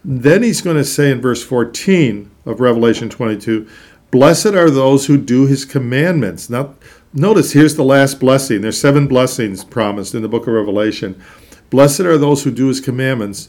then 0.05 0.42
he's 0.42 0.61
going 0.61 0.77
to 0.77 0.85
say 0.85 1.11
in 1.11 1.22
verse 1.22 1.42
14 1.42 2.31
of 2.45 2.61
Revelation 2.61 3.09
22, 3.09 3.69
Blessed 4.11 4.47
are 4.47 4.71
those 4.71 5.07
who 5.07 5.17
do 5.17 5.47
his 5.47 5.65
commandments. 5.65 6.51
Now, 6.51 6.75
notice 7.15 7.53
here's 7.53 7.77
the 7.77 7.85
last 7.85 8.21
blessing. 8.21 8.61
There's 8.61 8.79
seven 8.79 9.07
blessings 9.07 9.65
promised 9.65 10.15
in 10.15 10.21
the 10.21 10.29
book 10.29 10.47
of 10.47 10.53
Revelation. 10.53 11.21
Blessed 11.71 12.01
are 12.01 12.19
those 12.19 12.45
who 12.45 12.51
do 12.51 12.69
his 12.69 12.79
commandments, 12.79 13.49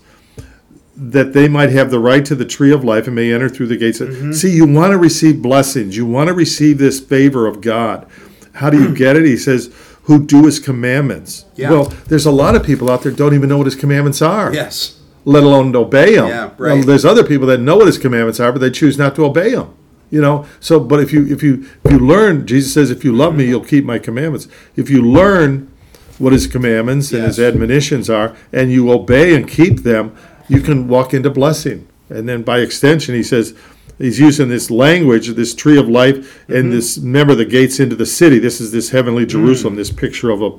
that 0.96 1.34
they 1.34 1.50
might 1.50 1.70
have 1.70 1.92
the 1.92 2.00
right 2.00 2.24
to 2.24 2.36
the 2.36 2.46
tree 2.46 2.72
of 2.72 2.84
life 2.84 3.08
and 3.08 3.16
may 3.16 3.34
enter 3.34 3.50
through 3.50 3.68
the 3.68 3.76
gates. 3.76 4.00
of 4.00 4.10
mm-hmm. 4.10 4.32
See, 4.32 4.56
you 4.56 4.66
want 4.66 4.92
to 4.92 4.98
receive 4.98 5.42
blessings. 5.42 5.98
You 5.98 6.06
want 6.06 6.30
to 6.30 6.34
receive 6.34 6.78
this 6.78 7.02
favor 7.02 7.46
of 7.46 7.60
God. 7.60 8.08
How 8.54 8.70
do 8.70 8.82
you 8.82 8.96
get 8.96 9.18
it? 9.18 9.26
He 9.26 9.36
says, 9.36 9.74
who 10.04 10.24
do 10.26 10.46
his 10.46 10.60
commandments. 10.60 11.46
Yeah. 11.56 11.72
Well, 11.72 11.86
there's 12.08 12.26
a 12.26 12.32
lot 12.32 12.56
of 12.56 12.64
people 12.64 12.90
out 12.90 13.04
there 13.04 13.12
don't 13.12 13.34
even 13.34 13.50
know 13.50 13.58
what 13.58 13.68
his 13.68 13.76
commandments 13.76 14.22
are 14.22 14.54
Yes. 14.54 15.00
Let 15.26 15.44
alone 15.44 15.76
obey 15.76 16.16
them. 16.16 16.28
Yeah, 16.28 16.52
right. 16.58 16.86
there's 16.86 17.06
other 17.06 17.24
people 17.24 17.48
that 17.48 17.60
know 17.60 17.78
what 17.78 17.88
his 17.88 17.98
commandments 17.98 18.40
are, 18.40 18.52
but 18.52 18.60
they 18.60 18.70
choose 18.72 18.98
not 18.98 19.16
to 19.16 19.26
obey 19.26 19.52
them. 19.56 19.74
You 20.12 20.22
know, 20.22 20.46
so 20.60 20.80
but 20.80 21.00
if 21.00 21.12
you 21.12 21.26
if 21.28 21.42
you 21.42 21.66
if 21.84 21.92
you 21.92 22.00
learn, 22.00 22.46
Jesus 22.46 22.74
says, 22.74 22.92
if 22.92 23.04
you 23.04 23.12
love 23.14 23.34
me, 23.36 23.46
you'll 23.46 23.66
keep 23.66 23.84
my 23.86 23.98
commandments. 24.00 24.48
If 24.76 24.90
you 24.90 25.02
learn 25.02 25.72
what 26.20 26.34
his 26.34 26.46
commandments 26.46 27.12
and 27.12 27.24
his 27.24 27.40
admonitions 27.40 28.10
are, 28.10 28.36
and 28.52 28.72
you 28.72 28.92
obey 28.92 29.36
and 29.36 29.48
keep 29.50 29.80
them, 29.80 30.16
you 30.48 30.62
can 30.62 30.88
walk 30.88 31.14
into 31.14 31.32
blessing. 31.32 31.88
And 32.10 32.30
then 32.30 32.44
by 32.44 32.60
extension, 32.60 33.16
he 33.16 33.24
says. 33.24 33.56
He's 34.00 34.20
using 34.20 34.50
this 34.50 34.72
language, 34.72 35.28
this 35.30 35.54
tree 35.54 35.78
of 35.78 35.88
life, 35.88 36.16
Mm-hmm. 36.18 36.56
and 36.56 36.74
this. 36.74 36.98
Remember 36.98 37.36
the 37.36 37.46
gates 37.46 37.80
into 37.80 37.96
the 37.96 38.08
city. 38.08 38.40
This 38.40 38.60
is 38.60 38.72
this 38.72 38.90
Mm. 38.90 38.94
heavenly 38.94 39.26
Jerusalem. 39.28 39.76
This 39.76 39.92
picture 39.92 40.32
of 40.32 40.42
a 40.42 40.50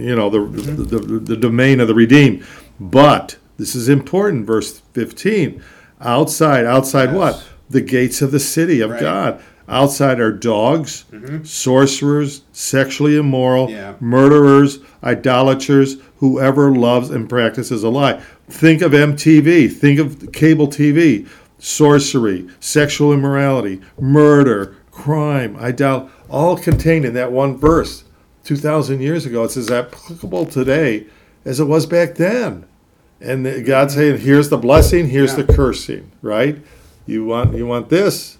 you 0.00 0.14
know 0.14 0.30
the, 0.30 0.40
the, 0.40 0.98
the 0.98 1.18
the 1.18 1.36
domain 1.36 1.80
of 1.80 1.88
the 1.88 1.94
redeemed 1.94 2.44
but 2.80 3.36
this 3.62 3.76
is 3.76 3.88
important 3.88 4.44
verse 4.44 4.80
15 4.92 5.62
outside 6.00 6.64
outside 6.66 7.10
Yes. 7.10 7.14
what 7.14 7.44
the 7.70 7.80
gates 7.80 8.20
of 8.20 8.32
the 8.32 8.40
city 8.40 8.80
of 8.80 8.90
Right. 8.90 9.00
Mm-hmm. 9.00 9.04
god 9.38 9.42
outside 9.68 10.18
are 10.18 10.32
dogs 10.32 11.04
sorcerers 11.44 12.42
sexually 12.52 13.16
immoral 13.16 13.70
Yeah. 13.70 13.94
murderers 14.00 14.80
idolaters 15.04 15.96
whoever 16.16 16.74
loves 16.74 17.08
and 17.10 17.28
practices 17.28 17.84
a 17.84 17.88
lie 17.88 18.20
think 18.50 18.82
of 18.82 18.90
mtv 18.92 19.72
think 19.72 20.00
of 20.00 20.32
cable 20.32 20.66
tv 20.66 21.28
sorcery 21.58 22.48
sexual 22.58 23.12
immorality 23.12 23.80
murder 24.00 24.74
crime 24.90 25.56
idol 25.60 26.10
all 26.28 26.56
contained 26.56 27.04
in 27.04 27.14
that 27.14 27.30
one 27.30 27.56
verse 27.56 28.02
2,000 28.44 29.00
years 29.00 29.24
ago. 29.24 29.44
It's 29.44 29.56
as 29.56 29.70
applicable 29.70 30.46
today 30.46 31.06
as 31.44 31.60
it 31.60 31.66
was 31.66 31.86
back 31.86 32.16
then. 32.16 32.64
And 33.22 33.64
God's 33.64 33.94
saying, 33.94 34.18
here's 34.18 34.48
the 34.48 34.58
blessing, 34.58 35.08
here's 35.08 35.36
Yeah. 35.36 35.44
the 35.44 35.52
cursing, 35.52 36.10
right? 36.22 36.58
You 37.06 37.24
want, 37.24 37.54
you 37.56 37.66
want 37.66 37.88
this? 37.88 38.38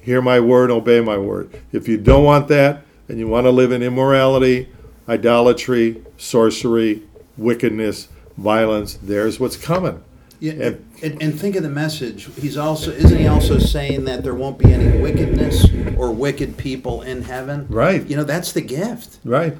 Hear 0.00 0.20
my 0.22 0.40
word, 0.40 0.70
obey 0.70 1.00
my 1.00 1.18
word. 1.18 1.50
If 1.72 1.88
you 1.88 1.96
don't 1.96 2.24
want 2.24 2.48
that, 2.48 2.82
and 3.08 3.18
you 3.18 3.26
want 3.26 3.46
to 3.46 3.50
live 3.50 3.72
in 3.72 3.82
immorality, 3.82 4.68
idolatry, 5.08 6.02
sorcery, 6.18 7.02
wickedness, 7.38 8.08
violence. 8.36 8.98
There's 9.02 9.40
what's 9.40 9.56
coming. 9.56 10.02
Yeah, 10.40 10.52
And- 10.52 10.84
and, 11.02 11.22
and 11.22 11.40
think 11.40 11.56
of 11.56 11.62
the 11.62 11.68
message. 11.70 12.28
He's 12.38 12.56
also 12.56 12.90
isn't 12.92 13.18
he 13.18 13.26
also 13.26 13.58
saying 13.58 14.04
that 14.04 14.22
there 14.22 14.34
won't 14.34 14.58
be 14.58 14.72
any 14.72 15.00
wickedness 15.00 15.66
or 15.96 16.12
wicked 16.12 16.56
people 16.56 17.02
in 17.02 17.22
heaven? 17.22 17.66
Right. 17.68 18.06
You 18.08 18.16
know 18.16 18.24
that's 18.24 18.52
the 18.52 18.60
gift. 18.60 19.16
Right. 19.24 19.56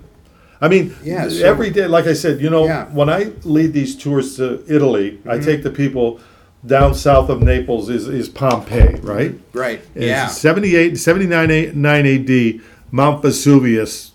I 0.61 0.69
mean, 0.69 0.95
Yeah, 1.05 1.29
so- 1.29 1.45
every 1.47 1.71
day, 1.71 1.87
like 1.87 2.07
I 2.07 2.15
said, 2.15 2.41
you 2.41 2.51
know, 2.51 2.65
Yeah. 2.65 2.85
Mm-hmm. 2.87 2.97
when 2.97 3.09
I 3.09 3.31
lead 3.45 3.73
these 3.73 3.95
tours 3.97 4.37
to 4.37 4.63
Italy, 4.69 5.19
I 5.27 5.39
take 5.39 5.63
the 5.63 5.71
people 5.71 6.21
down 6.67 6.95
south 6.95 7.29
of 7.31 7.41
Naples 7.43 7.89
is, 7.89 8.09
is 8.09 8.29
Pompeii, 8.29 8.97
right? 9.03 9.35
Right. 9.53 9.81
And 9.95 10.05
yeah. 10.05 10.27
78, 10.27 10.99
79 10.99 11.73
9 11.81 12.07
AD, 12.07 12.61
Mount 12.91 13.23
Vesuvius, 13.23 14.13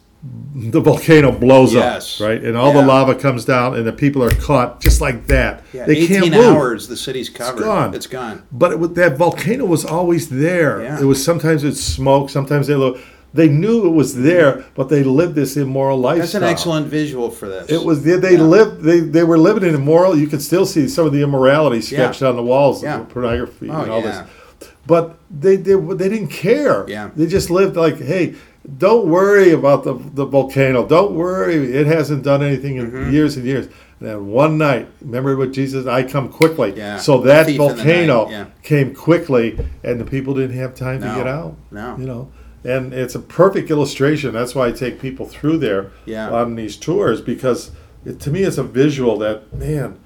the 0.56 0.80
volcano 0.82 1.32
blows 1.32 1.74
Yes. 1.74 2.20
up, 2.20 2.28
right? 2.28 2.44
And 2.44 2.56
all 2.58 2.74
Yeah. 2.74 2.82
the 2.82 2.88
lava 2.88 3.16
comes 3.16 3.46
down, 3.46 3.76
and 3.76 3.86
the 3.88 3.92
people 3.94 4.22
are 4.24 4.30
caught 4.32 4.82
just 4.82 5.00
like 5.02 5.28
that. 5.28 5.64
Yeah, 5.74 5.86
they 5.86 5.98
18 5.98 6.22
can't 6.22 6.32
move. 6.36 6.56
hours, 6.56 6.88
the 6.88 6.96
city's 6.98 7.30
covered. 7.30 7.60
It's 7.60 7.66
gone. 7.66 7.94
It's 7.94 8.08
gone. 8.08 8.44
But 8.52 8.74
it, 8.74 8.96
that 8.96 9.18
volcano 9.18 9.66
was 9.66 9.84
always 9.86 10.28
there. 10.30 10.82
Yeah. 10.82 11.00
It 11.02 11.06
was 11.06 11.24
sometimes 11.24 11.64
it's 11.64 11.82
smoke, 11.82 12.30
sometimes 12.30 12.68
they 12.68 12.76
look. 12.76 12.98
They 13.34 13.50
knew 13.50 13.86
it 13.88 13.90
was 13.90 14.16
there, 14.16 14.64
but 14.76 14.90
they 14.90 15.04
lived 15.04 15.34
this 15.36 15.58
immoral 15.58 15.98
lifestyle. 15.98 16.20
That's 16.22 16.34
an 16.36 16.44
excellent 16.44 16.88
visual 16.88 17.32
for 17.32 17.48
this. 17.50 17.70
It 17.72 17.84
was 17.84 18.04
they, 18.04 18.18
they 18.18 18.34
Yeah. 18.36 18.42
lived 18.44 18.82
they, 18.84 19.00
they 19.00 19.24
were 19.24 19.38
living 19.40 19.68
in 19.68 19.74
immoral. 19.76 20.16
You 20.18 20.28
can 20.28 20.40
still 20.40 20.66
see 20.66 20.88
some 20.88 21.06
of 21.08 21.14
the 21.14 21.22
immorality 21.24 21.82
sketched 21.82 22.22
on 22.22 22.36
the 22.36 22.44
walls, 22.44 22.84
Yeah. 22.84 23.00
pornography 23.10 23.70
Oh, 23.70 23.82
and 23.82 23.92
all 23.92 24.02
yeah. 24.02 24.26
this. 24.60 24.70
But 24.86 25.18
they, 25.32 25.56
they 25.56 25.74
they 25.76 26.10
didn't 26.10 26.28
care. 26.28 26.86
Yeah. 26.88 27.10
They 27.16 27.26
just 27.26 27.50
lived 27.50 27.76
like, 27.76 28.00
hey, 28.00 28.36
don't 28.78 29.08
worry 29.08 29.52
about 29.52 29.84
the 29.84 29.94
the 30.14 30.26
volcano. 30.26 30.86
Don't 30.86 31.14
worry, 31.16 31.56
it 31.74 31.88
hasn't 31.88 32.24
done 32.24 32.44
anything 32.44 32.76
in 32.78 32.92
Mm-hmm. 32.92 33.12
years 33.14 33.36
and 33.38 33.46
years. 33.46 33.66
And 34.00 34.10
then 34.10 34.28
one 34.28 34.58
night, 34.58 34.90
remember 35.02 35.36
what 35.38 35.54
Jesus? 35.54 35.88
I 35.88 36.04
come 36.04 36.28
quickly. 36.30 36.74
Yeah. 36.76 36.98
So 36.98 37.22
that 37.22 37.46
Thief 37.48 37.60
in 37.60 37.68
the 37.68 37.74
volcano 37.74 38.30
yeah. 38.30 38.46
came 38.62 38.94
quickly, 38.94 39.58
and 39.84 40.00
the 40.00 40.06
people 40.06 40.34
didn't 40.34 40.58
have 40.58 40.76
time 40.76 41.00
No. 41.00 41.08
to 41.10 41.16
get 41.18 41.28
out. 41.28 41.56
No. 41.72 41.96
You 41.98 42.06
know. 42.06 42.28
And 42.64 42.94
it's 42.94 43.16
a 43.16 43.20
perfect 43.20 43.70
illustration. 43.70 44.34
That's 44.34 44.56
why 44.56 44.68
I 44.68 44.72
take 44.72 45.02
people 45.02 45.26
through 45.26 45.58
there 45.58 45.92
Yeah. 46.06 46.30
on 46.32 46.56
these 46.56 46.78
tours 46.78 47.20
because 47.22 47.72
it, 48.06 48.20
to 48.22 48.32
me 48.32 48.44
it's 48.44 48.58
a 48.58 48.64
visual 48.64 49.18
that 49.20 49.54
man, 49.54 50.00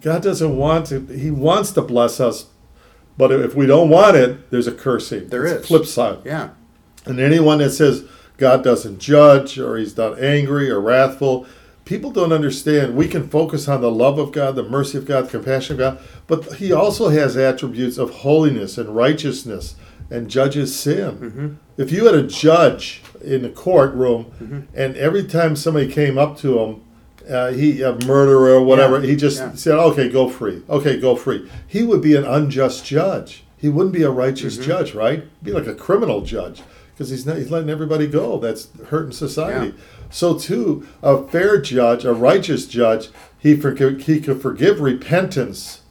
God 0.00 0.22
doesn't 0.22 0.56
want 0.56 0.86
to. 0.86 1.00
He 1.06 1.30
wants 1.30 1.72
to 1.72 1.82
bless 1.82 2.20
us, 2.20 2.46
but 3.16 3.32
if 3.32 3.54
we 3.56 3.66
don't 3.66 3.88
want 3.90 4.16
it, 4.16 4.50
there's 4.50 4.68
a 4.68 4.72
cursing. 4.72 5.28
There 5.28 5.44
It's 5.44 5.62
is. 5.62 5.66
flip 5.66 5.86
side. 5.86 6.18
yeah. 6.24 6.50
And 7.04 7.18
anyone 7.20 7.58
that 7.58 7.70
says 7.70 8.04
God 8.36 8.62
doesn't 8.62 8.98
judge 9.00 9.58
or 9.58 9.76
he's 9.76 9.96
not 9.96 10.20
angry 10.22 10.70
or 10.70 10.80
wrathful, 10.80 11.46
people 11.84 12.10
don't 12.12 12.32
understand. 12.32 12.94
We 12.94 13.08
can 13.08 13.28
focus 13.28 13.66
on 13.66 13.80
the 13.80 13.90
love 13.90 14.18
of 14.20 14.30
God, 14.30 14.54
the 14.54 14.62
mercy 14.62 14.98
of 14.98 15.04
God, 15.06 15.26
the 15.26 15.30
compassion 15.30 15.74
of 15.74 15.78
God, 15.78 15.98
but 16.28 16.54
he 16.56 16.70
also 16.72 17.08
has 17.08 17.36
attributes 17.36 17.98
of 17.98 18.10
holiness 18.10 18.78
and 18.78 18.94
righteousness 18.94 19.74
and 20.10 20.28
judges 20.30 20.74
sin. 20.78 21.58
If 21.76 21.92
you 21.92 22.06
had 22.06 22.14
a 22.14 22.22
judge 22.26 23.02
in 23.22 23.42
the 23.42 23.50
courtroom 23.50 24.68
and 24.74 24.96
every 24.96 25.24
time 25.24 25.54
somebody 25.56 25.90
came 25.90 26.18
up 26.18 26.36
to 26.38 26.58
him, 26.60 26.80
uh, 27.30 27.52
he 27.52 27.82
a 27.82 27.92
murderer 28.06 28.52
or 28.54 28.62
whatever, 28.62 29.00
Yeah, 29.00 29.06
he 29.10 29.16
just 29.16 29.38
yeah. 29.38 29.52
said, 29.54 29.74
"Okay, 29.78 30.08
go 30.08 30.30
free. 30.30 30.62
Okay, 30.70 30.98
go 30.98 31.14
free." 31.14 31.46
He 31.66 31.82
would 31.82 32.00
be 32.00 32.16
an 32.16 32.24
unjust 32.24 32.86
judge. 32.86 33.44
He 33.58 33.68
wouldn't 33.68 33.92
be 33.94 34.02
a 34.02 34.10
righteous 34.10 34.54
Mm-hmm. 34.54 34.64
judge, 34.66 34.94
right? 34.94 35.20
He'd 35.20 35.44
be 35.44 35.52
like 35.52 35.66
a 35.66 35.74
criminal 35.74 36.22
judge 36.22 36.62
because 36.94 37.10
he's 37.10 37.26
not, 37.26 37.36
he's 37.36 37.50
letting 37.50 37.68
everybody 37.68 38.06
go. 38.06 38.38
That's 38.38 38.68
hurting 38.86 39.12
society. 39.12 39.68
Yeah. 39.68 39.82
So 40.10 40.38
too, 40.38 40.86
a 41.02 41.22
fair 41.28 41.60
judge, 41.60 42.06
a 42.06 42.14
righteous 42.14 42.66
judge, 42.66 43.10
he 43.38 43.54
forgive, 43.56 44.00
he 44.06 44.20
could 44.20 44.40
forgive 44.40 44.80
repentance, 44.80 45.82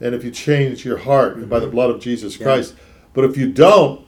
and 0.00 0.14
if 0.14 0.22
you 0.22 0.30
change 0.30 0.84
your 0.84 0.98
heart 0.98 1.48
by 1.48 1.58
the 1.58 1.66
blood 1.66 1.90
of 1.90 2.00
Jesus 2.00 2.34
Mm-hmm. 2.34 2.44
Christ. 2.44 2.74
But 3.14 3.24
if 3.24 3.36
you 3.36 3.50
don't, 3.50 4.04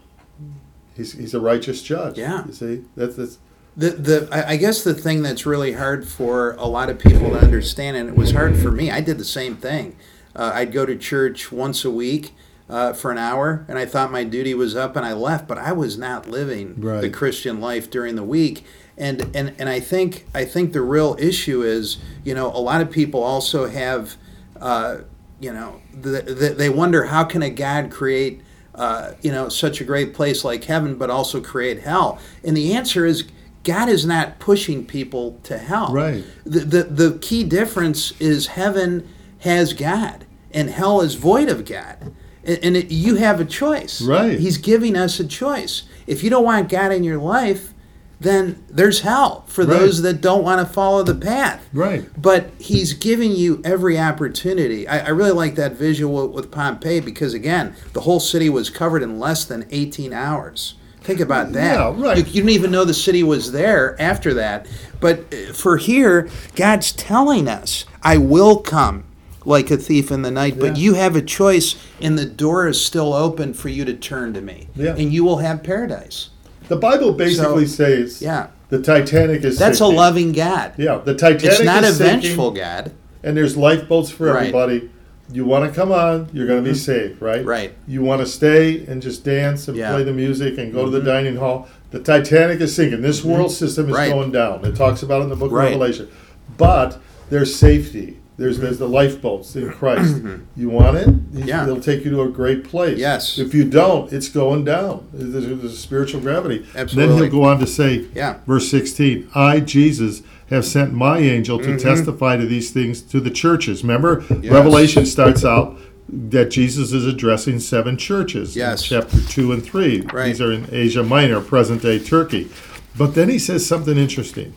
he's, 0.95 1.13
he's 1.13 1.33
a 1.33 1.41
righteous 1.41 1.81
judge. 1.83 2.19
Yeah. 2.19 2.45
You 2.47 2.53
see, 2.53 2.85
that's 2.97 3.17
that's 3.17 3.39
The, 3.77 3.91
the 3.91 4.29
I 4.33 4.57
guess 4.57 4.85
the 4.85 4.95
thing 4.95 5.23
that's 5.23 5.47
really 5.47 5.73
hard 5.73 6.07
for 6.07 6.53
a 6.59 6.67
lot 6.67 6.91
of 6.91 6.99
people 6.99 7.31
to 7.31 7.39
understand, 7.39 7.97
and 7.97 8.09
it 8.09 8.17
was 8.17 8.33
hard 8.33 8.57
for 8.59 8.71
me. 8.71 8.91
I 8.91 9.01
did 9.01 9.19
the 9.19 9.25
same 9.25 9.57
thing. 9.57 9.97
Uh, 10.35 10.51
I'd 10.55 10.73
go 10.73 10.85
to 10.85 10.97
church 10.97 11.51
once 11.51 11.85
a 11.85 11.91
week 11.91 12.35
uh, 12.69 12.93
for 12.93 13.11
an 13.11 13.19
hour, 13.19 13.65
and 13.69 13.79
I 13.79 13.87
thought 13.87 14.11
my 14.11 14.25
duty 14.25 14.53
was 14.53 14.75
up, 14.77 14.97
and 14.97 15.07
I 15.07 15.13
left. 15.13 15.47
But 15.47 15.59
I 15.59 15.73
was 15.73 15.97
not 15.97 16.29
living 16.29 16.75
the 17.01 17.11
Christian 17.11 17.61
life 17.61 17.91
during 17.91 18.17
the 18.17 18.25
week. 18.25 18.65
And, 18.99 19.31
and 19.37 19.55
and 19.59 19.69
I 19.69 19.79
think 19.79 20.27
I 20.35 20.45
think 20.47 20.73
the 20.73 20.81
real 20.81 21.17
issue 21.19 21.63
is 21.63 21.99
you 22.25 22.35
know 22.35 22.49
a 22.49 22.59
lot 22.61 22.81
of 22.81 22.91
people 22.91 23.23
also 23.23 23.69
have 23.69 24.17
uh, 24.61 24.99
you 25.39 25.53
know 25.53 25.81
the, 25.93 26.23
the, 26.23 26.49
they 26.57 26.71
wonder 26.71 27.05
how 27.05 27.23
can 27.25 27.43
a 27.43 27.51
God 27.51 27.91
create 27.91 28.41
uh, 28.77 29.13
you 29.23 29.33
know 29.33 29.49
such 29.49 29.81
a 29.81 29.85
great 29.85 30.15
place 30.15 30.45
like 30.45 30.65
heaven 30.65 30.97
but 30.97 31.11
also 31.11 31.41
create 31.41 31.81
hell. 31.81 32.19
And 32.45 32.57
the 32.57 32.75
answer 32.75 33.05
is 33.05 33.25
God 33.65 33.89
is 33.89 34.07
not 34.07 34.39
pushing 34.39 34.87
people 34.87 35.41
to 35.45 35.59
hell. 35.59 35.93
Right. 35.93 36.25
the, 36.45 36.61
the 36.61 36.83
the 36.85 37.19
key 37.19 37.43
difference 37.43 38.13
is 38.21 38.49
heaven 38.49 39.09
has 39.41 39.73
God 39.73 40.27
and 40.53 40.71
hell 40.71 41.01
is 41.01 41.15
void 41.15 41.49
of 41.49 41.65
God. 41.65 42.15
And, 42.45 42.59
and 42.63 42.77
it, 42.77 42.91
you 42.93 43.17
have 43.17 43.41
a 43.41 43.45
choice. 43.45 44.01
Right. 44.01 44.39
he's 44.39 44.59
giving 44.59 44.97
us 44.97 45.19
a 45.19 45.27
choice. 45.27 45.83
If 46.07 46.23
you 46.23 46.31
don't 46.31 46.45
want 46.45 46.69
God 46.69 46.93
in 46.93 47.03
your 47.03 47.19
life 47.19 47.75
then 48.21 48.65
there's 48.71 49.01
hell 49.01 49.45
for 49.47 49.65
Right. 49.65 49.79
those 49.79 50.03
that 50.03 50.21
don't 50.21 50.43
want 50.43 50.67
to 50.67 50.73
follow 50.73 51.03
the 51.03 51.15
path 51.15 51.67
right. 51.73 52.05
but 52.21 52.51
he's 52.59 52.93
giving 52.95 53.33
you 53.33 53.61
every 53.65 53.99
opportunity. 53.99 54.89
I, 54.89 55.07
I 55.07 55.09
really 55.11 55.33
like 55.33 55.55
that 55.57 55.73
visual 55.73 56.29
with 56.29 56.51
Pompeii 56.51 57.01
because, 57.01 57.35
again, 57.35 57.75
the 57.93 58.01
whole 58.03 58.21
city 58.21 58.49
was 58.49 58.71
covered 58.71 59.03
in 59.03 59.19
less 59.19 59.45
than 59.45 59.67
18 59.71 60.13
hours. 60.13 60.75
Think 61.03 61.21
about 61.21 61.53
that. 61.53 61.75
Yeah, 61.79 61.93
right. 61.97 62.17
You, 62.19 62.25
you 62.25 62.33
didn't 62.33 62.51
even 62.51 62.71
know 62.71 62.85
the 62.85 62.95
city 62.95 63.23
was 63.23 63.53
there 63.53 64.01
after 64.01 64.35
that. 64.35 64.67
But 64.99 65.33
uh, 65.33 65.53
for 65.53 65.77
here, 65.77 66.29
God's 66.57 66.91
telling 66.93 67.47
us, 67.49 67.85
I 68.03 68.17
will 68.17 68.57
come 68.57 69.05
like 69.45 69.71
a 69.71 69.77
thief 69.77 70.11
in 70.11 70.23
the 70.23 70.31
night, 70.33 70.59
but 70.59 70.77
you 70.77 70.95
have 70.95 71.15
a 71.15 71.23
choice, 71.23 71.77
and 72.01 72.19
the 72.19 72.27
door 72.27 72.67
is 72.67 72.85
still 72.85 73.13
open 73.13 73.55
for 73.55 73.69
you 73.69 73.85
to 73.85 73.95
turn 73.95 74.35
to 74.35 74.41
me. 74.41 74.67
Yeah. 74.75 74.97
And 74.97 75.13
you 75.13 75.23
will 75.23 75.37
have 75.39 75.63
paradise. 75.63 76.31
The 76.69 76.77
Bible 76.77 77.13
basically 77.13 77.67
says 77.67 78.21
Yeah. 78.21 78.49
the 78.71 78.81
Titanic 78.81 79.45
is 79.45 79.59
That's 79.59 79.81
a 79.81 79.87
loving 79.87 80.33
God. 80.33 80.73
Yeah, 80.77 80.99
the 81.05 81.15
Titanic 81.15 81.45
is 81.45 81.57
sinking. 81.59 81.67
It's 81.67 81.75
not 81.75 81.85
a 81.85 81.87
is 81.89 81.97
sinking. 81.99 82.21
vengeful 82.23 82.51
God. 82.53 82.93
and 83.23 83.37
there's 83.37 83.57
lifeboats 83.57 84.11
for 84.11 84.27
Right. 84.27 84.39
everybody. 84.49 84.91
You 85.33 85.45
want 85.45 85.69
to 85.73 85.75
come 85.81 85.91
on, 85.91 86.29
you're 86.33 86.47
going 86.47 86.63
to 86.63 86.71
be 86.71 86.77
safe, 86.77 87.21
right? 87.21 87.45
Right. 87.45 87.73
You 87.89 88.03
want 88.03 88.21
to 88.21 88.27
stay 88.27 88.85
and 88.87 89.03
just 89.03 89.25
dance 89.25 89.67
and 89.67 89.77
Yeah. 89.77 89.87
Mm-hmm. 89.87 89.95
play 89.95 90.05
the 90.05 90.13
music 90.13 90.59
and 90.59 90.73
go 90.73 90.85
to 90.85 90.91
the 90.91 91.01
dining 91.01 91.37
hall. 91.37 91.67
The 91.91 91.99
Titanic 91.99 92.61
is 92.61 92.75
sinking. 92.75 93.03
This 93.03 93.25
world 93.25 93.51
system 93.51 93.89
is 93.89 93.97
Right. 93.97 94.11
going 94.13 94.31
down. 94.31 94.65
It 94.65 94.77
talks 94.77 95.03
about 95.03 95.21
it 95.23 95.25
in 95.25 95.31
the 95.31 95.37
book 95.37 95.51
Right. 95.51 95.67
of 95.75 95.81
Revelation. 95.81 96.09
But 96.57 96.99
there's 97.31 97.55
safety. 97.57 98.19
There's 98.39 98.59
there's 98.59 98.79
the 98.79 98.89
lifeboats 98.89 99.57
in 99.57 99.71
Christ. 99.73 100.23
You 100.57 100.69
want 100.69 100.99
it? 100.99 101.09
Mm-hmm. 101.09 101.45
Yeah. 101.49 101.65
They'll 101.65 101.81
take 101.81 102.05
you 102.05 102.11
to 102.11 102.21
a 102.23 102.29
great 102.29 102.65
place. 102.65 102.99
Yes. 102.99 103.39
If 103.39 103.55
you 103.55 103.65
don't, 103.65 104.13
it's 104.13 104.29
going 104.29 104.65
down. 104.65 105.09
There's, 105.13 105.47
there's 105.47 105.65
a 105.65 105.77
spiritual 105.77 106.21
gravity. 106.21 106.67
Absolutely. 106.75 107.15
Then 107.15 107.23
he'll 107.31 107.41
go 107.41 107.45
on 107.49 107.59
to 107.61 107.67
say, 107.67 108.05
Yeah. 108.15 108.39
verse 108.47 108.71
16 108.71 109.31
i 109.35 109.61
jesus 109.61 110.23
have 110.51 110.65
sent 110.65 110.93
my 110.93 111.19
angel 111.19 111.59
to 111.59 111.77
testify 111.79 112.37
to 112.37 112.47
these 112.47 112.71
things 112.71 113.01
to 113.03 113.21
the 113.21 113.31
churches 113.31 113.83
remember 113.83 114.21
Mm-hmm. 114.21 114.45
Yes. 114.45 114.53
revelation 114.53 115.07
starts 115.07 115.45
out 115.45 115.77
that 116.09 116.51
jesus 116.51 116.93
is 116.93 117.05
addressing 117.07 117.59
seven 117.59 117.97
churches 117.97 118.55
Yes. 118.55 118.83
chapter 118.83 119.19
2 119.21 119.53
and 119.53 119.65
3 119.65 120.03
Right. 120.03 120.27
these 120.27 120.41
are 120.41 120.53
in 120.53 120.69
asia 120.73 121.03
minor 121.03 121.41
present 121.41 121.83
day 121.83 121.99
turkey 121.99 122.49
but 122.97 123.15
then 123.15 123.29
he 123.29 123.39
says 123.39 123.67
something 123.67 123.97
interesting 123.99 124.55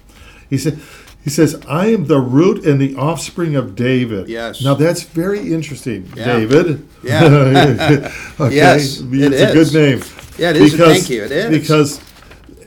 he 0.49 0.57
said 0.57 0.79
he 1.23 1.29
says, 1.29 1.61
I 1.67 1.87
am 1.87 2.05
the 2.05 2.19
root 2.19 2.65
and 2.65 2.79
the 2.79 2.95
offspring 2.95 3.55
of 3.55 3.75
David. 3.75 4.29
Yes. 4.29 4.63
Now 4.63 4.73
that's 4.73 5.03
very 5.03 5.51
interesting, 5.53 6.11
Yeah. 6.15 6.25
David. 6.25 6.87
Yeah. 7.03 7.23
okay. 8.39 8.55
Yes, 8.55 8.99
it's 8.99 9.01
it 9.01 9.33
a 9.33 9.57
is. 9.59 9.71
good 9.71 9.79
name. 9.79 10.03
Yeah, 10.37 10.51
it 10.51 10.57
is. 10.57 10.75
Thank 10.75 11.09
you, 11.09 11.23
it 11.25 11.31
is. 11.31 11.59
Because 11.59 11.99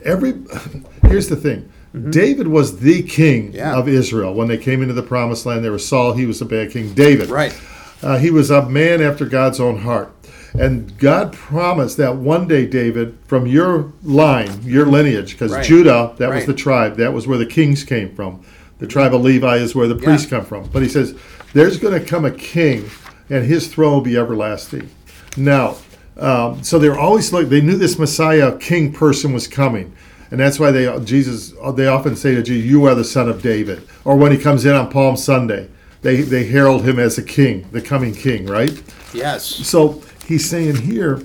every 0.03 0.33
here's 1.07 1.29
the 1.29 1.35
thing 1.35 1.69
david 2.09 2.47
was 2.47 2.79
the 2.79 3.03
king 3.03 3.47
Mm-hmm. 3.49 3.55
Yeah. 3.55 3.77
of 3.77 3.87
israel 3.87 4.33
when 4.33 4.47
they 4.47 4.57
came 4.57 4.81
into 4.81 4.95
the 4.95 5.03
promised 5.03 5.45
land 5.45 5.63
there 5.63 5.71
was 5.71 5.87
saul 5.87 6.13
he 6.13 6.25
was 6.25 6.41
a 6.41 6.45
bad 6.45 6.71
king 6.71 6.91
david 6.95 7.29
Right. 7.29 7.55
uh, 8.01 8.17
he 8.17 8.31
was 8.31 8.49
a 8.49 8.67
man 8.67 8.99
after 9.01 9.25
god's 9.27 9.59
own 9.59 9.77
heart 9.81 10.11
and 10.59 10.97
god 10.99 11.33
promised 11.33 11.97
that 11.97 12.15
one 12.15 12.47
day 12.47 12.65
david 12.65 13.17
from 13.25 13.47
your 13.47 13.91
line 14.03 14.51
your 14.63 14.85
lineage 14.85 15.31
because 15.33 15.51
Right. 15.51 15.65
judah 15.65 16.13
that 16.17 16.29
was 16.29 16.45
the 16.45 16.53
tribe 16.53 16.95
that 16.97 17.11
was 17.13 17.27
where 17.27 17.37
the 17.37 17.45
kings 17.45 17.83
came 17.83 18.13
from 18.15 18.43
the 18.79 18.87
tribe 18.87 19.13
of 19.15 19.21
levi 19.21 19.57
is 19.57 19.73
where 19.75 19.87
the 19.87 19.95
priests 19.95 20.27
come 20.29 20.45
from 20.45 20.67
but 20.71 20.81
he 20.83 20.89
says 20.89 21.15
there's 21.53 21.77
going 21.77 21.99
to 21.99 22.05
come 22.05 22.25
a 22.25 22.31
king 22.31 22.89
and 23.29 23.45
his 23.45 23.67
throne 23.67 23.93
will 23.93 24.01
be 24.01 24.17
everlasting 24.17 24.89
now 25.37 25.75
um, 26.17 26.61
so 26.61 26.77
they 26.77 26.89
were 26.89 26.99
always 26.99 27.33
like 27.33 27.49
they 27.49 27.61
knew 27.61 27.75
this 27.77 27.97
messiah 27.97 28.55
king 28.59 28.91
person 28.93 29.33
was 29.33 29.47
coming 29.47 29.91
And 30.31 30.39
that's 30.39 30.59
why 30.59 30.71
they 30.71 30.85
Jesus 31.03 31.53
they 31.75 31.85
often 31.85 32.15
say 32.15 32.33
to 32.33 32.41
Jesus, 32.41 32.65
"You 32.65 32.85
are 32.87 32.95
the 32.95 33.03
Son 33.03 33.29
of 33.29 33.43
David." 33.43 33.83
Or 34.03 34.15
when 34.15 34.31
he 34.31 34.37
comes 34.39 34.65
in 34.65 34.73
on 34.73 34.89
Palm 34.89 35.15
Sunday, 35.15 35.67
they 36.01 36.21
they 36.21 36.45
herald 36.45 36.83
him 36.83 36.97
as 36.97 37.19
a 37.19 37.21
king, 37.23 37.67
the 37.71 37.81
coming 37.81 38.15
king, 38.15 38.47
right? 38.47 38.73
Yes. 39.13 39.45
So 39.45 40.01
he's 40.25 40.49
saying 40.49 40.77
here, 40.77 41.21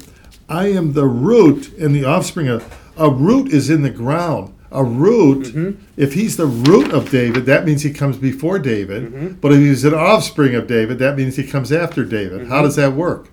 I 0.48 0.68
am 0.68 0.92
the 0.92 1.06
root 1.06 1.72
and 1.78 1.94
the 1.94 2.04
offspring 2.04 2.48
of 2.48 2.64
a 2.96 3.10
root 3.10 3.52
is 3.52 3.70
in 3.70 3.82
the 3.82 3.90
ground. 3.90 4.54
A 4.70 4.84
root, 4.84 5.46
mm-hmm. 5.46 5.82
if 5.96 6.12
he's 6.12 6.36
the 6.36 6.46
root 6.46 6.92
of 6.92 7.10
David, 7.10 7.46
that 7.46 7.64
means 7.64 7.82
he 7.82 7.92
comes 7.92 8.18
before 8.18 8.58
David. 8.58 9.04
Mm-hmm. 9.04 9.28
But 9.40 9.52
if 9.52 9.58
he's 9.60 9.84
an 9.84 9.94
offspring 9.94 10.54
of 10.54 10.66
David, 10.66 10.98
that 10.98 11.16
means 11.16 11.36
he 11.36 11.46
comes 11.46 11.72
after 11.72 12.04
David. 12.04 12.48
How 12.48 12.56
mm-hmm. 12.56 12.64
does 12.64 12.76
that 12.76 12.92
work? 12.92 13.30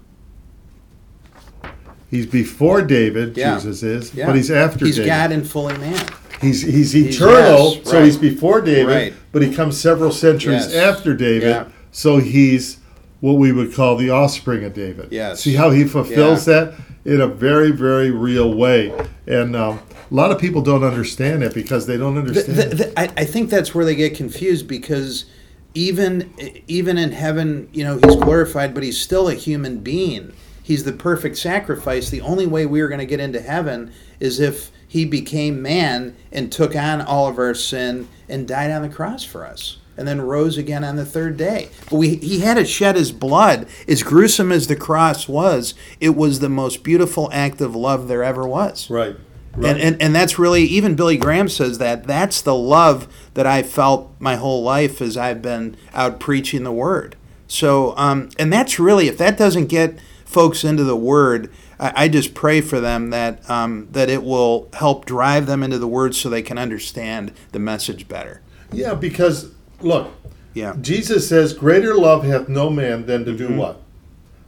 He's 2.09 2.26
before 2.26 2.82
David, 2.82 3.36
Yeah. 3.36 3.55
Jesus 3.55 3.84
is, 3.84 4.13
Yeah. 4.13 4.28
but 4.28 4.36
he's 4.36 4.49
after 4.49 4.86
He's 4.86 4.95
David. 4.95 5.09
God 5.09 5.32
and 5.34 5.47
fully 5.47 5.78
man. 5.78 6.07
He's 6.39 6.61
he's 6.61 6.95
eternal, 6.95 7.74
yes, 7.76 7.89
so 7.89 7.97
right. 7.97 8.05
he's 8.05 8.18
before 8.18 8.61
David, 8.61 8.93
Right. 8.93 9.13
but 9.32 9.41
he 9.41 9.53
comes 9.53 9.78
several 9.80 10.11
centuries 10.11 10.68
Yes. 10.72 10.76
after 10.76 11.13
David. 11.13 11.49
Yeah. 11.49 11.66
So 11.91 12.18
he's 12.18 12.78
what 13.22 13.34
we 13.34 13.51
would 13.51 13.74
call 13.74 13.95
the 13.95 14.09
offspring 14.09 14.63
of 14.63 14.74
David. 14.74 15.09
Yes. 15.11 15.41
See 15.41 15.55
how 15.55 15.70
he 15.72 15.86
fulfills 15.86 16.45
that 16.45 16.74
in 17.05 17.22
a 17.22 17.28
very 17.28 17.72
very 17.72 18.11
real 18.11 18.53
way, 18.53 18.91
and 19.28 19.55
um, 19.55 19.80
a 20.11 20.13
lot 20.13 20.32
of 20.32 20.39
people 20.39 20.61
don't 20.61 20.84
understand 20.84 21.43
it 21.43 21.53
because 21.53 21.86
they 21.88 21.97
don't 21.97 22.16
The- 22.16 22.22
understand. 22.22 22.57
the- 22.57 22.76
the- 22.76 22.99
I, 22.99 23.03
I 23.18 23.26
think 23.26 23.49
that's 23.49 23.74
where 23.76 23.86
they 23.86 23.95
get 23.95 24.16
confused 24.16 24.68
because 24.68 25.26
even 25.74 26.32
even 26.68 26.97
in 26.97 27.11
heaven, 27.11 27.68
you 27.74 27.84
know, 27.84 27.95
he's 27.97 28.16
glorified, 28.16 28.74
but 28.74 28.84
he's 28.84 28.99
still 28.99 29.28
a 29.28 29.34
human 29.34 29.80
being. 29.80 30.32
He's 30.63 30.84
the 30.84 30.93
perfect 30.93 31.38
sacrifice. 31.38 32.09
The 32.09 32.22
only 32.22 32.47
way 32.47 32.66
we 32.66 32.82
are 32.82 32.88
going 32.88 32.99
to 32.99 33.05
get 33.05 33.20
into 33.20 33.39
heaven 33.39 33.91
is 34.20 34.39
if 34.39 34.72
he 34.88 35.05
became 35.05 35.61
man 35.61 36.16
and 36.32 36.51
took 36.51 36.76
on 36.76 37.01
all 37.01 37.28
of 37.28 37.38
our 37.38 37.53
sin 37.53 38.07
and 38.30 38.47
died 38.47 38.72
on 38.72 38.82
the 38.82 38.89
cross 38.89 39.24
for 39.24 39.45
us 39.45 39.78
and 39.97 40.07
then 40.07 40.21
rose 40.21 40.57
again 40.57 40.83
on 40.83 40.95
the 40.95 41.05
third 41.05 41.37
day. 41.37 41.69
But 41.89 41.97
we, 41.97 42.15
he 42.15 42.39
had 42.39 42.55
to 42.55 42.65
shed 42.65 42.95
his 42.95 43.11
blood. 43.11 43.67
As 43.87 44.03
gruesome 44.03 44.51
as 44.51 44.67
the 44.67 44.75
cross 44.75 45.27
was, 45.27 45.73
it 45.99 46.15
was 46.15 46.39
the 46.39 46.49
most 46.49 46.83
beautiful 46.83 47.29
act 47.31 47.61
of 47.61 47.75
love 47.75 48.07
there 48.07 48.23
ever 48.23 48.47
was. 48.47 48.89
right. 48.89 49.15
Right. 49.57 49.71
And, 49.71 49.79
and 49.79 50.01
and 50.01 50.15
that's 50.15 50.37
really 50.37 50.63
even 50.63 50.95
Billy 50.95 51.15
Graham 51.15 51.47
says 51.47 51.77
that 51.77 52.03
that's 52.03 52.41
the 52.41 52.53
love 52.53 53.07
that 53.35 53.47
I 53.47 53.63
felt 53.63 54.13
my 54.19 54.35
whole 54.35 54.61
life 54.63 55.01
as 55.01 55.15
I've 55.15 55.41
been 55.41 55.77
out 55.93 56.19
preaching 56.19 56.63
the 56.63 56.73
word. 56.73 57.15
So 57.47 57.95
um, 57.95 58.31
and 58.37 58.51
that's 58.51 58.79
really 58.79 59.07
if 59.07 59.17
that 59.17 59.37
doesn't 59.37 59.67
get 59.67 59.97
folks 60.25 60.65
into 60.65 60.83
the 60.83 60.97
word, 60.97 61.49
I, 61.79 61.93
I 61.95 62.07
just 62.09 62.33
pray 62.33 62.59
for 62.59 62.81
them 62.81 63.11
that 63.11 63.49
um, 63.49 63.87
that 63.91 64.09
it 64.09 64.23
will 64.23 64.67
help 64.73 65.05
drive 65.05 65.45
them 65.45 65.63
into 65.63 65.79
the 65.79 65.87
word 65.87 66.15
so 66.15 66.29
they 66.29 66.41
can 66.41 66.57
understand 66.57 67.31
the 67.53 67.59
message 67.59 68.09
better. 68.09 68.41
yeah, 68.73 68.93
because 68.93 69.55
look, 69.86 70.07
Yeah. 70.53 70.75
Jesus 70.81 71.27
says, 71.27 71.53
"Greater 71.53 71.95
love 71.95 72.23
hath 72.23 72.47
no 72.49 72.69
man 72.69 73.05
than 73.05 73.23
to 73.25 73.33
do 73.33 73.49
what? 73.53 73.81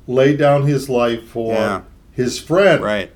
Lay 0.07 0.35
down 0.35 0.63
his 0.65 0.89
life 0.89 1.23
for 1.23 1.53
Mm-hmm. 1.53 1.61
Yeah. 1.61 1.81
his 2.13 2.39
friend." 2.39 2.81
Right. 2.83 3.11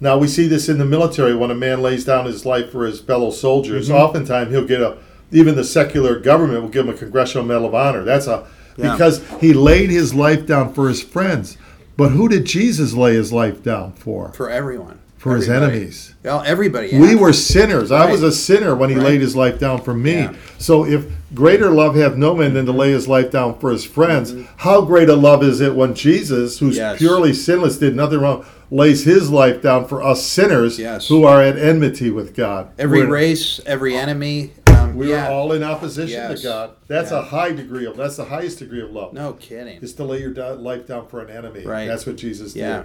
Now 0.00 0.16
we 0.18 0.28
see 0.28 0.46
this 0.46 0.68
in 0.68 0.78
the 0.78 0.84
military 0.84 1.34
when 1.34 1.50
a 1.50 1.54
man 1.56 1.82
lays 1.82 2.04
down 2.04 2.26
his 2.26 2.46
life 2.46 2.70
for 2.70 2.86
his 2.86 3.00
fellow 3.00 3.30
soldiers. 3.30 3.88
Mm-hmm. 3.88 3.96
Oftentimes 3.98 4.50
he'll 4.52 4.64
get 4.66 4.80
a 4.80 4.96
even 5.32 5.56
the 5.56 5.64
secular 5.64 6.18
government 6.18 6.62
will 6.62 6.68
give 6.70 6.86
him 6.86 6.94
a 6.94 6.96
congressional 6.96 7.46
medal 7.46 7.66
of 7.66 7.74
honor. 7.74 8.02
That's 8.04 8.26
a 8.26 8.44
Yeah. 8.76 8.92
because 8.92 9.20
he 9.40 9.52
laid 9.52 9.90
his 9.90 10.14
life 10.14 10.46
down 10.46 10.72
for 10.72 10.88
his 10.88 11.02
friends. 11.02 11.58
But 11.96 12.10
who 12.10 12.28
did 12.28 12.44
Jesus 12.44 12.94
lay 12.94 13.14
his 13.14 13.32
life 13.32 13.62
down 13.62 13.92
for? 13.92 14.32
For 14.34 14.48
everyone. 14.48 14.97
For 15.18 15.34
his 15.36 15.48
enemies. 15.48 16.14
Well, 16.22 16.42
everybody. 16.46 16.96
We 16.96 17.16
were 17.16 17.32
sinners. 17.32 17.90
I 17.90 18.08
was 18.10 18.22
a 18.22 18.30
sinner 18.30 18.74
when 18.76 18.88
he 18.90 18.96
Right. 18.96 19.04
laid 19.04 19.20
his 19.20 19.34
life 19.34 19.58
down 19.58 19.82
for 19.82 19.92
me. 19.92 20.12
Yeah. 20.12 20.32
So 20.58 20.84
if 20.86 21.06
greater 21.34 21.70
love 21.70 21.96
hath 21.96 22.16
no 22.16 22.36
man 22.36 22.54
than 22.54 22.66
to 22.66 22.72
lay 22.72 22.92
his 22.92 23.08
life 23.08 23.30
down 23.32 23.58
for 23.58 23.70
his 23.72 23.84
friends, 23.84 24.32
how 24.58 24.80
great 24.82 25.08
a 25.08 25.16
love 25.16 25.42
is 25.42 25.60
it 25.60 25.74
when 25.74 25.94
Jesus, 25.94 26.60
who's 26.60 26.76
Mm-hmm. 26.76 26.90
Yes. 26.92 26.98
purely 26.98 27.32
sinless, 27.32 27.78
did 27.78 27.96
nothing 27.96 28.20
wrong, 28.20 28.44
lays 28.70 29.04
his 29.04 29.28
life 29.30 29.60
down 29.60 29.86
for 29.88 30.02
us 30.04 30.22
sinners 30.22 30.78
Yes. 30.78 31.08
who 31.08 31.24
are 31.24 31.42
at 31.42 31.58
enmity 31.58 32.10
with 32.12 32.36
God. 32.36 32.68
every 32.78 33.00
We're- 33.00 33.10
race, 33.10 33.60
every 33.66 33.96
enemy. 33.96 34.52
Um, 34.68 34.94
We're 34.96 35.18
all 35.26 35.50
in 35.52 35.64
opposition 35.64 36.10
Yes. 36.30 36.42
to 36.42 36.46
God. 36.46 36.70
That's 36.86 37.10
Yeah. 37.10 37.18
a 37.18 37.22
high 37.22 37.50
degree 37.50 37.86
of. 37.86 37.96
That's 37.96 38.16
the 38.16 38.24
highest 38.26 38.60
degree 38.60 38.80
of 38.82 38.92
love. 38.92 39.12
No 39.12 39.32
kidding. 39.32 39.78
Is 39.82 39.92
to 39.94 40.04
lay 40.04 40.20
your 40.20 40.32
life 40.54 40.86
down 40.86 41.06
for 41.10 41.20
an 41.20 41.28
enemy. 41.30 41.64
Right. 41.64 41.88
That's 41.88 42.06
what 42.06 42.14
Jesus 42.16 42.54
Yeah, 42.54 42.76
did. 42.76 42.84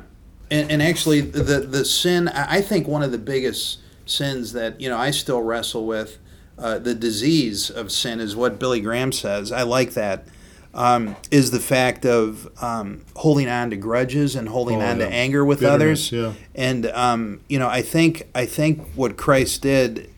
And, 0.54 0.72
and 0.72 0.82
actually, 0.82 1.22
the 1.22 1.60
the 1.62 1.84
sin 1.86 2.28
I 2.30 2.62
think 2.62 2.88
one 2.88 3.04
of 3.04 3.12
the 3.12 3.18
biggest 3.18 3.80
sins 4.06 4.54
that 4.54 4.80
you 4.82 4.90
know 4.90 4.98
I 4.98 5.12
still 5.12 5.42
wrestle 5.42 5.86
with, 5.86 6.20
uh, 6.58 6.80
the 6.80 6.94
disease 6.96 7.70
of 7.70 7.92
sin 7.92 8.20
is 8.20 8.36
what 8.36 8.60
Billy 8.60 8.82
Graham 8.82 9.12
says. 9.12 9.52
I 9.52 9.64
like 9.64 9.94
that. 9.94 10.28
Um, 10.76 11.16
is 11.30 11.52
the 11.52 11.60
fact 11.60 12.04
of 12.04 12.50
um, 12.64 13.06
holding 13.16 13.48
on 13.48 13.70
to 13.70 13.78
grudges 13.78 14.36
and 14.36 14.50
holding 14.50 14.82
Oh, 14.82 14.86
on 14.86 15.00
yeah. 15.00 15.06
to 15.08 15.14
anger 15.14 15.46
with 15.46 15.60
Bitterness, 15.60 16.12
others. 16.12 16.12
yeah. 16.12 16.34
And 16.56 16.88
um, 16.88 17.42
you 17.48 17.60
know, 17.60 17.68
I 17.70 17.84
think 17.84 18.24
I 18.34 18.46
think 18.48 18.82
what 18.96 19.16
Christ 19.16 19.62
did 19.62 20.10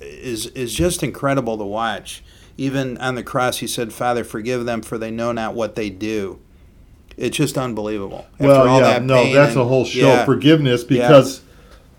is 0.00 0.46
is 0.48 0.72
just 0.72 1.02
incredible 1.02 1.58
to 1.58 1.64
watch. 1.64 2.22
Even 2.56 2.96
on 2.98 3.14
the 3.16 3.22
cross, 3.22 3.58
he 3.58 3.66
said, 3.66 3.92
"Father, 3.92 4.24
forgive 4.24 4.64
them, 4.64 4.80
for 4.82 4.96
they 4.98 5.10
know 5.10 5.30
not 5.32 5.54
what 5.54 5.74
they 5.74 5.90
do." 5.90 6.38
It's 7.18 7.36
just 7.36 7.58
unbelievable. 7.58 8.26
After 8.34 8.46
Well, 8.46 8.68
all 8.68 8.80
yeah, 8.80 8.86
that 8.98 9.04
no, 9.04 9.32
that's 9.32 9.52
and- 9.52 9.60
a 9.62 9.64
whole 9.64 9.84
show. 9.84 10.06
yeah. 10.06 10.24
Forgiveness, 10.24 10.84
because 10.84 11.40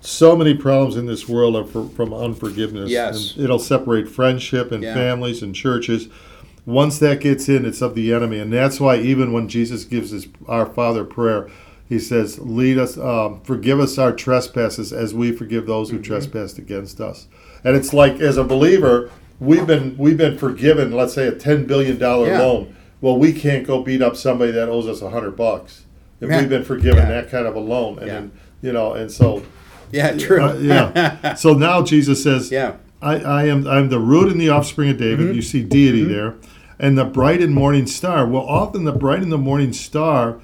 so 0.01 0.35
many 0.35 0.53
problems 0.53 0.95
in 0.95 1.05
this 1.07 1.27
world 1.27 1.55
are 1.55 1.65
for, 1.65 1.89
from 1.89 2.13
unforgiveness. 2.13 2.89
Yes. 2.89 3.33
And 3.35 3.43
it'll 3.43 3.59
separate 3.59 4.07
friendship 4.07 4.71
and 4.71 4.81
Yeah. 4.83 4.93
families 4.93 5.41
and 5.43 5.53
churches. 5.53 6.07
Once 6.65 6.99
that 6.99 7.19
gets 7.19 7.49
in, 7.49 7.65
it's 7.65 7.81
of 7.81 7.95
the 7.95 8.13
enemy, 8.13 8.37
and 8.39 8.53
that's 8.53 8.79
why 8.79 8.97
even 8.97 9.33
when 9.33 9.47
Jesus 9.49 9.83
gives 9.85 10.11
his 10.11 10.27
Our 10.47 10.65
Father 10.67 11.03
prayer, 11.03 11.47
he 11.87 11.97
says, 11.99 12.37
"Lead 12.39 12.77
us, 12.77 12.97
um, 12.97 13.39
forgive 13.43 13.79
us 13.79 13.97
our 13.97 14.11
trespasses, 14.11 14.93
as 14.93 15.13
we 15.13 15.31
forgive 15.31 15.65
those 15.65 15.89
who 15.89 15.95
Mm-hmm. 15.97 16.03
trespass 16.03 16.57
against 16.57 17.01
us." 17.01 17.27
And 17.63 17.75
it's 17.75 17.91
like, 17.93 18.19
as 18.21 18.37
a 18.37 18.43
believer, 18.43 19.09
we've 19.39 19.65
been 19.65 19.95
we've 19.97 20.17
been 20.17 20.37
forgiven. 20.37 20.91
Let's 20.91 21.13
say 21.13 21.27
a 21.27 21.31
ten 21.31 21.65
billion 21.65 21.97
dollar 21.97 22.27
Yeah. 22.27 22.39
loan. 22.39 22.75
Well, 23.01 23.17
we 23.17 23.33
can't 23.33 23.65
go 23.65 23.81
beat 23.81 24.01
up 24.01 24.15
somebody 24.17 24.51
that 24.51 24.67
owes 24.69 24.87
us 24.87 25.01
a 25.01 25.09
hundred 25.09 25.35
bucks 25.35 25.83
if 26.21 26.29
Yeah. 26.29 26.39
we've 26.41 26.49
been 26.49 26.63
forgiven 26.63 27.03
Yeah. 27.03 27.09
that 27.21 27.31
kind 27.31 27.45
of 27.47 27.55
a 27.55 27.59
loan. 27.59 27.97
And 27.99 28.07
Yeah. 28.07 28.13
then, 28.13 28.31
you 28.61 28.73
know, 28.73 28.93
and 28.93 29.09
so 29.11 29.43
Yeah, 29.91 30.11
true. 30.17 30.41
uh, 30.43 30.53
yeah. 30.59 31.33
so 31.35 31.53
now 31.53 31.81
Jesus 31.81 32.21
says, 32.23 32.51
yeah. 32.51 32.73
I, 33.01 33.15
I 33.19 33.43
am 33.45 33.65
I'm 33.65 33.87
the 33.89 33.99
root 33.99 34.29
and 34.29 34.41
the 34.41 34.49
offspring 34.49 34.89
of 34.89 34.97
David. 34.97 35.27
Mm-hmm. 35.27 35.35
You 35.35 35.41
see 35.41 35.63
deity 35.63 36.03
there. 36.03 36.35
And 36.81 36.97
the 36.97 37.05
bright 37.05 37.41
and 37.41 37.53
morning 37.53 37.87
star. 37.87 38.25
Well, 38.25 38.43
often 38.43 38.83
the 38.83 38.91
bright 38.91 39.21
and 39.21 39.31
the 39.31 39.37
morning 39.37 39.71
star 39.73 40.39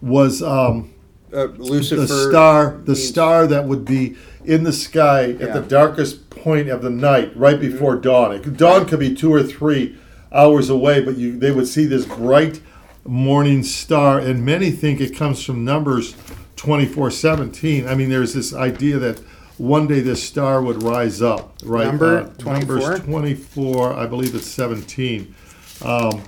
was 0.00 0.42
um, 0.42 0.90
Uh, 1.32 1.44
Lucifer. 1.58 2.00
the 2.02 2.08
star, 2.08 2.80
the 2.84 2.92
means- 2.92 3.06
star 3.08 3.46
that 3.46 3.66
would 3.68 3.84
be 3.84 4.14
in 4.44 4.64
the 4.64 4.72
sky 4.72 5.36
at 5.40 5.52
the 5.52 5.60
darkest 5.60 6.30
point 6.30 6.68
of 6.70 6.80
the 6.82 6.90
night, 6.90 7.32
right 7.36 7.60
before 7.60 7.96
dawn. 7.96 8.32
It, 8.34 8.56
dawn 8.56 8.86
could 8.86 8.98
be 8.98 9.14
two 9.14 9.32
or 9.32 9.42
three 9.42 9.94
hours 10.32 10.68
away, 10.70 11.02
but 11.02 11.16
you 11.16 11.38
they 11.38 11.50
would 11.52 11.66
see 11.68 11.86
this 11.86 12.06
bright 12.06 12.60
morning 13.04 13.62
star, 13.62 14.18
and 14.18 14.44
many 14.44 14.70
think 14.70 15.00
it 15.00 15.14
comes 15.16 15.42
from 15.44 15.64
Numbers 15.64 16.14
twenty 16.56 16.86
four 16.86 17.10
seventeen. 17.10 17.88
I 17.88 17.94
mean, 17.94 18.10
there's 18.10 18.34
this 18.34 18.54
idea 18.54 18.98
that 18.98 19.20
one 19.58 19.86
day 19.86 20.00
this 20.00 20.22
star 20.22 20.62
would 20.62 20.82
rise 20.82 21.20
up, 21.20 21.54
right? 21.64 21.86
Number 21.86 22.18
Uh, 22.20 22.24
24? 22.38 22.78
Numbers 22.78 23.00
twenty 23.00 23.34
four, 23.34 23.92
I 23.92 24.06
believe 24.06 24.34
it's 24.34 24.46
seventeen. 24.46 25.34
Um, 25.82 26.22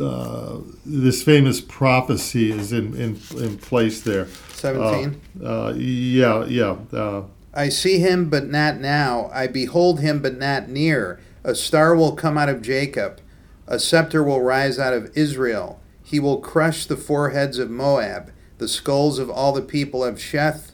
uh, 0.00 0.58
this 0.86 1.22
famous 1.22 1.60
prophecy 1.60 2.52
is 2.52 2.72
in, 2.72 2.94
in, 2.94 3.18
in 3.38 3.58
place 3.58 4.02
there. 4.02 4.28
17. 4.52 5.20
Uh, 5.44 5.72
yeah, 5.76 6.44
yeah. 6.44 6.76
Uh, 6.92 7.24
I 7.52 7.70
see 7.70 7.98
him, 7.98 8.30
but 8.30 8.46
not 8.48 8.78
now. 8.78 9.28
I 9.32 9.48
behold 9.48 9.98
him, 10.00 10.20
but 10.20 10.38
not 10.38 10.68
near. 10.68 11.18
A 11.44 11.54
star 11.54 11.94
will 11.94 12.12
come 12.12 12.36
out 12.36 12.48
of 12.48 12.62
Jacob. 12.62 13.20
A 13.66 13.78
scepter 13.78 14.22
will 14.22 14.40
rise 14.42 14.78
out 14.78 14.92
of 14.92 15.10
Israel. 15.16 15.80
He 16.02 16.18
will 16.20 16.38
crush 16.38 16.86
the 16.86 16.96
foreheads 16.96 17.58
of 17.58 17.70
Moab, 17.70 18.32
the 18.58 18.68
skulls 18.68 19.18
of 19.18 19.30
all 19.30 19.52
the 19.52 19.62
people 19.62 20.04
of 20.04 20.16
Sheth. 20.16 20.72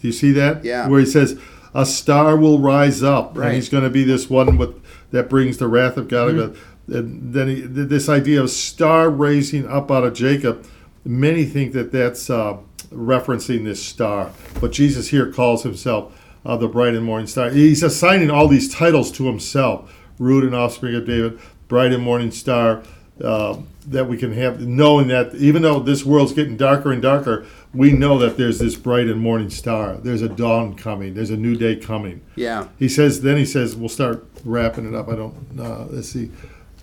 do 0.00 0.06
you 0.06 0.12
see 0.12 0.30
that? 0.32 0.64
Yeah. 0.64 0.86
Where 0.88 1.00
he 1.00 1.06
says, 1.06 1.38
"A 1.74 1.84
star 1.84 2.36
will 2.36 2.60
rise 2.60 3.02
up, 3.02 3.36
Right. 3.36 3.46
and 3.46 3.54
he's 3.56 3.68
going 3.68 3.82
to 3.84 3.90
be 3.90 4.04
this 4.04 4.30
one 4.30 4.56
with 4.58 4.80
that 5.10 5.28
brings 5.28 5.56
the 5.56 5.66
wrath 5.68 5.96
of 5.96 6.06
God." 6.08 6.34
Mm-hmm. 6.34 6.94
And 6.94 7.34
then 7.34 7.48
he, 7.48 7.60
this 7.62 8.08
idea 8.08 8.40
of 8.42 8.50
star 8.50 9.10
raising 9.10 9.66
up 9.66 9.90
out 9.90 10.04
of 10.04 10.14
Jacob, 10.14 10.64
many 11.04 11.44
think 11.44 11.72
that 11.72 11.90
that's 11.92 12.30
uh, 12.30 12.58
referencing 12.92 13.64
this 13.64 13.82
star, 13.84 14.30
but 14.60 14.70
Jesus 14.72 15.08
here 15.08 15.30
calls 15.32 15.62
himself 15.64 16.12
uh, 16.44 16.56
the 16.56 16.68
bright 16.68 16.94
and 16.94 17.04
morning 17.04 17.26
star. 17.26 17.50
He's 17.50 17.82
assigning 17.82 18.30
all 18.30 18.48
these 18.48 18.72
titles 18.72 19.10
to 19.12 19.26
himself: 19.26 19.92
root 20.18 20.44
and 20.44 20.54
offspring 20.54 20.94
of 20.94 21.06
David, 21.06 21.38
bright 21.68 21.92
and 21.92 22.02
morning 22.02 22.30
star. 22.30 22.82
uh, 23.22 23.58
that 23.86 24.06
we 24.06 24.18
can 24.18 24.32
have, 24.32 24.60
knowing 24.60 25.08
that 25.08 25.34
even 25.34 25.62
though 25.62 25.80
this 25.80 26.04
world's 26.04 26.32
getting 26.34 26.56
darker 26.58 26.92
and 26.92 27.00
darker, 27.00 27.46
we 27.72 27.90
know 27.90 28.18
that 28.18 28.36
there's 28.36 28.58
this 28.58 28.76
bright 28.76 29.06
and 29.08 29.18
morning 29.18 29.48
star. 29.48 29.94
There's 29.94 30.20
a 30.20 30.28
dawn 30.28 30.74
coming. 30.74 31.14
There's 31.14 31.30
a 31.30 31.36
new 31.38 31.56
day 31.56 31.74
coming. 31.74 32.20
Yeah. 32.36 32.68
He 32.78 32.88
says, 32.88 33.22
then 33.22 33.38
he 33.38 33.46
says, 33.46 33.74
we'll 33.74 33.88
start 33.88 34.26
wrapping 34.44 34.86
it 34.86 34.94
up. 34.94 35.08
I 35.08 35.16
don't, 35.16 35.34
uh, 35.58 35.86
let's 35.86 36.10
see. 36.10 36.30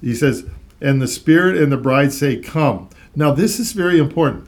He 0.02 0.16
says, 0.16 0.46
and 0.82 1.00
the 1.00 1.08
Spirit 1.08 1.58
and 1.58 1.72
the 1.72 1.78
bride 1.78 2.12
say, 2.12 2.38
Come. 2.38 2.90
Now, 3.16 3.32
this 3.32 3.60
is 3.60 3.72
very 3.72 4.00
important. 4.00 4.48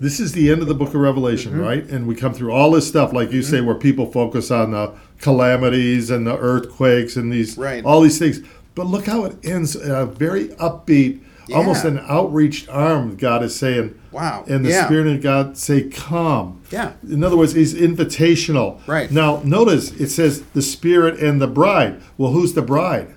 This 0.00 0.20
is 0.20 0.32
the 0.32 0.50
end 0.50 0.62
of 0.62 0.68
the 0.68 0.74
book 0.74 0.88
of 0.90 0.94
Revelation, 0.96 1.52
Mm-hmm. 1.52 1.60
right? 1.60 1.84
And 1.90 2.06
we 2.06 2.14
come 2.14 2.32
through 2.32 2.52
all 2.52 2.70
this 2.70 2.86
stuff, 2.86 3.12
like 3.12 3.32
you 3.32 3.42
say, 3.42 3.60
where 3.60 3.74
people 3.74 4.06
focus 4.10 4.50
on 4.50 4.70
the 4.70 4.92
calamities 5.20 6.10
and 6.10 6.26
the 6.26 6.36
earthquakes 6.38 7.16
and 7.16 7.32
these, 7.32 7.58
Right. 7.58 7.84
all 7.84 8.00
these 8.00 8.18
things. 8.18 8.40
But 8.74 8.86
look 8.86 9.06
how 9.06 9.24
it 9.24 9.36
ends 9.44 9.74
in 9.74 9.90
a 9.90 10.06
very 10.06 10.48
upbeat, 10.50 11.20
almost 11.52 11.84
an 11.84 11.98
outreached 12.00 12.68
arm, 12.68 13.16
God 13.16 13.42
is 13.42 13.56
saying. 13.56 13.94
Wow. 14.12 14.44
And 14.48 14.64
the 14.64 14.70
Yeah. 14.70 14.86
Spirit 14.86 15.06
of 15.08 15.20
God 15.22 15.56
say, 15.58 15.82
Come. 15.82 16.60
Yeah. 16.70 16.92
In 17.08 17.24
other 17.24 17.36
words, 17.36 17.54
he's 17.54 17.74
invitational. 17.74 18.78
Right. 18.86 19.10
Now, 19.10 19.40
notice 19.44 19.90
it 19.92 20.10
says 20.10 20.42
the 20.54 20.62
Spirit 20.62 21.18
and 21.18 21.40
the 21.40 21.46
bride. 21.48 22.00
Well, 22.16 22.32
who's 22.32 22.52
the 22.52 22.62
bride? 22.62 23.08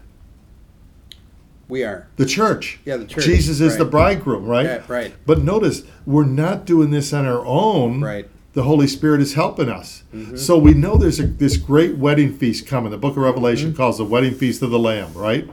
We 1.72 1.86
are. 1.86 2.06
The 2.18 2.26
church. 2.26 2.80
Yeah, 2.84 2.98
the 2.98 3.06
church, 3.06 3.24
Jesus 3.24 3.62
is 3.62 3.78
the 3.78 3.86
bridegroom, 3.86 4.46
right? 4.46 4.66
Yeah, 4.66 4.84
right. 4.90 5.14
But 5.26 5.42
notice, 5.42 5.84
we're 6.06 6.26
not 6.26 6.66
doing 6.66 6.92
this 6.92 7.14
on 7.14 7.26
our 7.26 7.46
own. 7.46 8.02
Right. 8.04 8.26
Mm-hmm. 8.26 8.36
The 8.56 8.64
Holy 8.64 8.88
Spirit 8.88 9.22
is 9.22 9.36
helping 9.36 9.70
us. 9.70 10.04
So 10.36 10.58
we 10.58 10.74
know 10.74 10.98
there's 10.98 11.22
a, 11.22 11.28
this 11.28 11.56
great 11.56 11.96
wedding 11.96 12.34
feast 12.38 12.68
coming. 12.68 12.92
The 12.92 12.98
book 12.98 13.12
of 13.12 13.24
Revelation 13.24 13.70
Mm-hmm. 13.70 13.78
calls 13.78 14.00
the 14.00 14.04
wedding 14.04 14.34
feast 14.34 14.62
of 14.62 14.70
the 14.70 14.78
Lamb, 14.80 15.14
right? 15.14 15.50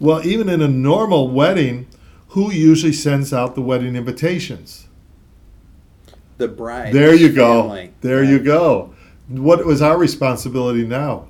Well, 0.00 0.26
even 0.26 0.48
in 0.48 0.60
a 0.60 0.66
normal 0.66 1.30
wedding, 1.30 1.86
who 2.30 2.50
usually 2.50 2.92
sends 2.92 3.32
out 3.32 3.54
the 3.54 3.62
wedding 3.62 3.94
invitations? 3.94 4.88
The 6.38 6.48
bride. 6.48 6.92
There 6.92 7.14
you 7.14 7.32
go. 7.32 7.62
family. 7.62 7.92
There 8.00 8.24
Yeah. 8.24 8.30
you 8.32 8.38
go. 8.40 8.94
What 9.28 9.64
was 9.64 9.80
our 9.80 9.96
responsibility 9.96 10.84
now? 10.84 11.28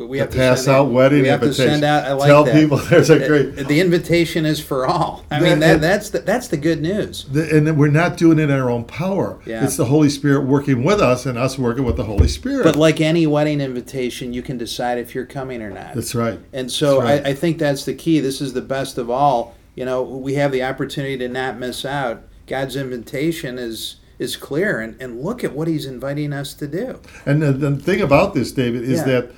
We- 0.00 0.06
We 0.06 0.16
To 0.18 0.24
have 0.24 0.32
pass 0.32 0.66
out 0.66 0.90
wedding 0.90 1.22
we 1.22 1.28
have 1.28 1.40
to 1.40 1.46
invitations. 1.48 1.72
send 1.80 1.84
out. 1.84 2.04
I 2.04 2.12
like 2.14 2.26
Tell 2.28 2.44
that. 2.44 2.54
people 2.54 2.78
there's 2.90 3.10
a 3.10 3.22
Uh, 3.22 3.28
great. 3.28 3.68
The 3.68 3.80
invitation 3.80 4.46
is 4.46 4.58
for 4.58 4.86
all. 4.86 5.24
I 5.30 5.40
mean, 5.40 5.58
that, 5.60 5.80
that's 5.82 6.08
the, 6.10 6.20
that's 6.20 6.48
the 6.48 6.56
good 6.56 6.80
news. 6.80 7.26
The- 7.30 7.54
and 7.54 7.76
we're 7.78 7.88
not 7.90 8.16
doing 8.16 8.38
it 8.38 8.44
in 8.44 8.50
our 8.50 8.70
own 8.70 8.84
power. 8.84 9.38
Yeah. 9.44 9.62
It's 9.62 9.76
the 9.76 9.84
Holy 9.84 10.08
Spirit 10.08 10.46
working 10.46 10.82
with 10.84 11.00
us 11.00 11.26
and 11.26 11.36
us 11.36 11.58
working 11.58 11.84
with 11.84 11.96
the 11.96 12.04
Holy 12.04 12.28
Spirit. 12.28 12.64
But 12.64 12.76
like 12.76 13.00
any 13.00 13.26
wedding 13.26 13.60
invitation, 13.60 14.32
you 14.32 14.40
can 14.42 14.56
decide 14.56 14.96
if 14.98 15.14
you're 15.14 15.26
coming 15.26 15.60
or 15.60 15.70
not. 15.70 15.94
That's 15.94 16.14
right. 16.14 16.40
And 16.52 16.70
so 16.70 17.02
right. 17.02 17.24
I, 17.26 17.30
I 17.30 17.34
think 17.34 17.58
that's 17.58 17.84
the 17.84 17.94
key. 17.94 18.20
This 18.20 18.40
is 18.40 18.54
the 18.54 18.62
best 18.62 18.96
of 18.96 19.10
all. 19.10 19.54
You 19.74 19.84
know, 19.84 20.02
we 20.02 20.34
have 20.34 20.50
the 20.52 20.62
opportunity 20.62 21.16
to 21.18 21.28
not 21.28 21.58
miss 21.58 21.84
out. 21.84 22.22
God's 22.46 22.74
invitation 22.76 23.58
is 23.58 23.96
is 24.18 24.36
clear, 24.36 24.80
and, 24.80 25.00
and 25.00 25.22
look 25.22 25.42
at 25.42 25.54
what 25.54 25.66
He's 25.66 25.86
inviting 25.86 26.34
us 26.34 26.52
to 26.52 26.66
do. 26.66 27.00
And 27.24 27.40
the, 27.40 27.52
the 27.52 27.76
thing 27.76 28.02
about 28.02 28.34
this, 28.34 28.52
David, 28.52 28.82
is 28.82 28.98
Yeah. 28.98 29.04
that 29.04 29.30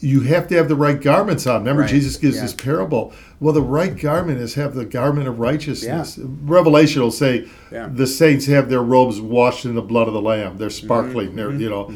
you 0.00 0.20
have 0.22 0.48
to 0.48 0.54
have 0.56 0.68
the 0.68 0.74
right 0.76 1.00
garments 1.00 1.46
on. 1.46 1.60
Remember, 1.60 1.82
Right. 1.82 1.90
Jesus 1.90 2.16
gives 2.16 2.36
Yeah. 2.36 2.42
this 2.42 2.52
parable. 2.54 3.12
Well, 3.40 3.52
the 3.54 3.62
right 3.62 3.96
garment 3.98 4.40
is 4.40 4.54
have 4.54 4.74
the 4.74 4.84
garment 4.84 5.28
of 5.28 5.38
righteousness. 5.38 6.18
Revelation 6.44 7.02
will 7.02 7.10
say 7.10 7.46
Yeah. 7.72 7.88
the 7.92 8.06
saints 8.06 8.46
have 8.46 8.68
their 8.68 8.82
robes 8.82 9.20
washed 9.20 9.64
in 9.64 9.74
the 9.74 9.82
blood 9.82 10.08
of 10.08 10.14
the 10.14 10.20
Lamb. 10.20 10.56
They're 10.58 10.68
Mm-hmm. 10.68 10.84
sparkling. 10.86 11.36
They're 11.36 11.52
you 11.52 11.68
know, 11.70 11.90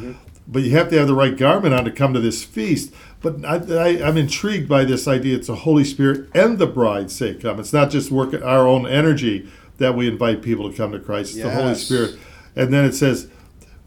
but 0.48 0.62
you 0.62 0.70
have 0.72 0.88
to 0.90 0.98
have 0.98 1.06
the 1.06 1.14
right 1.14 1.36
garment 1.36 1.74
on 1.74 1.84
to 1.84 1.90
come 1.90 2.12
to 2.14 2.20
this 2.20 2.42
feast. 2.42 2.92
But 3.22 3.44
I, 3.44 3.56
I, 3.74 3.88
I'm 4.08 4.16
intrigued 4.16 4.68
by 4.68 4.84
this 4.84 5.06
idea. 5.06 5.36
It's 5.36 5.46
the 5.48 5.54
Holy 5.54 5.84
Spirit 5.84 6.26
and 6.34 6.58
the 6.58 6.66
bride 6.66 7.10
say 7.10 7.34
come. 7.34 7.60
It's 7.60 7.72
not 7.72 7.90
just 7.90 8.10
work 8.10 8.32
our 8.42 8.66
own 8.66 8.86
energy 8.86 9.46
that 9.78 9.94
we 9.96 10.08
invite 10.08 10.42
people 10.42 10.70
to 10.70 10.76
come 10.76 10.92
to 10.92 10.98
Christ. 10.98 11.34
It's 11.34 11.42
the 11.44 11.50
Holy 11.50 11.74
Spirit. 11.74 12.16
And 12.56 12.72
then 12.72 12.84
it 12.84 12.94
says, 12.94 13.28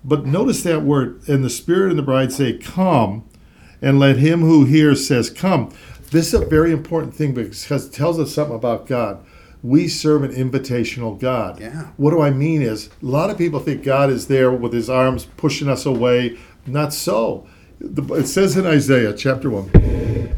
but 0.05 0.25
notice 0.25 0.63
that 0.63 0.83
word, 0.83 1.21
and 1.27 1.43
the 1.45 1.49
Spirit 1.49 1.89
and 1.91 1.97
the 1.99 2.03
bride 2.03 2.31
say, 2.33 2.53
Come, 2.57 3.23
and 3.83 3.99
let 3.99 4.17
him 4.17 4.41
who 4.41 4.65
hears 4.65 5.05
says, 5.05 5.29
Come. 5.29 5.71
This 6.09 6.27
is 6.27 6.41
a 6.41 6.45
very 6.45 6.71
important 6.71 7.15
thing 7.15 7.33
because 7.33 7.87
it 7.87 7.91
tells 7.91 8.19
us 8.19 8.33
something 8.33 8.55
about 8.55 8.87
God. 8.87 9.23
We 9.61 9.87
serve 9.87 10.23
an 10.23 10.31
invitational 10.31 11.19
God. 11.19 11.59
Yeah. 11.59 11.87
What 11.97 12.11
do 12.11 12.21
I 12.21 12.29
mean 12.29 12.61
is, 12.61 12.89
a 13.01 13.05
lot 13.05 13.29
of 13.29 13.37
people 13.37 13.59
think 13.59 13.83
God 13.83 14.09
is 14.09 14.27
there 14.27 14.51
with 14.51 14.73
his 14.73 14.89
arms 14.89 15.25
pushing 15.37 15.69
us 15.69 15.85
away. 15.85 16.37
Not 16.67 16.93
so. 16.93 17.47
It 17.79 18.27
says 18.27 18.55
in 18.55 18.65
Isaiah 18.65 19.13
chapter 19.13 19.49
1 19.49 20.37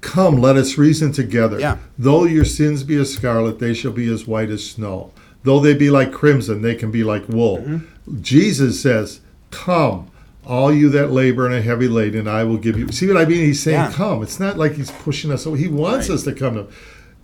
Come, 0.00 0.40
let 0.40 0.56
us 0.56 0.76
reason 0.76 1.12
together. 1.12 1.60
Yeah. 1.60 1.78
Though 1.96 2.24
your 2.24 2.44
sins 2.44 2.82
be 2.82 2.96
as 2.96 3.12
scarlet, 3.12 3.58
they 3.58 3.72
shall 3.72 3.92
be 3.92 4.12
as 4.12 4.26
white 4.26 4.50
as 4.50 4.68
snow. 4.68 5.12
Though 5.44 5.60
they 5.60 5.74
be 5.74 5.90
like 5.90 6.12
crimson, 6.12 6.60
they 6.60 6.74
can 6.74 6.90
be 6.90 7.04
like 7.04 7.28
wool. 7.28 7.58
Mm-hmm. 7.58 8.20
Jesus 8.20 8.80
says, 8.82 9.20
Come, 9.50 10.10
all 10.46 10.72
you 10.72 10.88
that 10.90 11.10
labor 11.10 11.46
and 11.46 11.54
are 11.54 11.62
heavy 11.62 11.88
laden, 11.88 12.28
I 12.28 12.44
will 12.44 12.56
give 12.58 12.78
you. 12.78 12.90
See 12.92 13.06
what 13.06 13.16
I 13.16 13.24
mean? 13.24 13.40
He's 13.40 13.62
saying, 13.62 13.76
Yeah. 13.78 13.92
Come. 13.92 14.22
It's 14.22 14.38
not 14.40 14.58
like 14.58 14.74
he's 14.74 14.90
pushing 14.90 15.30
us. 15.32 15.44
He 15.44 15.68
wants 15.68 16.08
Right. 16.08 16.14
us 16.14 16.22
to 16.24 16.32
come 16.32 16.54
to. 16.54 16.66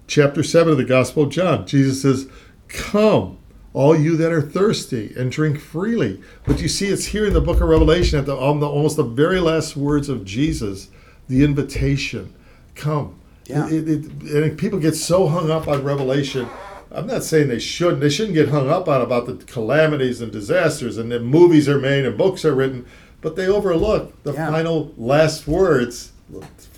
Chapter 0.06 0.42
7 0.42 0.72
of 0.72 0.78
the 0.78 0.84
Gospel 0.84 1.24
of 1.24 1.30
John, 1.30 1.66
Jesus 1.66 2.02
says, 2.02 2.26
Come, 2.68 3.38
all 3.72 3.96
you 3.96 4.16
that 4.16 4.32
are 4.32 4.42
thirsty, 4.42 5.12
and 5.16 5.30
drink 5.30 5.60
freely. 5.60 6.20
But 6.46 6.60
you 6.60 6.68
see, 6.68 6.88
it's 6.88 7.06
here 7.06 7.26
in 7.26 7.32
the 7.32 7.40
book 7.40 7.60
of 7.60 7.68
Revelation, 7.68 8.18
at 8.18 8.26
the, 8.26 8.34
the 8.34 8.40
almost 8.40 8.96
the 8.96 9.04
very 9.04 9.38
last 9.40 9.76
words 9.76 10.08
of 10.08 10.24
Jesus, 10.24 10.88
the 11.28 11.44
invitation 11.44 12.34
come. 12.74 13.16
Yeah. 13.46 13.68
It, 13.68 13.88
it, 13.88 14.04
and 14.32 14.58
people 14.58 14.78
get 14.78 14.94
so 14.96 15.26
hung 15.28 15.50
up 15.50 15.68
on 15.68 15.84
Revelation. 15.84 16.48
I'm 16.92 17.06
not 17.06 17.22
saying 17.22 17.48
they 17.48 17.58
shouldn't. 17.60 18.00
They 18.00 18.10
shouldn't 18.10 18.34
get 18.34 18.48
hung 18.48 18.68
up 18.68 18.88
on 18.88 19.00
about 19.00 19.26
the 19.26 19.34
calamities 19.34 20.20
and 20.20 20.32
disasters, 20.32 20.98
and 20.98 21.12
then 21.12 21.22
movies 21.24 21.68
are 21.68 21.78
made 21.78 22.04
and 22.04 22.18
books 22.18 22.44
are 22.44 22.54
written, 22.54 22.84
but 23.20 23.36
they 23.36 23.46
overlook 23.46 24.12
the 24.22 24.32
Yeah. 24.32 24.50
final 24.50 24.92
last 24.96 25.46
words 25.46 26.12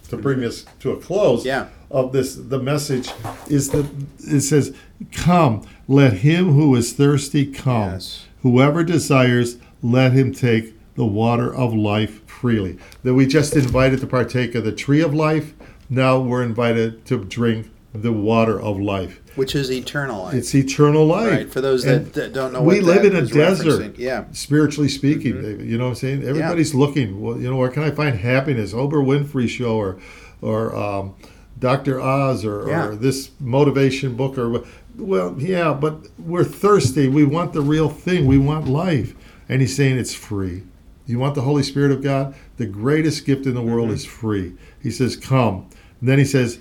to 0.08 0.16
bring 0.16 0.40
this 0.40 0.64
to 0.80 0.90
a 0.90 0.96
close 0.96 1.44
Yeah. 1.44 1.66
of 1.90 2.12
this. 2.12 2.34
The 2.34 2.58
message 2.58 3.08
is 3.48 3.70
that 3.70 3.86
it 4.26 4.40
says, 4.40 4.72
"Come, 5.12 5.62
let 5.88 6.14
him 6.14 6.52
who 6.52 6.74
is 6.74 6.92
thirsty 6.92 7.46
come. 7.46 7.92
Yes. 7.92 8.24
Whoever 8.42 8.82
desires, 8.84 9.56
let 9.82 10.12
him 10.12 10.32
take 10.32 10.74
the 10.96 11.06
water 11.06 11.52
of 11.54 11.74
life 11.74 12.20
freely." 12.26 12.76
That 13.02 13.14
we 13.14 13.26
just 13.26 13.56
invited 13.56 14.00
to 14.00 14.06
partake 14.06 14.54
of 14.54 14.64
the 14.64 14.72
tree 14.72 15.00
of 15.00 15.14
life. 15.14 15.54
Now 15.88 16.18
we're 16.20 16.42
invited 16.42 17.04
to 17.06 17.18
drink 17.18 17.70
the 17.94 18.12
water 18.12 18.60
of 18.60 18.80
life. 18.80 19.20
Which 19.34 19.54
is 19.54 19.70
eternal 19.70 20.24
life. 20.24 20.34
It's 20.34 20.54
eternal 20.54 21.06
life. 21.06 21.30
right. 21.30 21.50
For 21.50 21.60
those 21.60 21.84
that, 21.84 22.12
that 22.14 22.32
don't 22.32 22.52
know 22.52 22.62
we 22.62 22.76
what 22.80 22.84
live 22.84 23.04
in 23.04 23.16
a 23.16 23.26
desert. 23.26 23.96
Yeah. 23.98 24.24
Spiritually 24.32 24.88
speaking, 24.88 25.40
David, 25.40 25.66
you 25.68 25.78
know 25.78 25.84
what 25.84 25.90
I'm 25.90 25.94
saying? 25.96 26.22
Everybody's 26.24 26.74
looking. 26.74 27.20
Well, 27.20 27.40
you 27.40 27.48
know, 27.50 27.56
where 27.56 27.70
can 27.70 27.82
I 27.82 27.90
find 27.90 28.18
happiness? 28.18 28.72
Oprah 28.74 28.92
Winfrey 29.04 29.48
show 29.48 29.76
or, 29.76 29.98
or 30.42 30.76
um, 30.76 31.14
Dr. 31.58 32.00
Oz 32.00 32.44
or, 32.44 32.68
Yeah. 32.68 32.86
or 32.88 32.94
this 32.96 33.30
motivation 33.40 34.16
book 34.16 34.36
or 34.38 34.64
well, 34.98 35.34
yeah, 35.38 35.72
but 35.72 36.08
we're 36.18 36.44
thirsty. 36.44 37.08
We 37.08 37.24
want 37.24 37.54
the 37.54 37.62
real 37.62 37.88
thing. 37.88 38.26
We 38.26 38.36
want 38.36 38.68
life, 38.68 39.14
and 39.48 39.62
he's 39.62 39.74
saying 39.74 39.96
it's 39.96 40.12
free. 40.14 40.64
You 41.06 41.18
want 41.18 41.34
the 41.34 41.40
Holy 41.40 41.62
Spirit 41.62 41.92
of 41.92 42.02
God? 42.02 42.34
The 42.58 42.66
greatest 42.66 43.24
gift 43.24 43.46
in 43.46 43.54
the 43.54 43.62
world 43.62 43.86
Mm-hmm. 43.86 43.94
is 43.94 44.04
free. 44.04 44.52
He 44.82 44.90
says, 44.90 45.16
"Come." 45.16 45.66
And 46.00 46.08
then 46.10 46.18
he 46.18 46.26
says, 46.26 46.58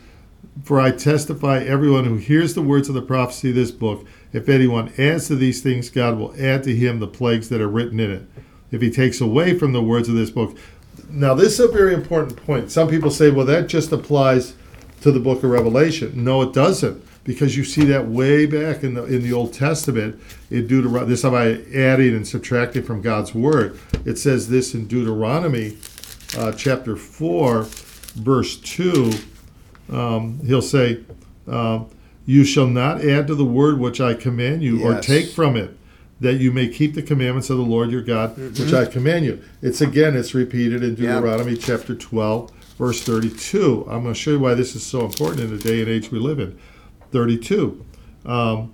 for 0.64 0.80
I 0.80 0.92
testify, 0.92 1.60
everyone 1.60 2.06
who 2.06 2.18
hears 2.18 2.54
the 2.54 2.62
words 2.62 2.90
of 2.90 2.96
the 2.96 3.02
prophecy 3.02 3.50
of 3.50 3.56
this 3.56 3.72
book, 3.72 4.06
if 4.34 4.50
anyone 4.50 4.94
adds 4.98 5.28
to 5.28 5.36
these 5.36 5.62
things, 5.62 5.90
God 5.90 6.18
will 6.18 6.34
add 6.38 6.64
to 6.64 6.76
him 6.76 7.00
the 7.00 7.08
plagues 7.08 7.50
that 7.50 7.62
are 7.62 7.70
written 7.70 8.00
in 8.00 8.12
it. 8.12 8.24
If 8.70 8.82
he 8.82 8.92
takes 8.92 9.20
away 9.22 9.58
from 9.58 9.74
the 9.74 9.82
words 9.82 10.08
of 10.08 10.16
this 10.16 10.30
book. 10.30 10.58
Now, 11.10 11.34
this 11.34 11.54
is 11.54 11.60
a 11.60 11.68
very 11.68 11.94
important 11.94 12.38
point. 12.46 12.72
Some 12.72 12.88
people 12.88 13.12
say, 13.12 13.30
well, 13.30 13.46
that 13.46 13.68
just 13.68 13.92
applies 13.92 14.56
to 15.02 15.12
the 15.12 15.20
book 15.20 15.44
of 15.44 15.50
Revelation. 15.50 16.24
No, 16.24 16.42
it 16.42 16.54
doesn't. 16.54 17.04
Because 17.24 17.58
you 17.58 17.64
see 17.64 17.84
that 17.86 18.08
way 18.08 18.46
back 18.46 18.84
in 18.84 18.96
the 18.96 19.04
in 19.04 19.22
the 19.22 19.32
Old 19.32 19.54
Testament, 19.54 20.20
in 20.50 20.66
Deuteronomy, 20.66 21.08
this 21.08 21.24
is 21.24 21.30
by 21.30 21.62
adding 21.76 22.16
and 22.16 22.28
subtracting 22.28 22.82
from 22.82 23.02
God's 23.02 23.36
word. 23.36 23.80
It 24.06 24.18
says 24.18 24.50
this 24.50 24.74
in 24.74 24.88
Deuteronomy 24.88 25.78
uh, 26.36 26.52
chapter 26.54 26.96
4, 26.96 27.62
verse 28.16 28.58
2 28.58 29.12
um, 29.92 30.40
he'll 30.46 30.62
say, 30.62 31.00
um, 31.48 31.88
You 32.26 32.44
shall 32.44 32.68
not 32.68 33.04
add 33.04 33.28
to 33.28 33.36
the 33.36 33.46
word 33.46 33.80
which 33.80 34.00
I 34.02 34.14
command 34.14 34.64
you, 34.64 34.84
or 34.86 35.00
take 35.02 35.30
from 35.30 35.56
it, 35.56 35.78
that 36.20 36.36
you 36.36 36.52
may 36.52 36.68
keep 36.68 36.94
the 36.94 37.02
commandments 37.02 37.50
of 37.50 37.58
the 37.58 37.64
Lord 37.64 37.92
your 37.92 38.02
God, 38.02 38.38
which 38.38 38.74
I 38.74 38.86
command 38.86 39.26
you. 39.26 39.42
It's 39.62 39.82
again, 39.82 40.16
it's 40.16 40.34
repeated 40.34 40.84
in 40.84 40.96
Mm-hmm. 40.96 41.04
Deuteronomy 41.06 41.58
chapter 41.58 41.96
12, 41.96 42.52
verse 42.78 43.02
32. 43.04 43.86
I'm 43.90 44.04
going 44.04 44.14
to 44.14 44.20
show 44.20 44.32
you 44.32 44.40
why 44.40 44.54
this 44.54 44.76
is 44.76 44.86
so 44.86 45.04
important 45.06 45.42
in 45.42 45.56
the 45.56 45.62
day 45.62 45.82
and 45.82 45.90
age 45.90 46.12
we 46.12 46.20
live 46.20 46.40
in. 46.40 46.58
32. 47.12 47.84
Um, 48.26 48.74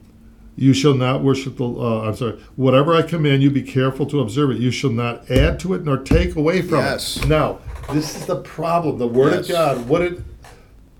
you 0.55 0.73
shall 0.73 0.95
not 0.95 1.23
worship 1.23 1.57
the. 1.57 1.65
Uh, 1.65 2.01
I'm 2.07 2.15
sorry. 2.15 2.39
Whatever 2.55 2.95
I 2.95 3.03
command 3.03 3.43
you, 3.43 3.51
be 3.51 3.61
careful 3.61 4.05
to 4.07 4.19
observe 4.21 4.49
it. 4.51 4.57
You 4.57 4.71
shall 4.71 4.89
not 4.89 5.29
add 5.29 5.59
to 5.61 5.73
it 5.75 5.83
nor 5.83 5.97
take 5.97 6.35
away 6.35 6.61
from 6.63 6.79
Yes. 6.79 7.17
it. 7.17 7.27
Now, 7.27 7.59
this 7.93 8.15
is 8.15 8.25
the 8.25 8.37
problem. 8.37 8.97
The 8.97 9.07
Word 9.07 9.33
Yes. 9.33 9.45
of 9.45 9.51
God. 9.51 9.87
What 9.87 10.01
it 10.01 10.19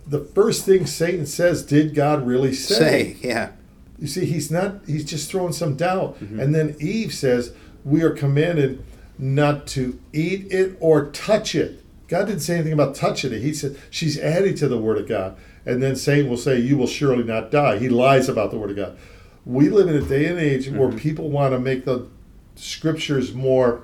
the 0.08 0.20
first 0.20 0.66
thing 0.66 0.86
Satan 0.86 1.26
says, 1.26 1.64
did 1.64 1.93
God 1.93 2.26
really 2.26 2.53
say? 2.53 2.76
Say, 3.14 3.18
yeah. 3.22 3.51
You 3.99 4.08
see, 4.08 4.26
he's 4.26 4.49
not, 4.51 4.76
he's 4.86 5.03
just 5.03 5.30
throwing 5.30 5.53
some 5.53 5.76
doubt. 5.76 6.20
Mm-hmm. 6.20 6.39
And 6.39 6.55
then 6.55 6.76
Eve 6.80 7.14
says, 7.14 7.53
we 7.84 8.03
are 8.03 8.12
commanded 8.12 8.84
not 9.18 9.66
to 9.68 9.99
eat 10.14 10.51
it 10.51 10.78
or 10.80 11.10
touch 11.12 11.55
it. 11.55 11.84
God 12.08 12.26
didn't 12.28 12.41
say 12.41 12.55
anything 12.55 12.74
about 12.74 12.95
touching 12.95 13.34
it. 13.34 13.41
He 13.41 13.53
said, 13.53 13.78
she's 13.89 14.18
adding 14.20 14.55
to 14.55 14.68
the 14.68 14.78
word 14.78 14.97
of 14.97 15.08
God. 15.08 15.36
And 15.66 15.82
then 15.84 15.95
Satan 15.95 16.30
will 16.30 16.38
say, 16.38 16.58
you 16.60 16.78
will 16.78 16.88
surely 16.88 17.24
not 17.24 17.51
die. 17.51 17.80
He 17.80 17.89
lies 17.89 18.30
about 18.30 18.51
the 18.51 18.58
word 18.58 18.70
of 18.70 18.76
God. 18.78 18.97
We 19.45 19.70
live 19.70 19.88
in 19.89 19.95
a 19.95 20.01
day 20.08 20.28
and 20.28 20.39
age 20.39 20.70
where 20.70 20.89
Mm-hmm. 20.89 20.97
people 20.99 21.30
want 21.30 21.53
to 21.53 21.60
make 21.60 21.84
the 21.86 22.08
scriptures 22.55 23.34
more 23.34 23.84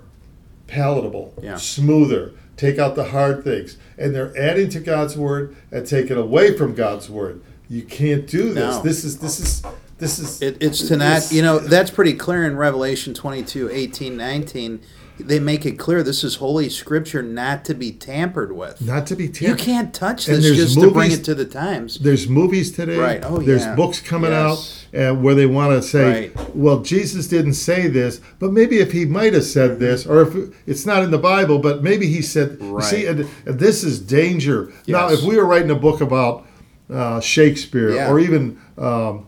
palatable, 0.67 1.33
Yeah. 1.41 1.57
smoother, 1.57 2.33
take 2.57 2.79
out 2.79 2.95
the 2.95 3.05
hard 3.05 3.43
things. 3.43 3.77
And 3.97 4.13
they're 4.13 4.35
adding 4.37 4.69
to 4.69 4.79
God's 4.79 5.17
word 5.17 5.55
and 5.71 5.85
taking 5.85 6.17
away 6.17 6.57
from 6.57 6.73
God's 6.73 7.09
word. 7.09 7.41
You 7.69 7.83
can't 7.83 8.27
do 8.27 8.53
this. 8.53 8.75
No. 8.75 8.81
This 8.81 9.03
is 9.03 9.19
this 9.19 9.39
is 9.39 9.63
this 9.97 10.19
is 10.19 10.41
It, 10.41 10.57
it's 10.61 10.87
to 10.87 10.97
not, 10.97 11.31
you 11.31 11.41
know, 11.41 11.59
that's 11.59 11.89
pretty 11.89 12.13
clear 12.13 12.45
in 12.45 12.57
Revelation 12.57 13.13
22, 13.13 13.69
18, 13.71 14.17
19. 14.17 14.81
They 15.19 15.39
make 15.39 15.65
it 15.65 15.77
clear 15.77 16.01
this 16.01 16.23
is 16.23 16.35
holy 16.35 16.69
scripture 16.69 17.21
not 17.21 17.63
to 17.65 17.73
be 17.75 17.91
tampered 17.91 18.51
with. 18.51 18.81
not 18.81 19.05
to 19.07 19.15
be 19.15 19.27
tampered. 19.27 19.59
You 19.59 19.65
can't 19.65 19.93
touch 19.93 20.25
this 20.25 20.43
just 20.55 20.73
to 20.75 20.89
bring 20.91 21.09
movies- 21.09 21.19
it 21.19 21.23
to 21.25 21.35
the 21.35 21.45
times. 21.45 21.99
There's 21.99 22.27
movies 22.27 22.71
today. 22.71 22.97
Right. 22.97 23.21
Oh, 23.23 23.37
There's 23.39 23.61
yeah. 23.61 23.75
books 23.75 23.99
coming 24.01 24.31
Yes. 24.31 24.85
out 24.95 24.99
uh, 24.99 25.15
where 25.15 25.35
they 25.35 25.45
want 25.45 25.71
to 25.79 25.87
say, 25.87 26.31
Right. 26.35 26.55
"Well, 26.55 26.79
Jesus 26.81 27.27
didn't 27.27 27.53
say 27.53 27.87
this, 27.87 28.21
but 28.39 28.51
maybe 28.53 28.79
if 28.79 28.91
he 28.91 29.05
might 29.05 29.33
have 29.33 29.43
said 29.45 29.79
this, 29.79 30.05
or 30.07 30.21
if 30.21 30.35
it's 30.65 30.85
not 30.85 31.03
in 31.03 31.11
the 31.11 31.17
Bible, 31.19 31.59
but 31.59 31.83
maybe 31.83 32.07
he 32.07 32.21
said." 32.21 32.57
you 32.59 32.81
See, 32.81 33.05
and, 33.05 33.27
and 33.45 33.59
this 33.59 33.83
is 33.83 33.99
danger. 33.99 34.71
Now, 34.87 35.09
if 35.09 35.21
we 35.21 35.37
were 35.37 35.45
writing 35.45 35.69
a 35.71 35.75
book 35.75 36.01
about 36.01 36.45
uh, 36.91 37.19
Shakespeare 37.21 37.91
Yeah. 37.95 38.09
or 38.11 38.19
even 38.19 38.57
um, 38.77 39.25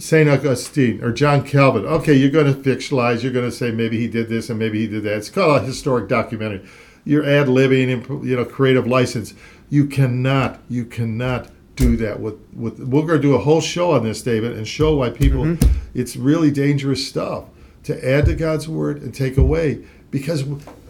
Saint 0.00 0.30
Augustine 0.30 1.02
or 1.04 1.12
John 1.12 1.46
Calvin, 1.46 1.84
okay, 1.84 2.14
you're 2.14 2.30
going 2.30 2.46
to 2.46 2.58
fictionalize. 2.58 3.22
You're 3.22 3.32
going 3.32 3.48
to 3.48 3.54
say 3.54 3.70
maybe 3.70 3.98
he 3.98 4.08
did 4.08 4.28
this 4.28 4.48
and 4.48 4.58
maybe 4.58 4.80
he 4.80 4.86
did 4.86 5.02
that. 5.04 5.18
It's 5.18 5.28
called 5.28 5.62
a 5.62 5.64
historic 5.64 6.08
documentary. 6.08 6.66
You're 7.04 7.24
ad 7.24 7.48
libbing 7.48 7.92
and 7.92 8.26
you 8.26 8.36
know 8.36 8.44
creative 8.44 8.86
license. 8.86 9.34
You 9.68 9.86
cannot. 9.86 10.60
You 10.68 10.84
cannot 10.84 11.48
do 11.76 11.96
that 11.98 12.20
with 12.20 12.34
with. 12.54 12.78
We're 12.78 13.06
going 13.06 13.20
to 13.20 13.28
do 13.28 13.34
a 13.34 13.38
whole 13.38 13.60
show 13.60 13.92
on 13.92 14.04
this, 14.04 14.22
David, 14.22 14.56
and 14.56 14.66
show 14.66 14.96
why 14.96 15.10
people. 15.10 15.44
Mm-hmm. 15.44 15.78
It's 15.94 16.16
really 16.16 16.50
dangerous 16.50 17.06
stuff 17.06 17.44
to 17.84 18.08
add 18.08 18.26
to 18.26 18.34
God's 18.34 18.68
word 18.68 19.02
and 19.02 19.14
take 19.14 19.36
away 19.36 19.84
because 20.10 20.44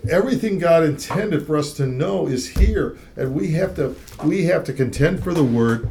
everything 0.08 0.58
God 0.58 0.82
intended 0.82 1.46
for 1.46 1.56
us 1.56 1.72
to 1.74 1.86
know 1.86 2.26
is 2.26 2.48
here, 2.48 2.96
and 3.16 3.34
we 3.34 3.52
have 3.52 3.74
to 3.76 3.96
we 4.24 4.44
have 4.44 4.64
to 4.64 4.72
contend 4.72 5.22
for 5.22 5.34
the 5.34 5.44
word 5.44 5.90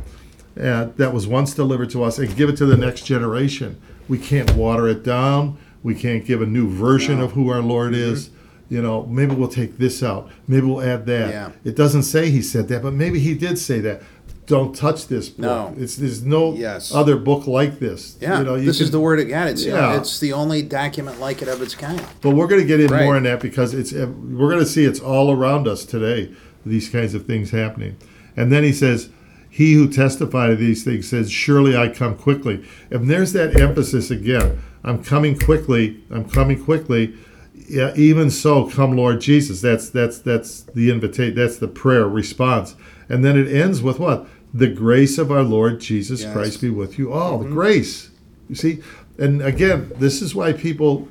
uh, 0.60 0.86
that 0.98 1.14
was 1.14 1.28
once 1.28 1.54
delivered 1.54 1.90
to 1.92 2.04
us 2.04 2.18
and 2.20 2.36
give 2.36 2.50
it 2.50 2.58
to 2.58 2.66
the 2.66 2.78
next 2.78 3.04
generation. 3.06 3.80
We 4.08 4.18
can't 4.18 4.54
water 4.56 4.88
it 4.88 5.04
down. 5.04 5.58
We 5.84 5.96
can't 5.96 6.26
give 6.26 6.42
a 6.42 6.46
new 6.46 6.70
version 6.70 7.20
of 7.22 7.34
who 7.34 7.50
our 7.50 7.62
Lord 7.62 7.94
is. 7.94 8.30
You 8.70 8.82
know, 8.82 9.06
maybe 9.08 9.34
we'll 9.34 9.48
take 9.48 9.78
this 9.78 10.04
out. 10.04 10.30
Maybe 10.48 10.66
we'll 10.68 10.82
add 10.82 11.06
that. 11.08 11.30
Yeah. 11.30 11.52
It 11.64 11.76
doesn't 11.76 12.04
say 12.04 12.30
he 12.30 12.42
said 12.42 12.68
that, 12.68 12.84
but 12.84 12.94
maybe 12.94 13.20
he 13.20 13.34
did 13.34 13.58
say 13.58 13.80
that. 13.82 14.02
Don't 14.46 14.76
touch 14.76 15.08
this 15.08 15.30
book. 15.30 15.40
No. 15.40 15.76
It's 15.78 15.96
there's 15.96 16.24
no 16.24 16.54
Yes. 16.56 16.92
other 16.94 17.16
book 17.18 17.46
like 17.46 17.78
this. 17.80 18.18
Yeah, 18.20 18.40
You 18.40 18.46
know, 18.46 18.56
you 18.56 18.66
this 18.66 18.82
is 18.82 18.90
the 18.90 19.00
word 19.00 19.20
of 19.20 19.30
God. 19.30 19.48
It's 19.50 19.64
Yeah. 19.64 19.96
it's 19.96 20.20
the 20.20 20.34
only 20.34 20.64
document 20.64 21.20
like 21.20 21.44
it 21.44 21.48
of 21.48 21.62
its 21.62 21.76
kind. 21.76 22.02
But 22.22 22.32
we're 22.32 22.48
going 22.48 22.62
to 22.62 22.68
get 22.68 22.80
in 22.80 22.88
Right. 22.88 23.04
more 23.06 23.16
on 23.16 23.24
that 23.24 23.42
because 23.42 23.76
it's 23.76 23.94
we're 23.94 24.50
going 24.50 24.58
to 24.60 24.66
see 24.66 24.86
it's 24.86 25.00
all 25.00 25.32
around 25.32 25.68
us 25.68 25.86
today. 25.86 26.32
These 26.66 26.90
kinds 26.90 27.14
of 27.14 27.26
things 27.28 27.52
happening, 27.52 27.96
and 28.36 28.52
then 28.52 28.64
he 28.64 28.74
says, 28.74 29.10
"He 29.50 29.74
who 29.74 29.90
testified 29.90 30.52
of 30.52 30.60
these 30.60 30.84
things 30.84 31.08
says, 31.10 31.32
Surely 31.32 31.76
I 31.76 31.90
come 31.90 32.16
quickly." 32.16 32.64
And 32.92 33.10
there's 33.10 33.34
that 33.34 33.60
emphasis 33.60 34.12
again. 34.12 34.62
I'm 34.84 35.04
coming 35.04 35.38
quickly. 35.38 36.02
I'm 36.10 36.30
coming 36.30 36.64
quickly. 36.64 37.14
Yeah, 37.68 37.94
even 37.96 38.30
so, 38.32 38.70
come 38.70 38.96
Lord 38.96 39.22
Jesus. 39.22 39.62
That's 39.62 39.90
that's 39.90 40.20
that's 40.20 40.62
the 40.62 40.90
invitation. 40.90 41.36
That's 41.36 41.58
the 41.58 41.68
prayer 41.68 42.08
response, 42.08 42.76
and 43.10 43.24
then 43.24 43.38
it 43.38 43.48
ends 43.54 43.82
with 43.82 44.00
what? 44.00 44.28
The 44.54 44.68
grace 44.68 45.18
of 45.20 45.32
our 45.32 45.44
Lord 45.44 45.80
Jesus 45.80 46.22
Yes. 46.22 46.34
Christ 46.34 46.62
be 46.62 46.70
with 46.72 46.98
you 46.98 47.14
all. 47.14 47.40
The 47.40 47.50
grace. 47.50 48.10
You 48.48 48.56
see, 48.56 48.82
and 49.20 49.42
again, 49.44 49.92
this 49.98 50.22
is 50.24 50.34
why 50.34 50.54
people 50.54 51.08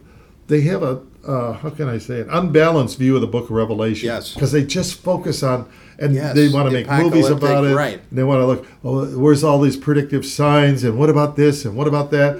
they 0.49 0.63
have 0.63 0.83
a 0.83 1.03
uh, 1.27 1.53
how 1.53 1.71
can 1.71 1.89
I 1.89 1.99
say 1.99 2.17
it 2.17 2.27
unbalanced 2.31 2.99
view 2.99 3.15
of 3.15 3.21
the 3.21 3.27
Book 3.27 3.45
of 3.45 3.51
Revelation. 3.51 4.07
Yes. 4.07 4.35
because 4.35 4.51
they 4.51 4.65
just 4.65 4.95
focus 4.95 5.43
on 5.43 5.71
and 5.99 6.15
Yes, 6.15 6.35
they 6.35 6.49
want 6.49 6.67
to 6.71 6.77
the 6.77 6.85
make 6.85 7.03
movies 7.03 7.29
about 7.29 7.65
it. 7.65 7.75
right. 7.75 8.01
And 8.11 8.19
they 8.19 8.23
want 8.25 8.41
to 8.41 8.47
look. 8.47 8.67
Oh, 8.85 9.07
where's 9.19 9.43
all 9.45 9.61
these 9.61 9.77
predictive 9.77 10.25
signs? 10.25 10.85
And 10.85 10.99
what 10.99 11.11
about 11.11 11.37
this? 11.37 11.65
And 11.65 11.77
what 11.77 11.89
about 11.89 12.11
that? 12.13 12.37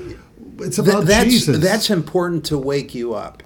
It's 0.61 0.77
Th- 0.77 0.89
about 0.89 1.07
that's 1.07 1.25
Jesus. 1.31 1.59
that's 1.59 1.91
important 1.91 2.45
to 2.47 2.59
wake 2.59 2.95
you 2.95 3.15
up 3.15 3.43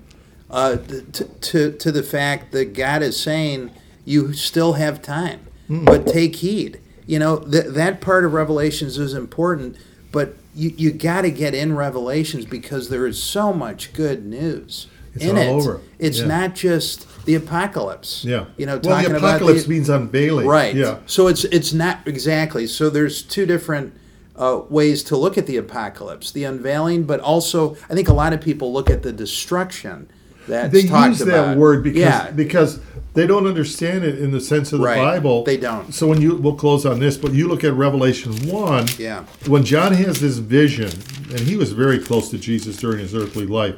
uh, 0.50 0.76
to, 0.76 1.24
to 1.24 1.72
to 1.72 1.92
the 1.92 2.02
fact 2.02 2.52
that 2.52 2.72
God 2.74 3.02
is 3.02 3.18
saying 3.18 3.70
you 4.04 4.32
still 4.32 4.74
have 4.74 5.00
time, 5.02 5.40
Hmm. 5.68 5.84
but 5.84 6.06
take 6.06 6.36
heed. 6.36 6.78
You 7.06 7.18
know 7.18 7.36
that 7.36 7.74
that 7.74 8.00
part 8.00 8.24
of 8.24 8.32
Revelations 8.32 8.96
is 8.98 9.12
important, 9.14 9.76
but 10.10 10.36
you 10.54 10.72
you 10.76 10.90
got 10.92 11.22
to 11.22 11.30
get 11.30 11.54
in 11.54 11.74
Revelations 11.76 12.44
because 12.46 12.88
there 12.88 13.06
is 13.06 13.22
so 13.22 13.52
much 13.52 13.92
good 13.92 14.24
news 14.24 14.86
It's 15.14 15.24
in 15.24 15.36
all 15.36 15.42
it. 15.42 15.48
over. 15.48 15.80
It's 15.98 16.20
Yeah. 16.20 16.26
not 16.26 16.54
just 16.54 17.04
the 17.24 17.34
apocalypse. 17.34 18.24
yeah. 18.24 18.46
you 18.56 18.66
know, 18.66 18.80
well, 18.82 18.96
talking 18.96 19.12
the 19.12 19.18
about 19.18 19.36
apocalypse 19.36 19.64
the, 19.64 19.70
means 19.70 19.88
unveiling. 19.88 20.46
Right. 20.46 20.74
Yeah. 20.74 20.98
So 21.06 21.28
it's 21.28 21.44
it's 21.44 21.72
not 21.72 22.00
exactly. 22.06 22.66
So 22.66 22.90
there's 22.90 23.22
two 23.22 23.46
different 23.46 23.94
uh, 24.36 24.62
ways 24.68 25.02
to 25.04 25.16
look 25.16 25.36
at 25.38 25.46
the 25.46 25.56
apocalypse: 25.56 26.32
the 26.32 26.44
unveiling, 26.44 27.04
but 27.04 27.20
also 27.20 27.76
I 27.88 27.94
think 27.94 28.08
a 28.08 28.14
lot 28.14 28.32
of 28.32 28.40
people 28.40 28.72
look 28.72 28.90
at 28.90 29.02
the 29.02 29.12
destruction 29.12 30.08
that's 30.48 30.72
They 30.72 30.82
talked 30.88 31.08
use 31.10 31.20
about. 31.20 31.46
that 31.50 31.58
word 31.58 31.84
because 31.84 32.00
yeah, 32.00 32.30
because 32.32 32.80
they 33.14 33.26
don't 33.26 33.46
understand 33.46 34.04
it 34.04 34.18
in 34.18 34.32
the 34.32 34.40
sense 34.40 34.72
of 34.72 34.80
the 34.80 34.86
Right. 34.86 34.96
Bible. 34.96 35.44
They 35.44 35.58
don't. 35.58 35.92
So 35.94 36.08
when 36.08 36.20
you 36.20 36.34
we'll 36.36 36.56
close 36.56 36.84
on 36.84 36.98
this, 36.98 37.16
but 37.16 37.32
you 37.32 37.46
look 37.46 37.62
at 37.62 37.74
Revelation 37.74 38.32
one. 38.48 38.86
Yeah. 38.98 39.24
When 39.46 39.64
John 39.64 39.92
has 39.92 40.20
this 40.20 40.38
vision, 40.38 40.90
and 41.30 41.40
he 41.40 41.56
was 41.56 41.70
very 41.72 41.98
close 42.00 42.30
to 42.30 42.38
Jesus 42.38 42.76
during 42.78 42.98
his 42.98 43.14
earthly 43.14 43.46
life, 43.46 43.76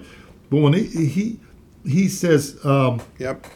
but 0.51 0.59
when 0.59 0.73
he 0.73 0.85
he 0.85 1.41
he 1.87 2.09
says. 2.09 2.59
Um, 2.65 3.01
yep. 3.19 3.47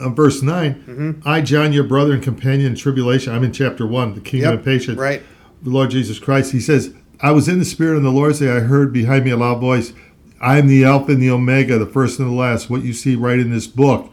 uh, 0.00 0.08
verse 0.10 0.42
9 0.42 0.74
Mm-hmm. 0.74 1.28
I, 1.28 1.40
John, 1.40 1.72
your 1.72 1.84
brother 1.84 2.12
and 2.14 2.22
companion 2.22 2.66
in 2.72 2.74
tribulation. 2.76 3.34
I'm 3.34 3.44
in 3.44 3.52
chapter 3.52 3.86
1, 3.86 4.14
the 4.14 4.20
kingdom 4.20 4.50
Yep, 4.50 4.58
of 4.60 4.64
patience. 4.64 4.98
right. 4.98 5.22
The 5.62 5.70
Lord 5.70 5.90
Jesus 5.90 6.18
Christ. 6.18 6.52
He 6.52 6.60
says, 6.60 6.92
I 7.20 7.30
was 7.32 7.48
in 7.48 7.58
the 7.58 7.64
Spirit, 7.64 7.96
and 7.96 8.04
the 8.04 8.10
Lord 8.10 8.36
say, 8.36 8.50
I 8.50 8.60
heard 8.60 8.92
behind 8.92 9.24
me 9.24 9.30
a 9.30 9.36
loud 9.38 9.58
voice, 9.60 9.92
I 10.40 10.58
am 10.58 10.66
the 10.66 10.84
Alpha 10.84 11.12
and 11.12 11.22
the 11.22 11.30
Omega, 11.30 11.78
the 11.78 11.86
first 11.86 12.18
and 12.18 12.28
the 12.30 12.34
last, 12.34 12.68
what 12.68 12.82
you 12.82 12.92
see 12.92 13.14
right 13.16 13.38
in 13.38 13.50
this 13.50 13.66
book. 13.66 14.12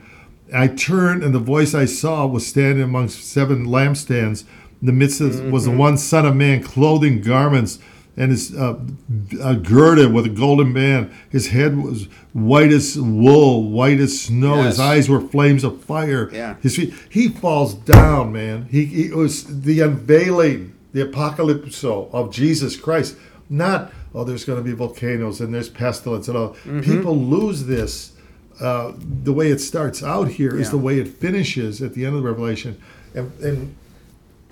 I 0.56 0.68
turned, 0.68 1.22
and 1.22 1.36
the 1.36 1.40
voice 1.40 1.74
I 1.76 1.84
saw 1.86 2.26
was 2.26 2.48
standing 2.48 2.82
amongst 2.84 3.24
seven 3.30 3.66
lampstands. 3.66 4.46
In 4.82 4.88
the 4.88 4.94
midst 4.94 5.20
of, 5.20 5.52
was 5.52 5.66
the 5.66 5.72
Mm-hmm. 5.72 5.80
one 5.80 5.98
Son 5.98 6.26
of 6.26 6.36
Man, 6.36 6.64
clothing 6.64 7.20
garments, 7.22 7.80
and 8.16 8.32
is 8.32 8.56
uh, 8.56 8.80
uh, 9.42 9.54
girded 9.56 10.14
with 10.14 10.26
a 10.26 10.30
golden 10.30 10.74
band. 10.74 11.12
His 11.30 11.48
head 11.48 11.78
was 11.78 12.06
white 12.34 12.72
as 12.72 12.98
wool, 13.00 13.70
white 13.70 14.00
as 14.00 14.22
snow. 14.22 14.62
His 14.64 14.80
eyes 14.80 15.10
were 15.10 15.22
flames 15.22 15.64
of 15.64 15.82
fire. 15.84 16.30
Yeah. 16.32 16.56
His 16.62 16.76
feet. 16.76 16.94
He 17.10 17.30
falls 17.30 17.74
down, 17.74 18.32
man. 18.32 18.68
He, 18.70 18.86
he 18.86 19.10
was 19.10 19.62
the 19.62 19.82
unveiling, 19.82 20.76
the 20.94 21.02
apocalypse 21.02 21.84
of 21.84 22.32
Jesus 22.32 22.76
Christ. 22.76 23.16
Not 23.50 23.92
oh, 24.16 24.24
there's 24.24 24.46
going 24.46 24.60
to 24.60 24.64
be 24.64 24.74
volcanoes 24.74 25.42
and 25.42 25.54
there's 25.54 25.70
pestilence 25.70 26.28
and 26.28 26.38
all. 26.38 26.50
Mm-hmm. 26.50 26.82
People 26.82 27.18
lose 27.18 27.66
this. 27.66 28.12
Uh, 28.62 28.94
the 29.24 29.34
way 29.34 29.50
it 29.50 29.60
starts 29.60 30.04
out 30.04 30.28
here 30.28 30.56
is 30.56 30.68
Yeah. 30.68 30.72
the 30.72 30.78
way 30.78 31.00
it 31.00 31.08
finishes 31.08 31.82
at 31.82 31.96
the 31.96 32.06
end 32.06 32.16
of 32.16 32.22
the 32.22 32.30
Revelation, 32.30 32.80
and 33.16 33.32
and 33.42 33.76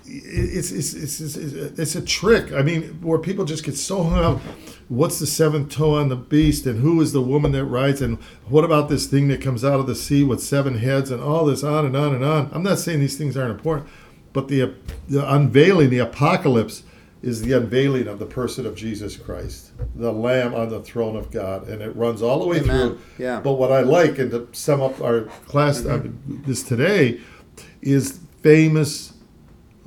it's 0.04 0.72
it's, 0.72 0.94
it's 0.94 1.20
it's 1.20 1.36
it's 1.36 1.94
a 1.94 2.02
trick. 2.02 2.52
I 2.52 2.62
mean, 2.62 3.00
where 3.00 3.18
people 3.18 3.44
just 3.44 3.64
get 3.64 3.76
so 3.76 4.02
hung 4.02 4.24
up. 4.36 4.40
What's 4.88 5.18
the 5.18 5.26
seventh 5.26 5.70
toe 5.70 5.96
on 5.96 6.08
the 6.08 6.16
beast, 6.16 6.66
and 6.66 6.80
who 6.80 7.00
is 7.00 7.12
the 7.12 7.22
woman 7.22 7.52
that 7.52 7.64
rides, 7.64 8.02
and 8.02 8.18
what 8.48 8.64
about 8.64 8.88
this 8.88 9.06
thing 9.06 9.28
that 9.28 9.40
comes 9.40 9.64
out 9.64 9.80
of 9.80 9.86
the 9.86 9.94
sea 9.94 10.22
with 10.22 10.42
seven 10.42 10.78
heads, 10.78 11.10
and 11.10 11.22
all 11.22 11.46
this 11.46 11.62
on 11.62 11.86
and 11.86 11.96
on 11.96 12.14
and 12.14 12.24
on. 12.24 12.50
I'm 12.52 12.62
not 12.62 12.78
saying 12.78 13.00
these 13.00 13.16
things 13.16 13.36
aren't 13.36 13.52
important, 13.52 13.88
but 14.32 14.48
the 14.48 14.74
the 15.08 15.32
unveiling, 15.32 15.90
the 15.90 16.00
apocalypse, 16.00 16.82
is 17.22 17.42
the 17.42 17.52
unveiling 17.52 18.08
of 18.08 18.18
the 18.18 18.26
person 18.26 18.66
of 18.66 18.74
Jesus 18.74 19.16
Christ, 19.16 19.70
the 19.94 20.12
Lamb 20.12 20.54
on 20.54 20.68
the 20.68 20.82
throne 20.82 21.16
of 21.16 21.30
God, 21.30 21.68
and 21.68 21.80
it 21.80 21.94
runs 21.94 22.20
all 22.20 22.40
the 22.40 22.46
way 22.46 22.58
Amen. 22.58 22.66
through. 22.66 23.00
Yeah. 23.18 23.40
But 23.40 23.52
what 23.52 23.70
I 23.70 23.80
like, 23.80 24.18
and 24.18 24.30
to 24.32 24.48
sum 24.52 24.82
up 24.82 25.00
our 25.00 25.22
class 25.46 25.86
uh, 25.86 26.02
this 26.26 26.62
today, 26.62 27.20
is 27.80 28.20
famous 28.42 29.11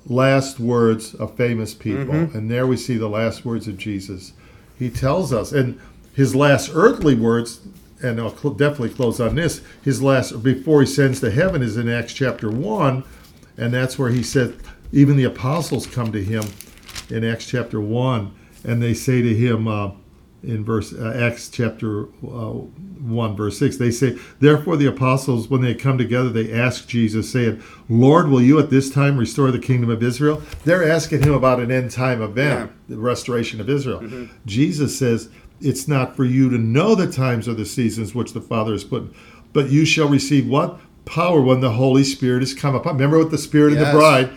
last 0.07 0.59
words 0.59 1.13
of 1.15 1.35
famous 1.35 1.73
people. 1.73 2.13
And 2.33 2.49
there 2.49 2.67
we 2.67 2.77
see 2.77 2.97
the 2.97 3.09
last 3.09 3.45
words 3.45 3.67
of 3.67 3.77
Jesus. 3.77 4.33
He 4.77 4.89
tells 4.89 5.33
us, 5.33 5.51
and 5.51 5.79
his 6.13 6.35
last 6.35 6.71
earthly 6.73 7.15
words, 7.15 7.61
and 8.01 8.19
I'll 8.19 8.35
cl- 8.35 8.53
definitely 8.53 8.89
close 8.89 9.19
on 9.19 9.35
this, 9.35 9.61
his 9.83 10.01
last, 10.01 10.43
before 10.43 10.81
he 10.81 10.87
sends 10.87 11.19
to 11.21 11.31
heaven, 11.31 11.61
is 11.61 11.77
in 11.77 11.89
Acts 11.89 12.13
chapter 12.13 12.49
1. 12.51 13.03
And 13.57 13.73
that's 13.73 13.97
where 13.97 14.09
he 14.09 14.21
said, 14.21 14.55
even 14.91 15.17
the 15.17 15.23
apostles 15.23 15.87
come 15.87 16.11
to 16.11 16.23
him 16.23 16.43
in 17.09 17.23
Acts 17.23 17.47
chapter 17.47 17.79
1, 17.81 18.33
and 18.63 18.81
they 18.81 18.93
say 18.93 19.21
to 19.21 19.33
him 19.33 19.67
uh, 19.67 19.91
in 20.47 20.63
verse 20.63 20.93
uh, 20.93 21.13
Acts 21.15 21.49
chapter 21.49 22.05
uh, 22.23 22.53
1, 23.05 23.35
verse 23.35 23.57
6, 23.59 23.77
they 23.77 23.91
say, 23.91 24.17
Therefore 24.39 24.77
the 24.77 24.85
apostles, 24.87 25.49
when 25.49 25.61
they 25.61 25.73
come 25.73 25.97
together, 25.97 26.29
they 26.29 26.51
ask 26.53 26.87
Jesus, 26.87 27.31
saying, 27.31 27.61
Lord, 27.89 28.29
will 28.29 28.41
you 28.41 28.59
at 28.59 28.69
this 28.69 28.89
time 28.89 29.17
restore 29.17 29.51
the 29.51 29.59
kingdom 29.59 29.89
of 29.89 30.01
Israel? 30.01 30.41
They're 30.63 30.89
asking 30.89 31.23
him 31.23 31.33
about 31.33 31.59
an 31.59 31.71
end 31.71 31.91
time 31.91 32.21
event, 32.21 32.71
the 32.89 32.97
restoration 32.97 33.59
of 33.61 33.69
Israel. 33.69 34.27
Jesus 34.45 34.97
says, 34.97 35.29
It's 35.61 35.87
not 35.87 36.15
for 36.15 36.25
you 36.25 36.49
to 36.49 36.57
know 36.57 36.95
the 36.95 37.11
times 37.11 37.47
or 37.47 37.53
the 37.53 37.65
seasons 37.65 38.15
which 38.15 38.33
the 38.33 38.41
Father 38.41 38.71
has 38.71 38.83
put, 38.83 39.13
but 39.53 39.69
you 39.69 39.85
shall 39.85 40.07
receive 40.07 40.47
what? 40.47 40.79
Power 41.05 41.41
when 41.41 41.61
the 41.61 41.71
Holy 41.71 42.03
Spirit 42.03 42.41
is 42.41 42.53
come 42.53 42.73
upon. 42.75 42.93
Remember 42.93 43.19
what 43.19 43.31
the 43.31 43.37
Spirit 43.37 43.73
of 43.73 43.79
the 43.79 43.91
bride 43.91 44.31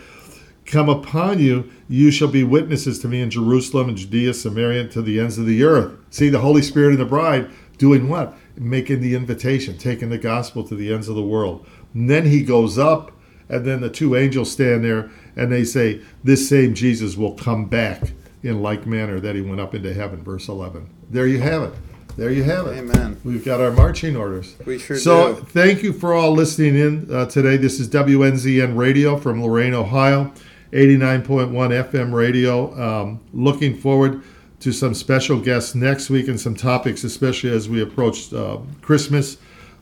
come 0.69 0.89
upon 0.89 1.39
you, 1.39 1.69
you 1.87 2.11
shall 2.11 2.27
be 2.27 2.43
witnesses 2.43 2.99
to 2.99 3.07
me 3.07 3.21
in 3.21 3.29
Jerusalem 3.29 3.89
and 3.89 3.97
Judea, 3.97 4.33
Samaria, 4.33 4.81
and 4.81 4.91
to 4.91 5.01
the 5.01 5.19
ends 5.19 5.37
of 5.37 5.45
the 5.45 5.63
earth. 5.63 5.97
See, 6.11 6.29
the 6.29 6.39
Holy 6.39 6.61
Spirit 6.61 6.91
and 6.91 6.99
the 6.99 7.05
bride 7.05 7.49
doing 7.77 8.07
what? 8.07 8.35
Making 8.55 9.01
the 9.01 9.15
invitation, 9.15 9.77
taking 9.77 10.09
the 10.09 10.17
gospel 10.17 10.63
to 10.65 10.75
the 10.75 10.93
ends 10.93 11.09
of 11.09 11.15
the 11.15 11.23
world. 11.23 11.65
And 11.93 12.09
then 12.09 12.25
he 12.25 12.43
goes 12.43 12.77
up, 12.77 13.11
and 13.47 13.65
then 13.65 13.81
the 13.81 13.89
two 13.89 14.15
angels 14.15 14.51
stand 14.51 14.83
there, 14.83 15.09
and 15.35 15.51
they 15.51 15.63
say, 15.63 16.01
This 16.23 16.47
same 16.47 16.75
Jesus 16.75 17.17
will 17.17 17.33
come 17.33 17.65
back 17.65 18.13
in 18.43 18.61
like 18.61 18.85
manner 18.85 19.19
that 19.19 19.35
he 19.35 19.41
went 19.41 19.59
up 19.59 19.73
into 19.73 19.93
heaven. 19.93 20.23
Verse 20.23 20.47
11. 20.47 20.89
There 21.09 21.27
you 21.27 21.39
have 21.39 21.63
it. 21.63 21.73
There 22.15 22.31
you 22.31 22.43
have 22.43 22.67
it. 22.67 22.77
Amen. 22.77 23.19
We've 23.23 23.45
got 23.45 23.61
our 23.61 23.71
marching 23.71 24.15
orders. 24.15 24.55
We 24.65 24.77
sure 24.77 24.97
so, 24.97 25.35
do. 25.35 25.41
thank 25.41 25.83
you 25.83 25.93
for 25.93 26.13
all 26.13 26.33
listening 26.33 26.75
in 26.75 27.13
uh, 27.13 27.27
today. 27.27 27.55
This 27.55 27.79
is 27.79 27.87
WNZN 27.89 28.75
Radio 28.75 29.15
from 29.15 29.41
Lorain, 29.41 29.73
Ohio, 29.73 30.33
89.1 30.71 31.51
FM 31.89 32.13
radio. 32.13 32.73
Um, 32.81 33.19
looking 33.33 33.75
forward 33.77 34.21
to 34.59 34.71
some 34.71 34.93
special 34.93 35.39
guests 35.39 35.73
next 35.75 36.09
week 36.09 36.27
and 36.27 36.39
some 36.39 36.55
topics, 36.55 37.03
especially 37.03 37.51
as 37.51 37.69
we 37.69 37.81
approach 37.81 38.31
uh, 38.33 38.57
Christmas. 38.81 39.37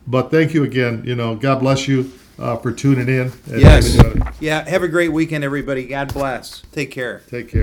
But 0.06 0.30
thank 0.30 0.54
you 0.54 0.64
again. 0.64 1.02
You 1.04 1.14
know, 1.16 1.34
God 1.34 1.60
bless 1.60 1.88
you 1.88 2.12
uh, 2.38 2.56
for 2.56 2.72
tuning 2.72 3.08
in. 3.08 3.32
And 3.50 3.60
Yes. 3.60 3.98
uh, 3.98 4.32
Yeah. 4.40 4.66
Have 4.68 4.82
a 4.82 4.88
great 4.88 5.12
weekend, 5.12 5.42
everybody. 5.44 5.84
God 5.86 6.14
bless. 6.14 6.62
Take 6.72 6.90
care. 6.90 7.22
Take 7.28 7.48
care. 7.48 7.56